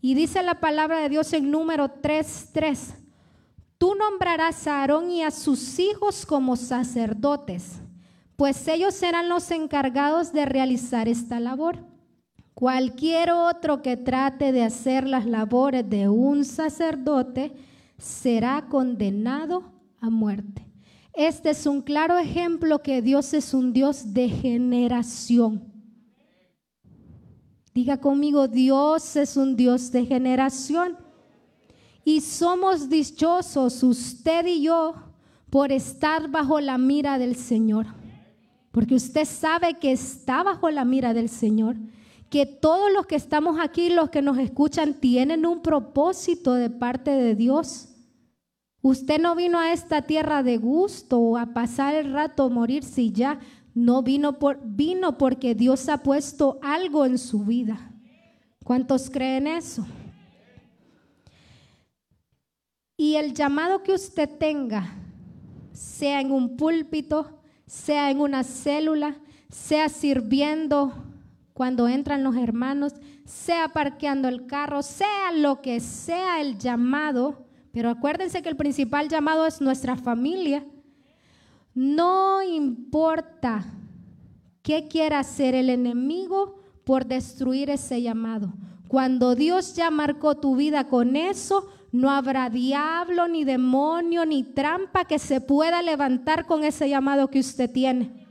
Y 0.00 0.14
dice 0.14 0.42
la 0.42 0.58
palabra 0.58 1.00
de 1.00 1.10
Dios 1.10 1.34
en 1.34 1.50
número 1.50 2.00
3.3, 2.00 2.94
tú 3.76 3.94
nombrarás 3.94 4.66
a 4.66 4.80
Aarón 4.80 5.10
y 5.10 5.22
a 5.22 5.30
sus 5.30 5.78
hijos 5.78 6.24
como 6.24 6.56
sacerdotes, 6.56 7.82
pues 8.40 8.66
ellos 8.68 8.94
serán 8.94 9.28
los 9.28 9.50
encargados 9.50 10.32
de 10.32 10.46
realizar 10.46 11.08
esta 11.08 11.38
labor. 11.38 11.76
Cualquier 12.54 13.32
otro 13.32 13.82
que 13.82 13.98
trate 13.98 14.50
de 14.50 14.62
hacer 14.62 15.06
las 15.06 15.26
labores 15.26 15.86
de 15.90 16.08
un 16.08 16.46
sacerdote 16.46 17.52
será 17.98 18.66
condenado 18.70 19.70
a 20.00 20.08
muerte. 20.08 20.66
Este 21.12 21.50
es 21.50 21.66
un 21.66 21.82
claro 21.82 22.16
ejemplo 22.16 22.80
que 22.80 23.02
Dios 23.02 23.34
es 23.34 23.52
un 23.52 23.74
Dios 23.74 24.14
de 24.14 24.30
generación. 24.30 25.70
Diga 27.74 27.98
conmigo, 27.98 28.48
Dios 28.48 29.16
es 29.16 29.36
un 29.36 29.54
Dios 29.54 29.92
de 29.92 30.06
generación. 30.06 30.96
Y 32.06 32.22
somos 32.22 32.88
dichosos, 32.88 33.82
usted 33.82 34.46
y 34.46 34.62
yo, 34.62 34.94
por 35.50 35.72
estar 35.72 36.30
bajo 36.30 36.58
la 36.58 36.78
mira 36.78 37.18
del 37.18 37.36
Señor. 37.36 37.99
Porque 38.70 38.94
usted 38.94 39.24
sabe 39.24 39.74
que 39.74 39.92
está 39.92 40.42
bajo 40.42 40.70
la 40.70 40.84
mira 40.84 41.12
del 41.12 41.28
Señor. 41.28 41.76
Que 42.28 42.46
todos 42.46 42.92
los 42.92 43.06
que 43.06 43.16
estamos 43.16 43.58
aquí, 43.58 43.90
los 43.90 44.10
que 44.10 44.22
nos 44.22 44.38
escuchan, 44.38 44.94
tienen 44.94 45.44
un 45.46 45.62
propósito 45.62 46.54
de 46.54 46.70
parte 46.70 47.10
de 47.10 47.34
Dios. 47.34 47.88
Usted 48.82 49.20
no 49.20 49.34
vino 49.34 49.58
a 49.58 49.72
esta 49.72 50.02
tierra 50.02 50.42
de 50.42 50.56
gusto 50.56 51.36
a 51.36 51.46
pasar 51.52 51.94
el 51.94 52.12
rato, 52.12 52.48
morirse 52.48 53.02
y 53.02 53.12
ya. 53.12 53.40
No 53.74 54.02
vino 54.02 54.38
por 54.38 54.60
vino 54.64 55.18
porque 55.18 55.54
Dios 55.54 55.88
ha 55.88 55.98
puesto 56.02 56.58
algo 56.62 57.04
en 57.04 57.18
su 57.18 57.44
vida. 57.44 57.92
¿Cuántos 58.64 59.10
creen 59.10 59.48
eso? 59.48 59.84
Y 62.96 63.16
el 63.16 63.34
llamado 63.34 63.82
que 63.82 63.92
usted 63.92 64.28
tenga, 64.38 64.94
sea 65.72 66.20
en 66.20 66.30
un 66.30 66.56
púlpito, 66.56 67.39
sea 67.70 68.10
en 68.10 68.20
una 68.20 68.42
célula, 68.42 69.14
sea 69.48 69.88
sirviendo 69.88 70.92
cuando 71.54 71.86
entran 71.86 72.24
los 72.24 72.34
hermanos, 72.34 72.94
sea 73.24 73.68
parqueando 73.68 74.26
el 74.26 74.46
carro, 74.46 74.82
sea 74.82 75.30
lo 75.32 75.62
que 75.62 75.78
sea 75.78 76.40
el 76.40 76.58
llamado, 76.58 77.46
pero 77.70 77.88
acuérdense 77.88 78.42
que 78.42 78.48
el 78.48 78.56
principal 78.56 79.08
llamado 79.08 79.46
es 79.46 79.60
nuestra 79.60 79.94
familia. 79.94 80.66
No 81.72 82.42
importa 82.42 83.64
qué 84.62 84.88
quiera 84.88 85.20
hacer 85.20 85.54
el 85.54 85.70
enemigo 85.70 86.60
por 86.82 87.06
destruir 87.06 87.70
ese 87.70 88.02
llamado. 88.02 88.52
Cuando 88.88 89.36
Dios 89.36 89.76
ya 89.76 89.92
marcó 89.92 90.36
tu 90.36 90.56
vida 90.56 90.88
con 90.88 91.14
eso, 91.14 91.68
no 91.92 92.10
habrá 92.10 92.50
diablo, 92.50 93.28
ni 93.28 93.44
demonio, 93.44 94.24
ni 94.24 94.42
trampa 94.42 95.04
que 95.04 95.18
se 95.18 95.40
pueda 95.40 95.82
levantar 95.82 96.46
con 96.46 96.64
ese 96.64 96.88
llamado 96.88 97.28
que 97.28 97.40
usted 97.40 97.70
tiene. 97.70 98.26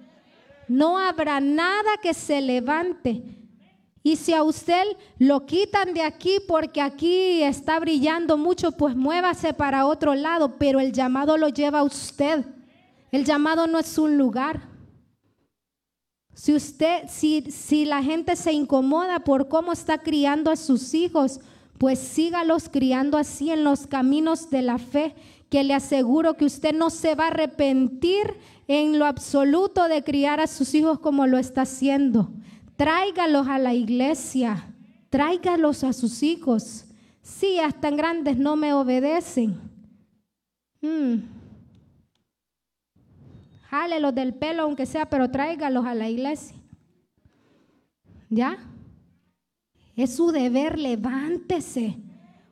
No 0.68 0.98
habrá 0.98 1.40
nada 1.40 1.98
que 2.02 2.14
se 2.14 2.42
levante 2.42 3.40
y 4.02 4.16
si 4.16 4.34
a 4.34 4.44
usted 4.44 4.84
lo 5.18 5.46
quitan 5.46 5.94
de 5.94 6.02
aquí 6.02 6.40
porque 6.48 6.82
aquí 6.82 7.44
está 7.44 7.80
brillando 7.80 8.38
mucho, 8.38 8.72
pues 8.72 8.96
muévase 8.96 9.54
para 9.54 9.86
otro 9.86 10.16
lado, 10.16 10.58
pero 10.58 10.80
el 10.80 10.94
llamado 10.94 11.38
lo 11.38 11.50
lleva 11.50 11.80
a 11.80 11.84
usted. 11.84 12.46
El 13.12 13.26
llamado 13.26 13.68
no 13.68 13.78
es 13.78 13.98
un 13.98 14.18
lugar. 14.18 14.62
Si 16.34 16.54
usted, 16.54 17.04
si, 17.10 17.42
si 17.52 17.84
la 17.84 18.02
gente 18.02 18.38
se 18.38 18.54
incomoda 18.54 19.20
por 19.20 19.50
cómo 19.50 19.74
está 19.74 19.98
criando 19.98 20.50
a 20.50 20.56
sus 20.56 20.94
hijos, 20.94 21.42
pues 21.80 21.98
sígalos 21.98 22.68
criando 22.70 23.18
así 23.18 23.50
en 23.50 23.64
los 23.64 23.88
caminos 23.88 24.50
de 24.50 24.62
la 24.62 24.78
fe, 24.78 25.16
que 25.50 25.64
le 25.64 25.74
aseguro 25.74 26.36
que 26.36 26.46
usted 26.46 26.76
no 26.76 26.90
se 26.90 27.16
va 27.16 27.24
a 27.24 27.28
arrepentir 27.30 28.36
en 28.68 29.00
lo 29.00 29.06
absoluto 29.06 29.88
de 29.88 30.04
criar 30.04 30.42
a 30.42 30.48
sus 30.48 30.76
hijos 30.76 31.00
como 31.00 31.26
lo 31.26 31.40
está 31.40 31.62
haciendo. 31.62 32.30
Tráigalos 32.76 33.48
a 33.48 33.58
la 33.58 33.74
iglesia, 33.74 34.76
tráigalos 35.10 35.84
a 35.84 35.94
sus 35.94 36.22
hijos. 36.22 36.86
Sí, 37.22 37.60
hasta 37.60 37.90
grandes 37.92 38.38
no 38.38 38.58
me 38.58 38.74
obedecen. 38.74 39.60
Hmm. 40.82 41.16
Del 44.14 44.34
pelo, 44.34 44.64
aunque 44.64 44.86
sea, 44.86 45.10
pero 45.10 45.32
tráigalos 45.32 45.86
a 45.86 45.96
la 45.96 46.10
iglesia. 46.10 46.56
¿Ya? 48.30 48.58
Es 50.00 50.16
su 50.16 50.32
deber, 50.32 50.80
levántese. 50.80 51.98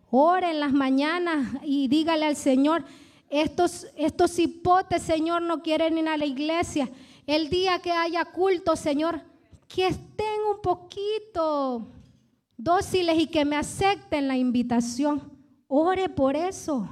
Ore 0.09 0.51
en 0.51 0.59
las 0.59 0.73
mañanas 0.73 1.47
y 1.63 1.87
dígale 1.87 2.25
al 2.25 2.35
Señor, 2.35 2.83
estos, 3.29 3.87
estos 3.95 4.37
hipotes, 4.37 5.01
Señor, 5.01 5.41
no 5.43 5.61
quieren 5.61 5.97
ir 5.97 6.09
a 6.09 6.17
la 6.17 6.25
iglesia. 6.25 6.89
El 7.25 7.49
día 7.49 7.79
que 7.79 7.93
haya 7.93 8.25
culto, 8.25 8.75
Señor, 8.75 9.21
que 9.69 9.87
estén 9.87 10.41
un 10.53 10.61
poquito 10.61 11.87
dóciles 12.57 13.17
y 13.17 13.27
que 13.27 13.45
me 13.45 13.55
acepten 13.55 14.27
la 14.27 14.35
invitación. 14.35 15.31
Ore 15.69 16.09
por 16.09 16.35
eso. 16.35 16.89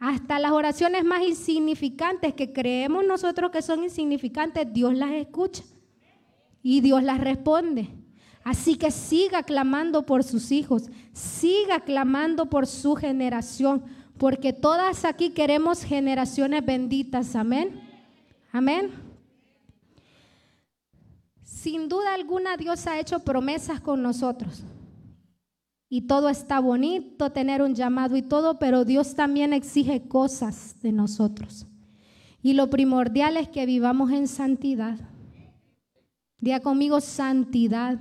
Hasta 0.00 0.40
las 0.40 0.50
oraciones 0.50 1.04
más 1.04 1.22
insignificantes 1.22 2.34
que 2.34 2.52
creemos 2.52 3.04
nosotros 3.06 3.52
que 3.52 3.62
son 3.62 3.84
insignificantes, 3.84 4.72
Dios 4.72 4.94
las 4.94 5.12
escucha 5.12 5.62
y 6.60 6.80
Dios 6.80 7.04
las 7.04 7.20
responde. 7.20 8.01
Así 8.44 8.76
que 8.76 8.90
siga 8.90 9.42
clamando 9.42 10.04
por 10.04 10.24
sus 10.24 10.50
hijos, 10.50 10.84
siga 11.12 11.80
clamando 11.80 12.46
por 12.46 12.66
su 12.66 12.96
generación, 12.96 13.84
porque 14.18 14.52
todas 14.52 15.04
aquí 15.04 15.30
queremos 15.30 15.84
generaciones 15.84 16.64
benditas. 16.64 17.36
Amén. 17.36 17.80
Amén. 18.50 18.90
Sin 21.42 21.88
duda 21.88 22.14
alguna 22.14 22.56
Dios 22.56 22.86
ha 22.86 22.98
hecho 22.98 23.20
promesas 23.20 23.80
con 23.80 24.02
nosotros. 24.02 24.64
Y 25.88 26.02
todo 26.02 26.28
está 26.28 26.58
bonito, 26.58 27.30
tener 27.30 27.62
un 27.62 27.74
llamado 27.74 28.16
y 28.16 28.22
todo, 28.22 28.58
pero 28.58 28.84
Dios 28.84 29.14
también 29.14 29.52
exige 29.52 30.08
cosas 30.08 30.80
de 30.80 30.90
nosotros. 30.90 31.66
Y 32.42 32.54
lo 32.54 32.70
primordial 32.70 33.36
es 33.36 33.48
que 33.48 33.66
vivamos 33.66 34.10
en 34.10 34.26
santidad. 34.26 34.98
Diga 36.38 36.60
conmigo 36.60 37.00
santidad. 37.00 37.98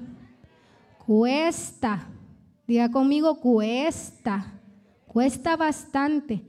Cuesta. 1.11 2.07
Diga 2.65 2.89
conmigo 2.89 3.41
cuesta. 3.41 4.61
Cuesta 5.05 5.57
bastante. 5.57 6.41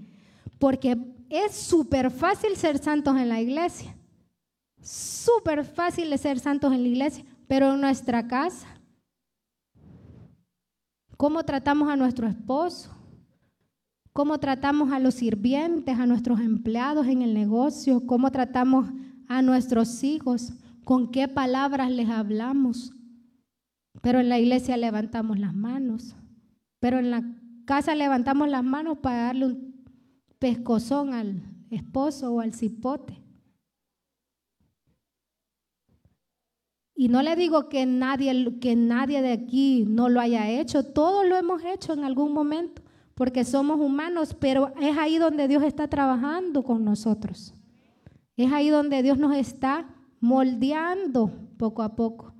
Porque 0.60 0.96
es 1.28 1.52
súper 1.52 2.12
fácil 2.12 2.54
ser 2.54 2.78
santos 2.78 3.16
en 3.16 3.28
la 3.28 3.40
iglesia. 3.40 3.92
Súper 4.80 5.64
fácil 5.64 6.16
ser 6.16 6.38
santos 6.38 6.72
en 6.72 6.82
la 6.82 6.88
iglesia, 6.88 7.24
pero 7.48 7.74
en 7.74 7.80
nuestra 7.80 8.28
casa, 8.28 8.68
¿cómo 11.16 11.42
tratamos 11.42 11.88
a 11.88 11.96
nuestro 11.96 12.28
esposo? 12.28 12.96
¿Cómo 14.12 14.38
tratamos 14.38 14.92
a 14.92 15.00
los 15.00 15.14
sirvientes, 15.14 15.98
a 15.98 16.06
nuestros 16.06 16.38
empleados 16.38 17.08
en 17.08 17.22
el 17.22 17.34
negocio? 17.34 18.06
¿Cómo 18.06 18.30
tratamos 18.30 18.88
a 19.26 19.42
nuestros 19.42 20.04
hijos? 20.04 20.52
¿Con 20.84 21.10
qué 21.10 21.26
palabras 21.26 21.90
les 21.90 22.08
hablamos? 22.08 22.92
Pero 24.00 24.20
en 24.20 24.28
la 24.28 24.38
iglesia 24.38 24.76
levantamos 24.76 25.38
las 25.38 25.54
manos. 25.54 26.16
Pero 26.80 26.98
en 26.98 27.10
la 27.10 27.22
casa 27.66 27.94
levantamos 27.94 28.48
las 28.48 28.64
manos 28.64 28.98
para 28.98 29.26
darle 29.26 29.46
un 29.46 29.84
pescozón 30.38 31.14
al 31.14 31.42
esposo 31.70 32.32
o 32.32 32.40
al 32.40 32.52
cipote. 32.52 33.22
Y 36.94 37.08
no 37.08 37.22
le 37.22 37.34
digo 37.36 37.68
que 37.68 37.86
nadie, 37.86 38.58
que 38.60 38.76
nadie 38.76 39.22
de 39.22 39.32
aquí 39.32 39.84
no 39.88 40.08
lo 40.08 40.20
haya 40.20 40.48
hecho, 40.50 40.84
todos 40.84 41.26
lo 41.26 41.36
hemos 41.36 41.62
hecho 41.64 41.92
en 41.94 42.04
algún 42.04 42.32
momento, 42.32 42.82
porque 43.14 43.44
somos 43.44 43.80
humanos, 43.80 44.36
pero 44.38 44.72
es 44.80 44.96
ahí 44.98 45.18
donde 45.18 45.48
Dios 45.48 45.62
está 45.62 45.88
trabajando 45.88 46.62
con 46.62 46.84
nosotros. 46.84 47.54
Es 48.36 48.52
ahí 48.52 48.68
donde 48.68 49.02
Dios 49.02 49.18
nos 49.18 49.36
está 49.36 49.88
moldeando 50.20 51.30
poco 51.56 51.82
a 51.82 51.96
poco. 51.96 52.31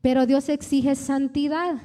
Pero 0.00 0.26
Dios 0.26 0.48
exige 0.48 0.94
santidad. 0.94 1.76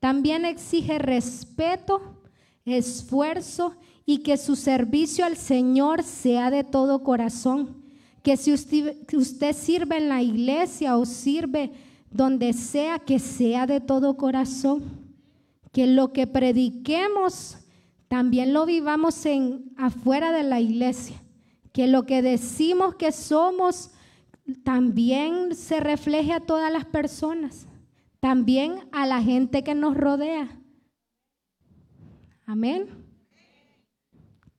También 0.00 0.44
exige 0.44 0.98
respeto, 0.98 2.22
esfuerzo 2.64 3.76
y 4.04 4.18
que 4.18 4.36
su 4.36 4.56
servicio 4.56 5.24
al 5.24 5.36
Señor 5.36 6.02
sea 6.02 6.50
de 6.50 6.64
todo 6.64 7.02
corazón 7.02 7.84
que 8.24 8.38
si 8.38 8.54
usted, 8.54 9.54
sirve 9.54 9.98
en 9.98 10.08
la 10.08 10.22
iglesia 10.22 10.96
o 10.96 11.04
sirve 11.04 11.70
donde 12.10 12.54
sea, 12.54 12.98
que 12.98 13.18
sea 13.18 13.66
de 13.66 13.82
todo 13.82 14.16
corazón. 14.16 14.82
Que 15.72 15.86
lo 15.86 16.14
que 16.14 16.26
prediquemos 16.26 17.58
también 18.08 18.54
lo 18.54 18.64
vivamos 18.64 19.26
en 19.26 19.74
afuera 19.76 20.32
de 20.32 20.42
la 20.42 20.58
iglesia. 20.58 21.20
que 21.70 21.86
lo 21.86 22.06
que 22.06 22.22
decimos 22.22 22.94
que 22.94 23.12
somos 23.12 23.90
también 24.62 25.54
se 25.54 25.80
refleje 25.80 26.32
a 26.32 26.40
todas 26.40 26.72
las 26.72 26.84
personas, 26.84 27.66
también 28.20 28.80
a 28.92 29.06
la 29.06 29.22
gente 29.22 29.64
que 29.64 29.74
nos 29.74 29.96
rodea. 29.96 30.48
Amén. 32.46 32.88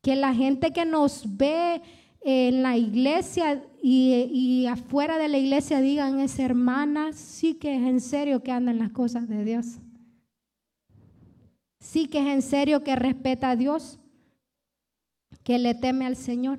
Que 0.02 0.16
la 0.16 0.34
gente 0.34 0.72
que 0.72 0.86
nos 0.86 1.38
ve 1.38 1.82
en 2.22 2.64
la 2.64 2.76
iglesia 2.76 3.64
y, 3.82 4.66
afuera 4.66 5.20
de 5.20 5.28
la 5.28 5.38
iglesia 5.38 5.80
digan, 5.80 6.20
esa 6.20 6.44
hermana 6.44 7.14
sí 7.14 7.54
que 7.54 7.76
es 7.76 7.84
en 7.84 8.02
serio 8.02 8.42
que 8.42 8.52
anda 8.52 8.72
en 8.72 8.80
las 8.80 8.90
cosas 8.90 9.28
de 9.28 9.46
Dios. 9.46 9.78
Sí 11.80 12.08
que 12.08 12.20
es 12.20 12.28
en 12.34 12.42
serio 12.42 12.84
que 12.84 12.96
respeta 12.96 13.52
a 13.52 13.56
Dios, 13.56 14.00
que 15.44 15.60
le 15.60 15.76
teme 15.76 16.08
al 16.08 16.16
Señor. 16.16 16.58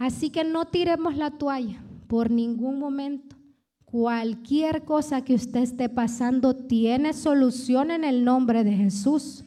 Así 0.00 0.30
que 0.30 0.44
no 0.44 0.64
tiremos 0.64 1.14
la 1.18 1.30
toalla 1.30 1.78
por 2.08 2.30
ningún 2.30 2.78
momento. 2.78 3.36
Cualquier 3.84 4.84
cosa 4.86 5.22
que 5.22 5.34
usted 5.34 5.60
esté 5.60 5.90
pasando 5.90 6.56
tiene 6.56 7.12
solución 7.12 7.90
en 7.90 8.04
el 8.04 8.24
nombre 8.24 8.64
de 8.64 8.72
Jesús. 8.72 9.44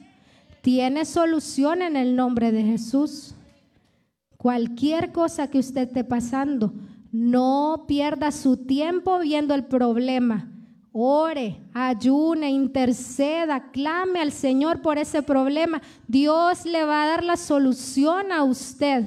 Tiene 0.61 1.05
solución 1.05 1.81
en 1.81 1.97
el 1.97 2.15
nombre 2.15 2.51
de 2.51 2.61
Jesús. 2.61 3.33
Cualquier 4.37 5.11
cosa 5.11 5.49
que 5.49 5.57
usted 5.57 5.87
esté 5.87 6.03
pasando, 6.03 6.71
no 7.11 7.85
pierda 7.87 8.31
su 8.31 8.57
tiempo 8.57 9.17
viendo 9.17 9.55
el 9.55 9.65
problema. 9.65 10.51
Ore, 10.91 11.61
ayune, 11.73 12.51
interceda, 12.51 13.71
clame 13.71 14.19
al 14.19 14.31
Señor 14.31 14.83
por 14.83 14.99
ese 14.99 15.23
problema. 15.23 15.81
Dios 16.07 16.63
le 16.65 16.83
va 16.85 17.03
a 17.03 17.07
dar 17.07 17.23
la 17.23 17.37
solución 17.37 18.31
a 18.31 18.43
usted. 18.43 19.05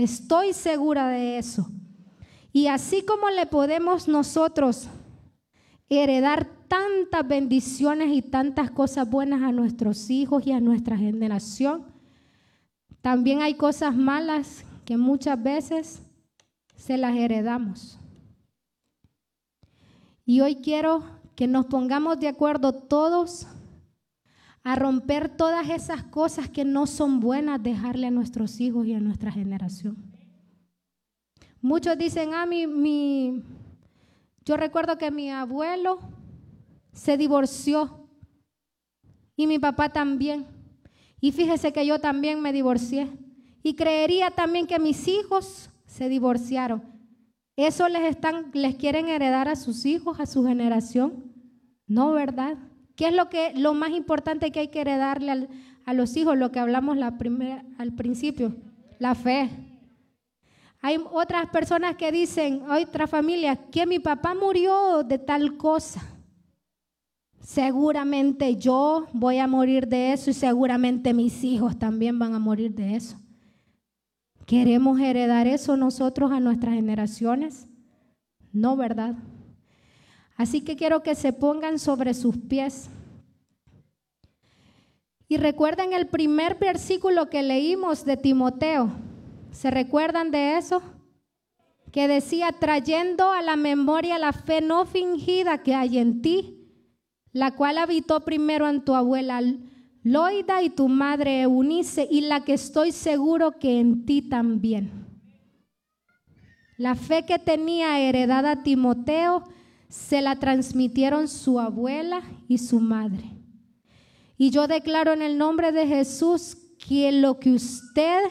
Estoy 0.00 0.54
segura 0.54 1.08
de 1.08 1.36
eso. 1.36 1.70
Y 2.52 2.68
así 2.68 3.02
como 3.02 3.28
le 3.28 3.44
podemos 3.44 4.08
nosotros 4.08 4.88
heredar 5.90 6.48
tantas 6.68 7.28
bendiciones 7.28 8.10
y 8.10 8.22
tantas 8.22 8.70
cosas 8.70 9.08
buenas 9.10 9.42
a 9.42 9.52
nuestros 9.52 10.08
hijos 10.08 10.46
y 10.46 10.52
a 10.52 10.60
nuestra 10.60 10.96
generación, 10.96 11.84
también 13.02 13.42
hay 13.42 13.54
cosas 13.54 13.94
malas 13.94 14.64
que 14.86 14.96
muchas 14.96 15.40
veces 15.42 16.00
se 16.76 16.96
las 16.96 17.14
heredamos. 17.14 17.98
Y 20.24 20.40
hoy 20.40 20.56
quiero 20.56 21.04
que 21.36 21.46
nos 21.46 21.66
pongamos 21.66 22.18
de 22.20 22.28
acuerdo 22.28 22.72
todos 22.72 23.46
a 24.62 24.76
romper 24.76 25.28
todas 25.28 25.68
esas 25.70 26.02
cosas 26.02 26.48
que 26.48 26.64
no 26.64 26.86
son 26.86 27.20
buenas 27.20 27.62
dejarle 27.62 28.08
a 28.08 28.10
nuestros 28.10 28.60
hijos 28.60 28.86
y 28.86 28.94
a 28.94 29.00
nuestra 29.00 29.32
generación. 29.32 29.96
Muchos 31.62 31.96
dicen, 31.96 32.34
ah, 32.34 32.46
mi, 32.46 32.66
mi, 32.66 33.42
yo 34.44 34.56
recuerdo 34.56 34.98
que 34.98 35.10
mi 35.10 35.30
abuelo 35.30 35.98
se 36.92 37.16
divorció 37.16 38.08
y 39.36 39.46
mi 39.46 39.58
papá 39.58 39.90
también. 39.90 40.46
Y 41.20 41.32
fíjese 41.32 41.72
que 41.72 41.86
yo 41.86 41.98
también 41.98 42.40
me 42.40 42.52
divorcié. 42.52 43.10
Y 43.62 43.74
creería 43.74 44.30
también 44.30 44.66
que 44.66 44.78
mis 44.78 45.06
hijos 45.06 45.70
se 45.86 46.08
divorciaron. 46.08 46.82
¿Eso 47.56 47.88
les, 47.88 48.02
están, 48.02 48.50
les 48.54 48.74
quieren 48.76 49.08
heredar 49.08 49.48
a 49.48 49.56
sus 49.56 49.84
hijos, 49.84 50.18
a 50.18 50.24
su 50.24 50.44
generación? 50.44 51.24
No, 51.86 52.12
¿verdad? 52.12 52.56
¿Qué 52.96 53.08
es 53.08 53.14
lo, 53.14 53.28
que, 53.28 53.52
lo 53.54 53.74
más 53.74 53.90
importante 53.90 54.50
que 54.50 54.60
hay 54.60 54.68
que 54.68 54.80
heredarle 54.80 55.48
a 55.84 55.94
los 55.94 56.16
hijos? 56.16 56.36
Lo 56.36 56.52
que 56.52 56.58
hablamos 56.58 56.96
la 56.96 57.16
al 57.78 57.92
principio, 57.94 58.54
la 58.98 59.14
fe. 59.14 59.50
Hay 60.82 60.98
otras 61.12 61.48
personas 61.50 61.96
que 61.96 62.10
dicen, 62.12 62.62
otra 62.70 63.06
familia, 63.06 63.56
que 63.56 63.86
mi 63.86 63.98
papá 63.98 64.34
murió 64.34 65.02
de 65.02 65.18
tal 65.18 65.56
cosa 65.56 66.02
seguramente 67.50 68.56
yo 68.56 69.06
voy 69.12 69.38
a 69.38 69.46
morir 69.48 69.88
de 69.88 70.12
eso 70.12 70.30
y 70.30 70.34
seguramente 70.34 71.12
mis 71.12 71.42
hijos 71.42 71.78
también 71.78 72.18
van 72.18 72.34
a 72.34 72.38
morir 72.38 72.74
de 72.74 72.94
eso. 72.94 73.18
¿Queremos 74.46 75.00
heredar 75.00 75.46
eso 75.46 75.76
nosotros 75.76 76.30
a 76.32 76.40
nuestras 76.40 76.74
generaciones? 76.74 77.66
No, 78.52 78.76
¿verdad? 78.76 79.16
Así 80.40 80.62
que 80.62 80.74
quiero 80.74 81.02
que 81.02 81.14
se 81.14 81.34
pongan 81.34 81.78
sobre 81.78 82.14
sus 82.14 82.34
pies. 82.36 82.88
Y 85.28 85.36
recuerden 85.36 85.92
el 85.92 86.06
primer 86.08 86.58
versículo 86.58 87.28
que 87.28 87.42
leímos 87.42 88.06
de 88.06 88.16
Timoteo. 88.16 88.90
¿Se 89.50 89.70
recuerdan 89.70 90.30
de 90.30 90.56
eso? 90.56 90.80
Que 91.92 92.08
decía, 92.08 92.52
trayendo 92.58 93.32
a 93.32 93.42
la 93.42 93.56
memoria 93.56 94.18
la 94.18 94.32
fe 94.32 94.62
no 94.62 94.86
fingida 94.86 95.62
que 95.62 95.74
hay 95.74 95.98
en 95.98 96.22
ti 96.22 96.56
la 97.32 97.54
cual 97.54 97.78
habitó 97.78 98.20
primero 98.20 98.68
en 98.68 98.84
tu 98.84 98.94
abuela 98.94 99.40
Loida 100.02 100.62
y 100.62 100.70
tu 100.70 100.88
madre 100.88 101.42
Eunice, 101.42 102.08
y 102.10 102.22
la 102.22 102.42
que 102.42 102.54
estoy 102.54 102.90
seguro 102.90 103.58
que 103.58 103.78
en 103.78 104.06
ti 104.06 104.22
también. 104.22 104.90
La 106.78 106.94
fe 106.94 107.26
que 107.26 107.38
tenía 107.38 108.00
heredada 108.00 108.62
Timoteo 108.62 109.44
se 109.90 110.22
la 110.22 110.36
transmitieron 110.36 111.28
su 111.28 111.60
abuela 111.60 112.22
y 112.48 112.58
su 112.58 112.80
madre. 112.80 113.24
Y 114.38 114.50
yo 114.50 114.66
declaro 114.68 115.12
en 115.12 115.20
el 115.20 115.36
nombre 115.36 115.72
de 115.72 115.86
Jesús 115.86 116.56
que 116.78 117.12
lo 117.12 117.38
que 117.38 117.52
usted 117.52 118.22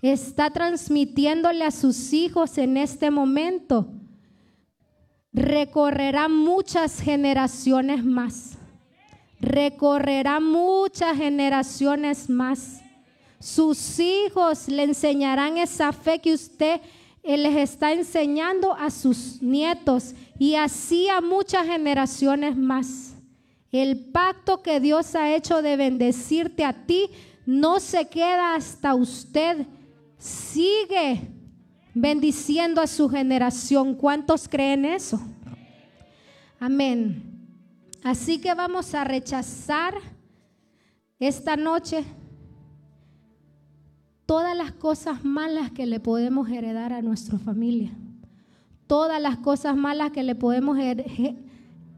está 0.00 0.50
transmitiéndole 0.50 1.64
a 1.64 1.72
sus 1.72 2.12
hijos 2.12 2.56
en 2.56 2.76
este 2.76 3.10
momento, 3.10 3.92
recorrerá 5.32 6.28
muchas 6.28 7.00
generaciones 7.00 8.04
más. 8.04 8.56
Recorrerá 9.40 10.40
muchas 10.40 11.16
generaciones 11.16 12.30
más. 12.30 12.80
Sus 13.40 13.98
hijos 13.98 14.68
le 14.68 14.84
enseñarán 14.84 15.58
esa 15.58 15.92
fe 15.92 16.20
que 16.20 16.32
usted 16.32 16.80
eh, 17.28 17.36
les 17.36 17.56
está 17.56 17.92
enseñando 17.92 18.72
a 18.72 18.88
sus 18.90 19.42
nietos 19.42 20.14
y 20.38 20.54
así 20.54 21.10
a 21.10 21.20
muchas 21.20 21.66
generaciones 21.66 22.56
más. 22.56 23.16
El 23.70 24.06
pacto 24.06 24.62
que 24.62 24.80
Dios 24.80 25.14
ha 25.14 25.34
hecho 25.34 25.60
de 25.60 25.76
bendecirte 25.76 26.64
a 26.64 26.86
ti 26.86 27.10
no 27.44 27.80
se 27.80 28.08
queda 28.08 28.54
hasta 28.54 28.94
usted. 28.94 29.66
Sigue 30.16 31.20
bendiciendo 31.92 32.80
a 32.80 32.86
su 32.86 33.10
generación. 33.10 33.94
¿Cuántos 33.94 34.48
creen 34.48 34.86
eso? 34.86 35.20
Amén. 36.58 37.22
Así 38.02 38.40
que 38.40 38.54
vamos 38.54 38.94
a 38.94 39.04
rechazar 39.04 39.98
esta 41.18 41.58
noche 41.58 42.06
todas 44.28 44.54
las 44.54 44.72
cosas 44.72 45.24
malas 45.24 45.70
que 45.70 45.86
le 45.86 46.00
podemos 46.00 46.50
heredar 46.50 46.92
a 46.92 47.00
nuestra 47.00 47.38
familia. 47.38 47.92
Todas 48.86 49.22
las 49.22 49.38
cosas 49.38 49.74
malas 49.74 50.10
que 50.10 50.22
le 50.22 50.34
podemos 50.34 50.76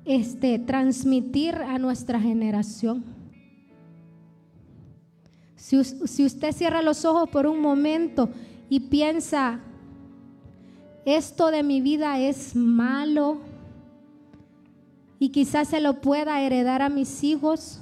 este, 0.04 0.60
transmitir 0.60 1.56
a 1.56 1.80
nuestra 1.80 2.20
generación. 2.20 3.02
Si, 5.56 5.82
si 5.82 6.24
usted 6.24 6.52
cierra 6.52 6.82
los 6.82 7.04
ojos 7.04 7.28
por 7.28 7.48
un 7.48 7.60
momento 7.60 8.30
y 8.68 8.78
piensa, 8.78 9.58
esto 11.04 11.50
de 11.50 11.64
mi 11.64 11.80
vida 11.80 12.20
es 12.20 12.54
malo 12.54 13.38
y 15.18 15.30
quizás 15.30 15.66
se 15.66 15.80
lo 15.80 16.00
pueda 16.00 16.40
heredar 16.42 16.80
a 16.80 16.90
mis 16.90 17.24
hijos, 17.24 17.80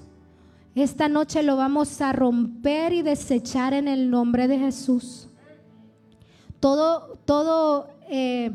esta 0.81 1.09
noche 1.09 1.43
lo 1.43 1.57
vamos 1.57 2.01
a 2.01 2.13
romper 2.13 2.93
y 2.93 3.03
desechar 3.03 3.73
en 3.73 3.89
el 3.89 4.11
nombre 4.11 4.49
de 4.49 4.59
Jesús. 4.59 5.29
Todo, 6.61 7.19
todo 7.25 7.89
eh, 8.09 8.51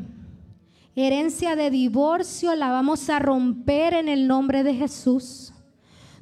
herencia 0.94 1.56
de 1.56 1.70
divorcio 1.70 2.54
la 2.54 2.70
vamos 2.70 3.08
a 3.10 3.18
romper 3.18 3.94
en 3.94 4.08
el 4.08 4.28
nombre 4.28 4.62
de 4.62 4.74
Jesús. 4.74 5.52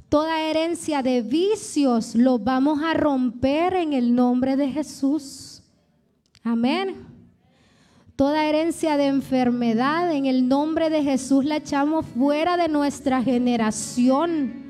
Toda 0.09 0.43
herencia 0.43 1.03
de 1.03 1.23
vicios 1.23 2.15
lo 2.15 2.39
vamos 2.39 2.83
a 2.83 2.95
romper 2.95 3.75
en 3.75 3.93
el 3.93 4.15
nombre 4.15 4.57
de 4.57 4.71
Jesús. 4.71 5.63
Amén. 6.45 7.07
Toda 8.15 8.45
herencia 8.45 8.97
de 8.97 9.07
enfermedad 9.07 10.13
en 10.13 10.27
el 10.27 10.49
nombre 10.49 10.91
de 10.91 11.03
Jesús 11.03 11.45
la 11.45 11.57
echamos 11.57 12.07
fuera 12.07 12.57
de 12.57 12.69
nuestra 12.69 13.23
generación. 13.23 14.62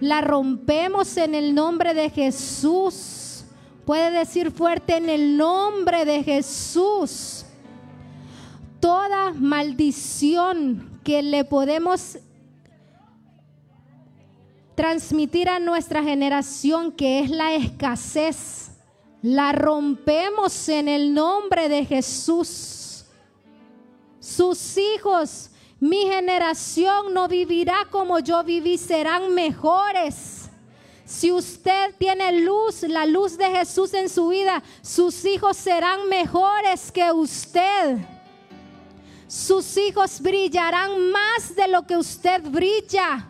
La 0.00 0.22
rompemos 0.22 1.16
en 1.18 1.34
el 1.34 1.54
nombre 1.54 1.92
de 1.92 2.08
Jesús. 2.08 3.44
Puede 3.84 4.10
decir 4.10 4.50
fuerte 4.50 4.96
en 4.96 5.08
el 5.08 5.36
nombre 5.36 6.04
de 6.04 6.22
Jesús. 6.22 7.44
Toda 8.80 9.32
maldición 9.34 11.00
que 11.04 11.22
le 11.22 11.44
podemos 11.44 12.18
transmitir 14.74 15.50
a 15.50 15.58
nuestra 15.58 16.02
generación, 16.02 16.92
que 16.92 17.20
es 17.20 17.28
la 17.28 17.54
escasez, 17.54 18.70
La 19.22 19.52
rompemos 19.52 20.66
en 20.70 20.88
el 20.88 21.12
nombre 21.12 21.68
de 21.68 21.84
Jesús. 21.84 23.04
Sus 24.18 24.78
hijos, 24.78 25.50
mi 25.80 26.06
generación 26.06 27.14
no 27.14 27.26
vivirá 27.26 27.86
como 27.90 28.18
yo 28.18 28.44
viví, 28.44 28.76
serán 28.76 29.34
mejores. 29.34 30.50
Si 31.06 31.32
usted 31.32 31.94
tiene 31.98 32.42
luz, 32.42 32.82
la 32.82 33.06
luz 33.06 33.36
de 33.36 33.50
Jesús 33.50 33.94
en 33.94 34.08
su 34.08 34.28
vida, 34.28 34.62
sus 34.82 35.24
hijos 35.24 35.56
serán 35.56 36.08
mejores 36.08 36.92
que 36.92 37.10
usted. 37.10 37.96
Sus 39.26 39.76
hijos 39.76 40.20
brillarán 40.20 41.10
más 41.10 41.56
de 41.56 41.66
lo 41.66 41.86
que 41.86 41.96
usted 41.96 42.42
brilla. 42.42 43.26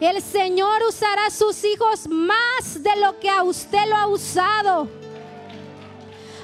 El 0.00 0.22
Señor 0.22 0.82
usará 0.88 1.28
sus 1.30 1.64
hijos 1.64 2.06
más 2.08 2.82
de 2.82 2.96
lo 2.96 3.18
que 3.18 3.28
a 3.28 3.42
usted 3.42 3.86
lo 3.88 3.96
ha 3.96 4.06
usado. 4.06 4.88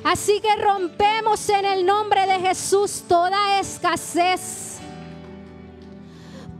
Así 0.02 0.40
que 0.40 0.56
rompemos 0.56 1.48
en 1.48 1.64
el 1.64 1.86
nombre 1.86 2.26
de 2.26 2.40
Jesús 2.40 3.04
toda 3.06 3.60
escasez. 3.60 4.69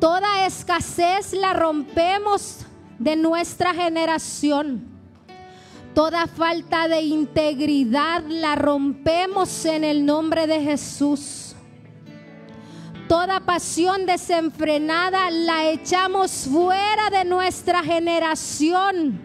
Toda 0.01 0.47
escasez 0.47 1.35
la 1.35 1.53
rompemos 1.53 2.61
de 2.99 3.17
nuestra 3.17 3.75
generación. 3.75 4.89
Toda 5.95 6.27
falta 6.27 6.89
de 6.89 7.03
integridad 7.03 8.23
la 8.27 8.55
rompemos 8.55 9.67
en 9.67 9.85
el 9.85 10.07
nombre 10.07 10.47
de 10.47 10.63
Jesús. 10.63 11.55
Toda 13.09 13.41
pasión 13.41 14.07
desenfrenada 14.07 15.31
la 15.31 15.69
echamos 15.69 16.49
fuera 16.51 17.11
de 17.11 17.27
nuestra 17.27 17.83
generación. 17.83 19.21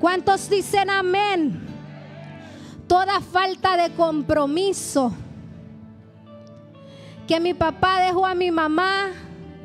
¿Cuántos 0.00 0.50
dicen 0.50 0.90
amén? 0.90 1.68
Toda 2.88 3.20
falta 3.20 3.76
de 3.76 3.94
compromiso 3.94 5.12
que 7.28 7.38
mi 7.38 7.54
papá 7.54 8.00
dejó 8.00 8.26
a 8.26 8.34
mi 8.34 8.50
mamá 8.50 9.12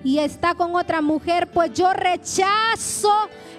y 0.06 0.20
está 0.20 0.54
con 0.54 0.76
otra 0.76 1.02
mujer, 1.02 1.50
pues 1.52 1.74
yo 1.74 1.92
rechazo 1.92 3.12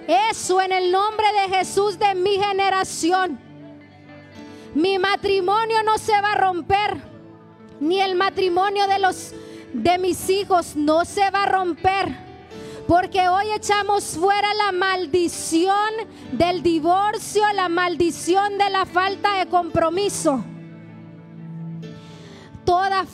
eso 0.07 0.61
en 0.61 0.71
el 0.71 0.93
nombre 0.93 1.25
de 1.33 1.57
Jesús 1.57 1.99
de 1.99 2.15
mi 2.15 2.37
generación. 2.37 3.37
Mi 4.73 4.97
matrimonio 4.97 5.83
no 5.83 5.97
se 5.97 6.13
va 6.21 6.31
a 6.31 6.37
romper, 6.37 7.01
ni 7.81 7.99
el 7.99 8.15
matrimonio 8.15 8.87
de 8.87 8.97
los 8.97 9.33
de 9.73 9.97
mis 9.97 10.29
hijos 10.29 10.77
no 10.77 11.03
se 11.03 11.29
va 11.31 11.43
a 11.43 11.47
romper. 11.47 12.15
Porque 12.87 13.27
hoy 13.27 13.47
echamos 13.53 14.05
fuera 14.17 14.53
la 14.53 14.71
maldición 14.71 15.89
del 16.31 16.63
divorcio, 16.63 17.43
la 17.55 17.67
maldición 17.67 18.57
de 18.57 18.69
la 18.69 18.85
falta 18.85 19.33
de 19.39 19.47
compromiso. 19.47 20.45
Toda 22.63 23.05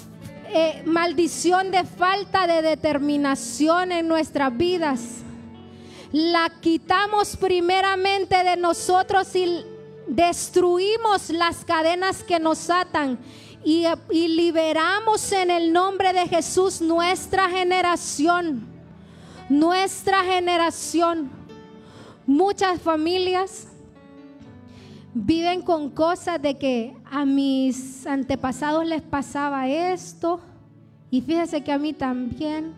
eh, 0.53 0.83
maldición 0.85 1.71
de 1.71 1.83
falta 1.83 2.45
de 2.45 2.61
determinación 2.61 3.91
en 3.91 4.07
nuestras 4.07 4.55
vidas. 4.55 5.01
La 6.11 6.51
quitamos 6.61 7.35
primeramente 7.37 8.43
de 8.43 8.55
nosotros 8.55 9.35
y 9.35 9.65
destruimos 10.07 11.31
las 11.31 11.65
cadenas 11.65 12.21
que 12.21 12.39
nos 12.39 12.69
atan 12.69 13.17
y, 13.63 13.85
y 14.11 14.27
liberamos 14.27 15.31
en 15.31 15.49
el 15.49 15.73
nombre 15.73 16.13
de 16.13 16.27
Jesús 16.27 16.81
nuestra 16.81 17.49
generación. 17.49 18.67
Nuestra 19.49 20.23
generación. 20.23 21.31
Muchas 22.27 22.79
familias 22.79 23.72
viven 25.13 25.61
con 25.61 25.89
cosas 25.89 26.41
de 26.41 26.55
que 26.57 26.95
a 27.09 27.25
mis 27.25 28.05
antepasados 28.07 28.85
les 28.85 29.01
pasaba 29.01 29.67
esto 29.67 30.39
y 31.11 31.21
fíjese 31.21 31.63
que 31.63 31.71
a 31.71 31.77
mí 31.77 31.93
también. 31.93 32.73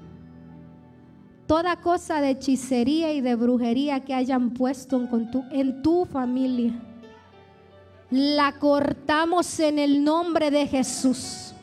Toda 1.48 1.76
cosa 1.80 2.22
de 2.22 2.32
hechicería 2.32 3.14
y 3.14 3.22
de 3.22 3.36
brujería 3.36 4.04
que 4.04 4.16
hayan 4.16 4.50
puesto 4.50 4.98
en 5.00 5.30
tu, 5.30 5.44
en 5.52 5.84
tu 5.84 6.06
familia, 6.06 6.74
la 8.10 8.54
cortamos 8.54 9.60
en 9.60 9.78
el 9.78 10.04
nombre 10.04 10.50
de 10.50 10.66
Jesús. 10.66 11.54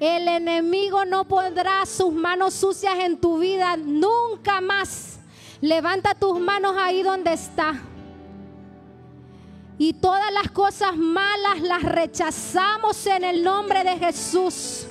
El 0.00 0.26
enemigo 0.26 1.04
no 1.04 1.28
pondrá 1.28 1.84
sus 1.84 2.14
manos 2.14 2.54
sucias 2.54 2.94
en 3.00 3.18
tu 3.18 3.38
vida 3.38 3.76
nunca 3.76 4.62
más. 4.62 5.18
Levanta 5.60 6.14
tus 6.14 6.40
manos 6.40 6.74
ahí 6.78 7.02
donde 7.02 7.34
está. 7.34 7.87
Y 9.78 9.92
todas 9.94 10.32
las 10.32 10.50
cosas 10.50 10.96
malas 10.96 11.60
las 11.60 11.82
rechazamos 11.82 13.06
en 13.06 13.22
el 13.22 13.44
nombre 13.44 13.84
de 13.84 13.96
Jesús. 13.96 14.86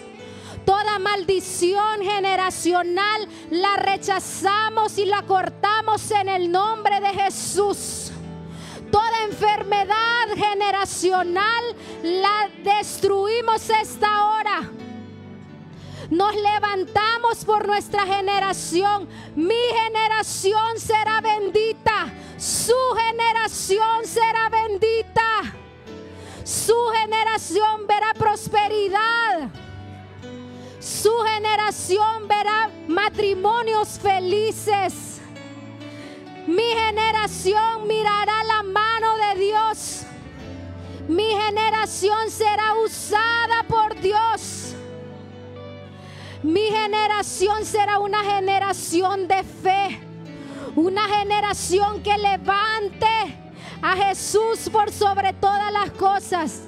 Toda 0.65 0.99
maldición 0.99 2.01
generacional 2.01 3.27
la 3.51 3.75
rechazamos 3.77 4.97
y 4.97 5.05
la 5.05 5.21
cortamos 5.23 6.09
en 6.11 6.29
el 6.29 6.51
nombre 6.51 6.99
de 7.01 7.09
Jesús. 7.09 8.11
Toda 8.91 9.23
enfermedad 9.23 10.27
generacional 10.35 11.63
la 12.03 12.49
destruimos 12.63 13.69
esta 13.69 14.25
hora. 14.25 14.69
Nos 16.09 16.33
levantamos 16.35 17.43
por 17.43 17.67
nuestra 17.67 18.05
generación. 18.05 19.09
Mi 19.35 19.61
generación 19.83 20.79
será 20.79 21.19
bendita. 21.19 22.13
Su 22.37 22.75
generación 22.95 24.05
será 24.05 24.49
bendita. 24.49 25.53
Su 26.45 26.75
generación 26.93 27.87
verá 27.87 28.13
prosperidad. 28.13 29.49
Su 30.79 31.11
generación 31.25 32.27
verá 32.29 32.69
matrimonios 32.87 33.99
felices. 33.99 35.19
Mi 36.47 36.63
generación 36.63 37.85
mirará 37.85 38.45
la 38.45 38.63
mano 38.63 39.17
de 39.17 39.39
Dios. 39.41 40.03
Mi 41.09 41.25
generación 41.25 42.31
será 42.31 42.75
usada 42.75 43.63
por 43.67 43.99
Dios. 43.99 44.76
Mi 46.47 46.61
generación 46.61 47.65
será 47.65 47.99
una 47.99 48.23
generación 48.23 49.27
de 49.27 49.43
fe. 49.43 49.99
Una 50.77 51.05
generación 51.09 52.01
que 52.01 52.17
levante 52.17 53.05
a 53.81 53.97
Jesús 53.97 54.69
por 54.71 54.89
sobre 54.89 55.33
todas 55.33 55.73
las 55.73 55.91
cosas. 55.91 56.61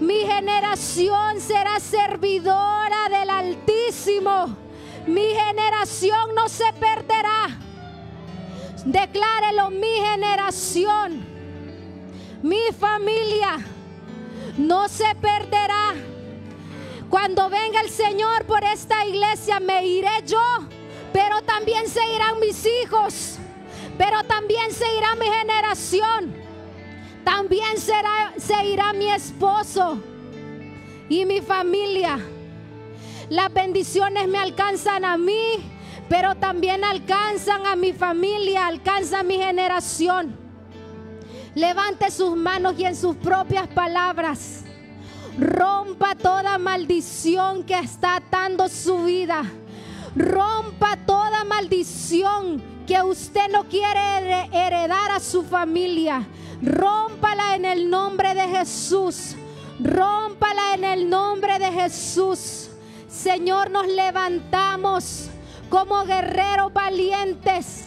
Mi 0.00 0.26
generación 0.26 1.40
será 1.40 1.78
servidora 1.78 3.08
del 3.08 3.30
Altísimo. 3.30 4.56
Mi 5.06 5.36
generación 5.36 6.34
no 6.34 6.48
se 6.48 6.72
perderá. 6.72 7.46
Declárelo, 8.84 9.70
mi 9.70 10.00
generación, 10.10 11.24
mi 12.42 12.72
familia 12.76 13.56
no 14.58 14.88
se 14.88 15.14
perderá. 15.14 16.09
Cuando 17.10 17.50
venga 17.50 17.80
el 17.80 17.90
Señor 17.90 18.46
por 18.46 18.62
esta 18.62 19.04
iglesia, 19.04 19.58
me 19.58 19.84
iré 19.84 20.08
yo, 20.24 20.38
pero 21.12 21.42
también 21.42 21.88
se 21.88 22.00
irán 22.14 22.38
mis 22.38 22.64
hijos, 22.64 23.36
pero 23.98 24.22
también 24.22 24.70
se 24.70 24.84
irá 24.96 25.16
mi 25.16 25.26
generación, 25.26 26.32
también 27.24 27.78
será, 27.78 28.32
se 28.36 28.64
irá 28.64 28.92
mi 28.92 29.08
esposo 29.08 30.00
y 31.08 31.26
mi 31.26 31.40
familia. 31.40 32.16
Las 33.28 33.52
bendiciones 33.52 34.28
me 34.28 34.38
alcanzan 34.38 35.04
a 35.04 35.18
mí, 35.18 35.68
pero 36.08 36.36
también 36.36 36.84
alcanzan 36.84 37.66
a 37.66 37.74
mi 37.74 37.92
familia, 37.92 38.68
alcanzan 38.68 39.20
a 39.20 39.24
mi 39.24 39.36
generación. 39.36 40.38
Levante 41.56 42.08
sus 42.12 42.36
manos 42.36 42.76
y 42.78 42.84
en 42.84 42.94
sus 42.94 43.16
propias 43.16 43.66
palabras 43.66 44.62
rompa 45.38 46.14
toda 46.14 46.58
maldición 46.58 47.64
que 47.64 47.78
está 47.78 48.16
atando 48.16 48.68
su 48.68 49.04
vida. 49.04 49.44
Rompa 50.14 50.96
toda 51.06 51.44
maldición 51.44 52.62
que 52.86 53.00
usted 53.02 53.48
no 53.50 53.64
quiere 53.64 54.48
heredar 54.52 55.12
a 55.12 55.20
su 55.20 55.42
familia. 55.42 56.26
Rómpala 56.60 57.54
en 57.54 57.64
el 57.64 57.88
nombre 57.88 58.34
de 58.34 58.48
Jesús. 58.48 59.36
Rómpala 59.78 60.74
en 60.74 60.84
el 60.84 61.08
nombre 61.08 61.58
de 61.58 61.70
Jesús. 61.70 62.70
Señor, 63.08 63.70
nos 63.70 63.86
levantamos 63.86 65.28
como 65.68 66.04
guerreros 66.04 66.72
valientes, 66.72 67.84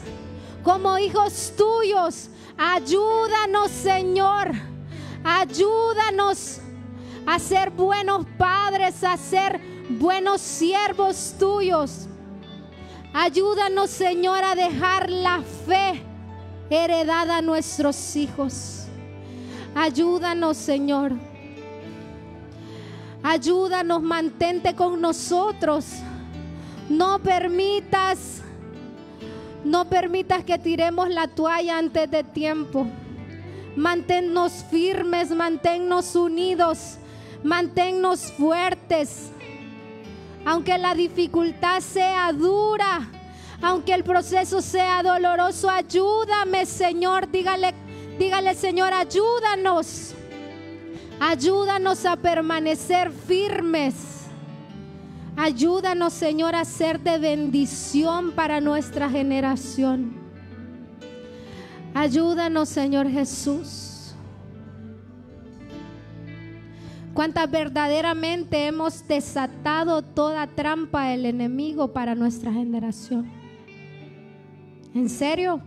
como 0.63 0.97
hijos 0.97 1.53
tuyos. 1.57 2.29
Ayúdanos, 2.57 3.69
Señor. 3.71 4.51
Ayúdanos 5.23 6.62
a 7.25 7.39
ser 7.39 7.69
buenos 7.69 8.25
padres, 8.37 9.03
a 9.03 9.17
ser 9.17 9.59
buenos 9.89 10.41
siervos 10.41 11.35
tuyos. 11.39 12.07
Ayúdanos, 13.13 13.89
Señor, 13.89 14.43
a 14.43 14.55
dejar 14.55 15.09
la 15.09 15.41
fe 15.65 16.03
heredada 16.69 17.37
a 17.37 17.41
nuestros 17.41 18.15
hijos. 18.15 18.87
Ayúdanos, 19.75 20.57
Señor. 20.57 21.13
Ayúdanos, 23.21 24.01
mantente 24.01 24.75
con 24.75 24.99
nosotros. 24.99 25.85
No 26.89 27.19
permitas, 27.19 28.41
no 29.63 29.85
permitas 29.85 30.43
que 30.43 30.59
tiremos 30.59 31.09
la 31.09 31.27
toalla 31.27 31.77
antes 31.77 32.11
de 32.11 32.23
tiempo. 32.23 32.85
Manténnos 33.75 34.65
firmes, 34.69 35.31
manténnos 35.31 36.15
unidos, 36.15 36.97
manténnos 37.43 38.31
fuertes. 38.31 39.31
Aunque 40.45 40.77
la 40.77 40.93
dificultad 40.93 41.79
sea 41.79 42.31
dura, 42.33 43.09
aunque 43.61 43.93
el 43.93 44.03
proceso 44.03 44.61
sea 44.61 45.01
doloroso, 45.03 45.69
ayúdame, 45.69 46.65
Señor. 46.65 47.31
Dígale, 47.31 47.73
dígale, 48.19 48.55
Señor, 48.55 48.93
ayúdanos. 48.93 50.15
Ayúdanos 51.19 52.05
a 52.05 52.17
permanecer 52.17 53.11
firmes. 53.11 53.95
Ayúdanos, 55.37 56.13
Señor, 56.13 56.55
a 56.55 56.65
ser 56.65 56.99
de 56.99 57.17
bendición 57.17 58.31
para 58.31 58.59
nuestra 58.59 59.09
generación. 59.09 60.13
Ayúdanos, 61.93 62.69
Señor 62.69 63.09
Jesús. 63.09 63.92
Cuántas 67.13 67.49
verdaderamente 67.51 68.65
hemos 68.65 69.07
desatado 69.07 70.01
toda 70.01 70.47
trampa 70.47 71.09
del 71.09 71.27
enemigo 71.27 71.93
para 71.93 72.15
nuestra 72.15 72.51
generación. 72.51 73.29
¿En 74.95 75.09
serio? 75.09 75.61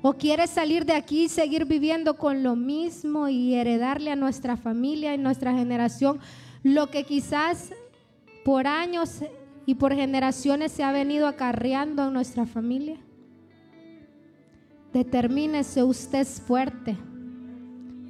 ¿O 0.00 0.14
quieres 0.14 0.48
salir 0.48 0.86
de 0.86 0.94
aquí 0.94 1.24
y 1.24 1.28
seguir 1.28 1.66
viviendo 1.66 2.16
con 2.16 2.42
lo 2.42 2.56
mismo 2.56 3.28
y 3.28 3.54
heredarle 3.54 4.10
a 4.10 4.16
nuestra 4.16 4.56
familia 4.56 5.14
y 5.14 5.18
nuestra 5.18 5.52
generación 5.52 6.20
lo 6.62 6.90
que 6.90 7.04
quizás 7.04 7.70
por 8.46 8.66
años 8.66 9.20
y 9.66 9.74
por 9.74 9.94
generaciones 9.94 10.72
se 10.72 10.84
ha 10.84 10.92
venido 10.92 11.26
acarreando 11.26 12.06
en 12.06 12.14
nuestra 12.14 12.46
familia? 12.46 12.96
Determínese, 14.94 15.82
usted 15.82 16.26
fuerte. 16.26 16.96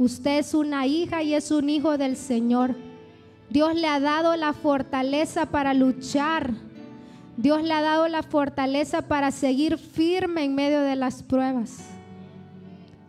Usted 0.01 0.39
es 0.39 0.55
una 0.55 0.89
hija 0.89 1.23
y 1.23 1.35
es 1.35 1.53
un 1.53 1.71
hijo 1.71 1.97
del 1.97 2.17
Señor. 2.17 2.75
Dios 3.51 3.77
le 3.77 3.87
ha 3.87 4.01
dado 4.01 4.35
la 4.35 4.53
fortaleza 4.53 5.47
para 5.47 5.75
luchar 5.75 6.53
Dios 7.41 7.63
le 7.63 7.73
ha 7.73 7.81
dado 7.81 8.07
la 8.07 8.23
fortaleza 8.23 9.01
para 9.01 9.31
seguir 9.31 9.79
firme 9.79 10.45
en 10.45 10.55
medio 10.55 10.83
de 10.83 10.95
las 10.95 11.23
pruebas. 11.23 11.79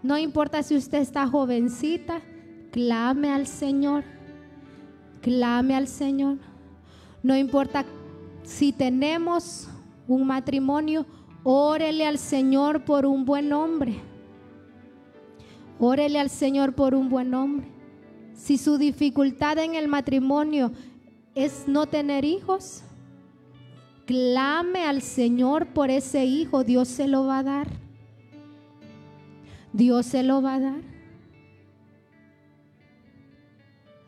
No 0.01 0.17
importa 0.17 0.63
si 0.63 0.77
usted 0.77 0.99
está 0.99 1.27
jovencita, 1.27 2.21
clame 2.71 3.29
al 3.29 3.45
Señor. 3.45 4.05
Clame 5.19 5.75
al 5.75 5.89
Señor. 5.89 6.37
No 7.21 7.35
importa 7.35 7.83
si 8.43 8.71
tenemos 8.71 9.67
un 10.07 10.25
matrimonio, 10.25 11.05
órele 11.43 12.07
al 12.07 12.17
Señor 12.17 12.85
por 12.85 13.05
un 13.05 13.25
buen 13.25 13.51
hombre. 13.51 13.99
Órele 15.83 16.19
al 16.19 16.29
Señor 16.29 16.75
por 16.75 16.93
un 16.93 17.09
buen 17.09 17.33
hombre. 17.33 17.65
Si 18.35 18.59
su 18.59 18.77
dificultad 18.77 19.57
en 19.57 19.73
el 19.73 19.87
matrimonio 19.87 20.71
es 21.33 21.67
no 21.67 21.87
tener 21.87 22.23
hijos, 22.23 22.83
clame 24.05 24.83
al 24.83 25.01
Señor 25.01 25.73
por 25.73 25.89
ese 25.89 26.23
hijo, 26.25 26.63
Dios 26.63 26.87
se 26.87 27.07
lo 27.07 27.25
va 27.25 27.39
a 27.39 27.43
dar. 27.43 27.67
Dios 29.73 30.05
se 30.05 30.21
lo 30.21 30.43
va 30.43 30.53
a 30.53 30.59
dar. 30.59 30.81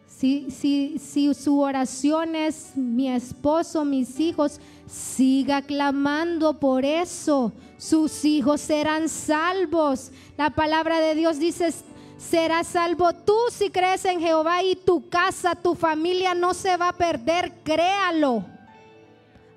Si, 0.06 0.52
si, 0.52 1.00
si 1.00 1.34
su 1.34 1.60
oración 1.60 2.36
es 2.36 2.78
mi 2.78 3.10
esposo, 3.10 3.84
mis 3.84 4.20
hijos, 4.20 4.62
siga 4.86 5.64
clamando 5.64 6.60
por 6.60 6.86
eso. 6.86 7.52
Sus 7.84 8.24
hijos 8.24 8.62
serán 8.62 9.10
salvos. 9.10 10.12
La 10.38 10.52
palabra 10.52 11.00
de 11.02 11.16
Dios 11.16 11.38
dice, 11.38 11.74
serás 12.18 12.68
salvo 12.68 13.12
tú 13.12 13.36
si 13.52 13.70
crees 13.70 14.06
en 14.06 14.22
Jehová 14.22 14.64
y 14.64 14.78
tu 14.78 15.10
casa, 15.10 15.54
tu 15.54 15.76
familia 15.76 16.34
no 16.34 16.54
se 16.54 16.78
va 16.78 16.90
a 16.90 16.98
perder, 16.98 17.52
créalo 17.64 18.46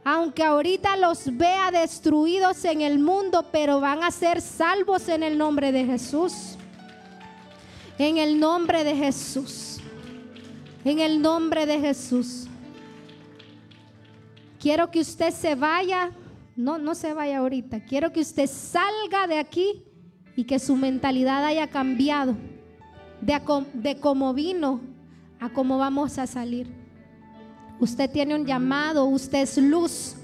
aunque 0.08 0.44
ahorita 0.44 0.96
los 0.96 1.36
vea 1.36 1.72
destruidos 1.72 2.64
en 2.64 2.80
el 2.80 3.00
mundo, 3.00 3.44
pero 3.50 3.80
van 3.80 4.04
a 4.04 4.12
ser 4.12 4.40
salvos 4.40 5.08
en 5.08 5.24
el 5.24 5.36
nombre 5.36 5.72
de 5.72 5.84
Jesús. 5.84 6.56
En 7.98 8.16
el 8.16 8.38
nombre 8.38 8.84
de 8.84 8.94
Jesús. 8.94 9.80
En 10.84 11.00
el 11.00 11.20
nombre 11.20 11.66
de 11.66 11.80
Jesús. 11.80 12.46
Quiero 14.60 14.88
que 14.92 15.00
usted 15.00 15.34
se 15.34 15.56
vaya, 15.56 16.12
no, 16.56 16.78
no 16.78 16.94
se 16.94 17.12
vaya 17.12 17.38
ahorita, 17.38 17.80
quiero 17.84 18.12
que 18.12 18.20
usted 18.20 18.46
salga 18.46 19.26
de 19.26 19.38
aquí 19.38 19.84
y 20.34 20.44
que 20.44 20.58
su 20.58 20.76
mentalidad 20.76 21.44
haya 21.44 21.68
cambiado 21.68 22.36
de, 23.20 23.96
cómo 24.00 24.34
vino 24.34 24.80
a 25.40 25.48
cómo 25.50 25.78
vamos 25.78 26.18
a 26.18 26.26
salir. 26.26 26.68
Usted 27.80 28.10
tiene 28.10 28.34
un 28.34 28.46
llamado, 28.46 29.04
usted 29.04 29.40
es 29.40 29.58
luz. 29.58 30.14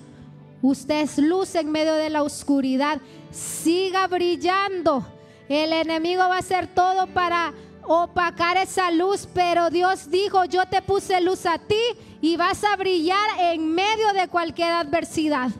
Usted 0.62 1.02
es 1.02 1.18
luz 1.18 1.54
en 1.54 1.70
medio 1.70 1.94
de 1.94 2.08
la 2.08 2.22
oscuridad. 2.22 3.00
Siga 3.30 4.06
brillando. 4.06 5.04
El 5.48 5.72
enemigo 5.72 6.20
va 6.20 6.36
a 6.36 6.38
hacer 6.38 6.66
todo 6.68 7.06
para 7.08 7.52
opacar 7.84 8.56
esa 8.56 8.90
luz, 8.90 9.28
pero 9.34 9.70
Dios 9.70 10.10
dijo, 10.10 10.44
yo 10.44 10.66
te 10.66 10.80
puse 10.82 11.20
luz 11.20 11.44
a 11.46 11.58
ti 11.58 11.82
y 12.20 12.36
vas 12.36 12.62
a 12.64 12.76
brillar 12.76 13.28
en 13.40 13.74
medio 13.74 14.12
de 14.14 14.28
cualquier 14.28 14.70
adversidad. 14.70 15.50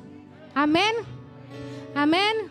Amén. 0.55 0.95
Amén. 1.95 2.51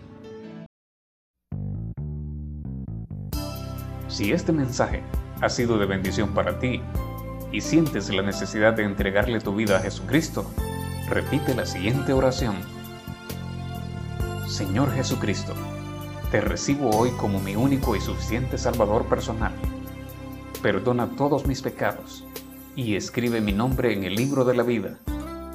Si 4.08 4.32
este 4.32 4.52
mensaje 4.52 5.04
ha 5.42 5.50
sido 5.50 5.78
de 5.78 5.86
bendición 5.86 6.34
para 6.34 6.60
ti, 6.60 6.82
y 7.52 7.62
sientes 7.62 8.10
la 8.10 8.22
necesidad 8.22 8.74
de 8.74 8.84
entregarle 8.84 9.40
tu 9.40 9.54
vida 9.54 9.78
a 9.78 9.82
Jesucristo, 9.82 10.46
repite 11.10 11.54
la 11.54 11.66
siguiente 11.66 12.14
oración. 12.14 12.56
Señor 14.48 14.94
Jesucristo, 14.94 15.54
te 16.32 16.42
recibo 16.42 16.90
hoy 16.92 17.12
como 17.12 17.40
mi 17.40 17.56
único 17.56 17.96
y 17.96 18.02
suficiente 18.02 18.58
Salvador 18.58 19.06
personal. 19.06 19.54
Perdona 20.62 21.10
todos 21.18 21.46
mis 21.46 21.62
pecados 21.62 22.24
y 22.76 22.96
escribe 22.96 23.42
mi 23.42 23.52
nombre 23.52 23.94
en 23.94 24.04
el 24.04 24.16
libro 24.16 24.46
de 24.46 24.56
la 24.56 24.64
vida. 24.64 25.00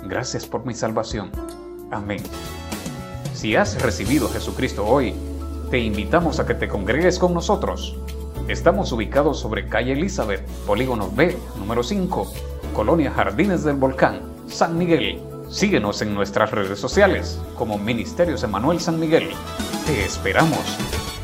Gracias 0.04 0.46
por 0.46 0.66
mi 0.66 0.74
salvación. 0.74 1.30
Amén. 1.90 2.22
Si 3.34 3.56
has 3.56 3.80
recibido 3.80 4.28
a 4.28 4.32
Jesucristo 4.32 4.86
hoy, 4.86 5.14
te 5.70 5.78
invitamos 5.78 6.40
a 6.40 6.46
que 6.46 6.54
te 6.54 6.68
congregues 6.68 7.18
con 7.18 7.34
nosotros 7.34 7.96
Estamos 8.48 8.92
ubicados 8.92 9.40
sobre 9.40 9.66
calle 9.66 9.92
Elizabeth, 9.92 10.46
polígono 10.68 11.10
B, 11.10 11.36
número 11.58 11.82
5, 11.82 12.32
Colonia 12.72 13.10
Jardines 13.10 13.64
del 13.64 13.74
Volcán, 13.74 14.20
San 14.46 14.78
Miguel. 14.78 15.20
Síguenos 15.50 16.00
en 16.02 16.14
nuestras 16.14 16.52
redes 16.52 16.78
sociales 16.78 17.40
como 17.56 17.76
Ministerios 17.76 18.44
Emanuel 18.44 18.78
San 18.78 19.00
Miguel. 19.00 19.30
Te 19.84 20.04
esperamos. 20.04 21.15